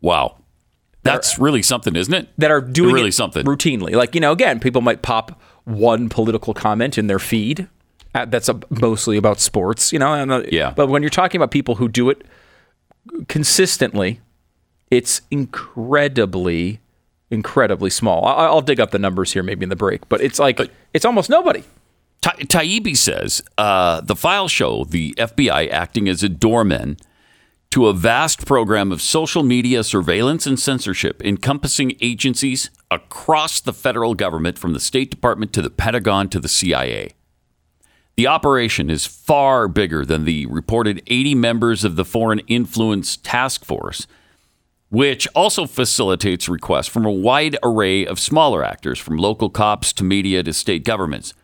wow. 0.00 0.36
That's 1.02 1.38
really 1.38 1.62
something, 1.62 1.94
isn't 1.96 2.14
it? 2.14 2.28
that 2.38 2.50
are 2.50 2.62
doing 2.62 2.94
really 2.94 3.08
it 3.10 3.12
something. 3.12 3.44
routinely. 3.44 3.92
Like 3.92 4.14
you 4.14 4.22
know, 4.22 4.32
again, 4.32 4.58
people 4.58 4.80
might 4.80 5.02
pop 5.02 5.38
one 5.64 6.08
political 6.08 6.54
comment 6.54 6.96
in 6.96 7.08
their 7.08 7.18
feed 7.18 7.68
uh, 8.14 8.24
that's 8.24 8.48
a, 8.48 8.58
mostly 8.70 9.18
about 9.18 9.38
sports. 9.40 9.92
You 9.92 9.98
know, 9.98 10.14
and, 10.14 10.32
uh, 10.32 10.42
Yeah. 10.50 10.72
But 10.74 10.86
when 10.86 11.02
you're 11.02 11.10
talking 11.10 11.38
about 11.38 11.50
people 11.50 11.74
who 11.74 11.88
do 11.88 12.08
it 12.08 12.22
consistently, 13.28 14.20
it's 14.94 15.22
incredibly, 15.28 16.80
incredibly 17.28 17.90
small. 17.90 18.24
I, 18.24 18.46
I'll 18.46 18.60
dig 18.60 18.78
up 18.78 18.92
the 18.92 18.98
numbers 18.98 19.32
here, 19.32 19.42
maybe 19.42 19.64
in 19.64 19.68
the 19.68 19.76
break, 19.76 20.08
but 20.08 20.20
it's 20.20 20.38
like 20.38 20.60
it's 20.92 21.04
almost 21.04 21.28
nobody. 21.28 21.64
Ta- 22.22 22.36
Taibbi 22.38 22.96
says 22.96 23.42
uh, 23.58 24.00
the 24.02 24.14
files 24.14 24.52
show 24.52 24.84
the 24.84 25.12
FBI 25.18 25.68
acting 25.68 26.08
as 26.08 26.22
a 26.22 26.28
doorman 26.28 26.96
to 27.70 27.88
a 27.88 27.92
vast 27.92 28.46
program 28.46 28.92
of 28.92 29.02
social 29.02 29.42
media 29.42 29.82
surveillance 29.82 30.46
and 30.46 30.60
censorship 30.60 31.20
encompassing 31.24 31.96
agencies 32.00 32.70
across 32.88 33.60
the 33.60 33.72
federal 33.72 34.14
government 34.14 34.56
from 34.56 34.74
the 34.74 34.80
State 34.80 35.10
Department 35.10 35.52
to 35.54 35.60
the 35.60 35.70
Pentagon 35.70 36.28
to 36.28 36.38
the 36.38 36.48
CIA. 36.48 37.14
The 38.16 38.28
operation 38.28 38.90
is 38.90 39.06
far 39.06 39.66
bigger 39.66 40.04
than 40.04 40.24
the 40.24 40.46
reported 40.46 41.02
80 41.08 41.34
members 41.34 41.82
of 41.82 41.96
the 41.96 42.04
Foreign 42.04 42.38
Influence 42.46 43.16
Task 43.16 43.64
Force, 43.64 44.06
which 44.90 45.26
also 45.34 45.66
facilitates 45.66 46.48
requests 46.48 46.88
from 46.88 47.04
a 47.04 47.10
wide 47.10 47.56
array 47.62 48.06
of 48.06 48.20
smaller 48.20 48.64
actors, 48.64 48.98
from 48.98 49.16
local 49.16 49.50
cops 49.50 49.92
to 49.92 50.04
media 50.04 50.42
to 50.42 50.52
state 50.52 50.84
governments. 50.84 51.34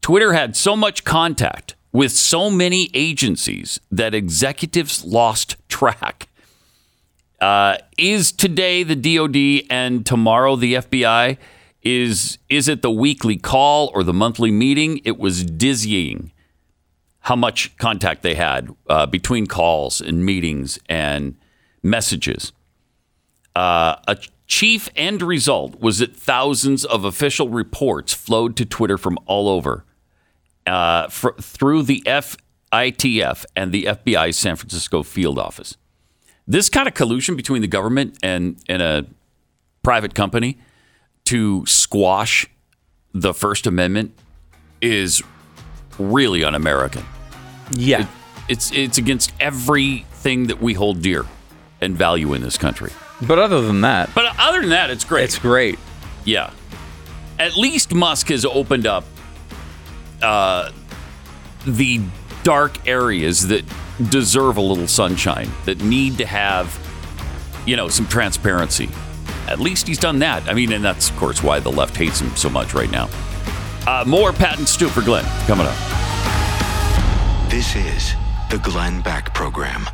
Twitter 0.00 0.32
had 0.32 0.56
so 0.56 0.76
much 0.76 1.04
contact 1.04 1.74
with 1.92 2.12
so 2.12 2.50
many 2.50 2.90
agencies 2.92 3.80
that 3.90 4.14
executives 4.14 5.04
lost 5.04 5.56
track. 5.68 6.28
Uh, 7.40 7.76
is 7.98 8.32
today 8.32 8.82
the 8.82 8.96
DoD 8.96 9.66
and 9.70 10.06
tomorrow 10.06 10.56
the 10.56 10.74
FBI? 10.74 11.36
Is 11.82 12.38
is 12.48 12.68
it 12.68 12.80
the 12.80 12.90
weekly 12.90 13.36
call 13.36 13.90
or 13.92 14.02
the 14.02 14.14
monthly 14.14 14.50
meeting? 14.50 15.00
It 15.04 15.18
was 15.18 15.44
dizzying 15.44 16.32
how 17.20 17.36
much 17.36 17.76
contact 17.76 18.22
they 18.22 18.34
had 18.34 18.68
uh, 18.88 19.06
between 19.06 19.46
calls 19.46 20.00
and 20.00 20.24
meetings 20.24 20.78
and 20.88 21.36
messages. 21.82 22.52
Uh, 23.54 23.96
a 24.08 24.16
chief 24.46 24.88
end 24.96 25.22
result 25.22 25.80
was 25.80 25.98
that 25.98 26.14
thousands 26.14 26.84
of 26.84 27.04
official 27.04 27.48
reports 27.48 28.12
flowed 28.12 28.56
to 28.56 28.64
Twitter 28.64 28.98
from 28.98 29.18
all 29.26 29.48
over 29.48 29.84
uh, 30.66 31.08
fr- 31.08 31.30
through 31.40 31.82
the 31.82 32.02
FITF 32.06 33.44
and 33.56 33.72
the 33.72 33.84
FBI's 33.84 34.36
San 34.36 34.56
Francisco 34.56 35.02
field 35.02 35.38
office. 35.38 35.76
This 36.46 36.68
kind 36.68 36.86
of 36.88 36.94
collusion 36.94 37.36
between 37.36 37.62
the 37.62 37.68
government 37.68 38.18
and, 38.22 38.56
and 38.68 38.82
a 38.82 39.06
private 39.82 40.14
company 40.14 40.58
to 41.24 41.64
squash 41.66 42.46
the 43.14 43.32
First 43.32 43.66
Amendment 43.66 44.14
is 44.82 45.22
really 45.98 46.44
un 46.44 46.54
American. 46.54 47.04
Yeah. 47.70 48.06
It's, 48.48 48.72
it's 48.72 48.98
against 48.98 49.32
everything 49.40 50.48
that 50.48 50.60
we 50.60 50.74
hold 50.74 51.00
dear 51.00 51.24
and 51.80 51.96
value 51.96 52.34
in 52.34 52.42
this 52.42 52.58
country. 52.58 52.90
But 53.22 53.38
other 53.38 53.60
than 53.62 53.80
that, 53.82 54.10
But 54.14 54.26
other 54.38 54.60
than 54.60 54.70
that, 54.70 54.90
it's 54.90 55.04
great. 55.04 55.24
it's 55.24 55.38
great. 55.38 55.78
Yeah. 56.24 56.50
At 57.38 57.56
least 57.56 57.94
Musk 57.94 58.28
has 58.28 58.44
opened 58.44 58.86
up 58.86 59.04
uh, 60.22 60.70
the 61.66 62.00
dark 62.42 62.86
areas 62.86 63.48
that 63.48 63.64
deserve 64.10 64.56
a 64.56 64.60
little 64.60 64.86
sunshine, 64.88 65.50
that 65.64 65.80
need 65.82 66.18
to 66.18 66.26
have, 66.26 66.78
you 67.66 67.76
know, 67.76 67.88
some 67.88 68.06
transparency. 68.06 68.88
At 69.48 69.60
least 69.60 69.86
he's 69.88 69.98
done 69.98 70.18
that. 70.20 70.48
I 70.48 70.54
mean, 70.54 70.72
and 70.72 70.84
that's, 70.84 71.10
of 71.10 71.16
course, 71.16 71.42
why 71.42 71.60
the 71.60 71.70
left 71.72 71.96
hates 71.96 72.20
him 72.20 72.34
so 72.36 72.48
much 72.48 72.72
right 72.74 72.90
now. 72.90 73.08
Uh, 73.86 74.02
more 74.06 74.32
Pat 74.32 74.58
and 74.58 74.66
Stu 74.68 74.88
for 74.88 75.02
Glenn 75.02 75.24
coming 75.46 75.66
up. 75.66 75.76
This 77.50 77.76
is 77.76 78.14
the 78.50 78.58
Glenn 78.58 79.00
Beck 79.02 79.34
Program. 79.34 79.86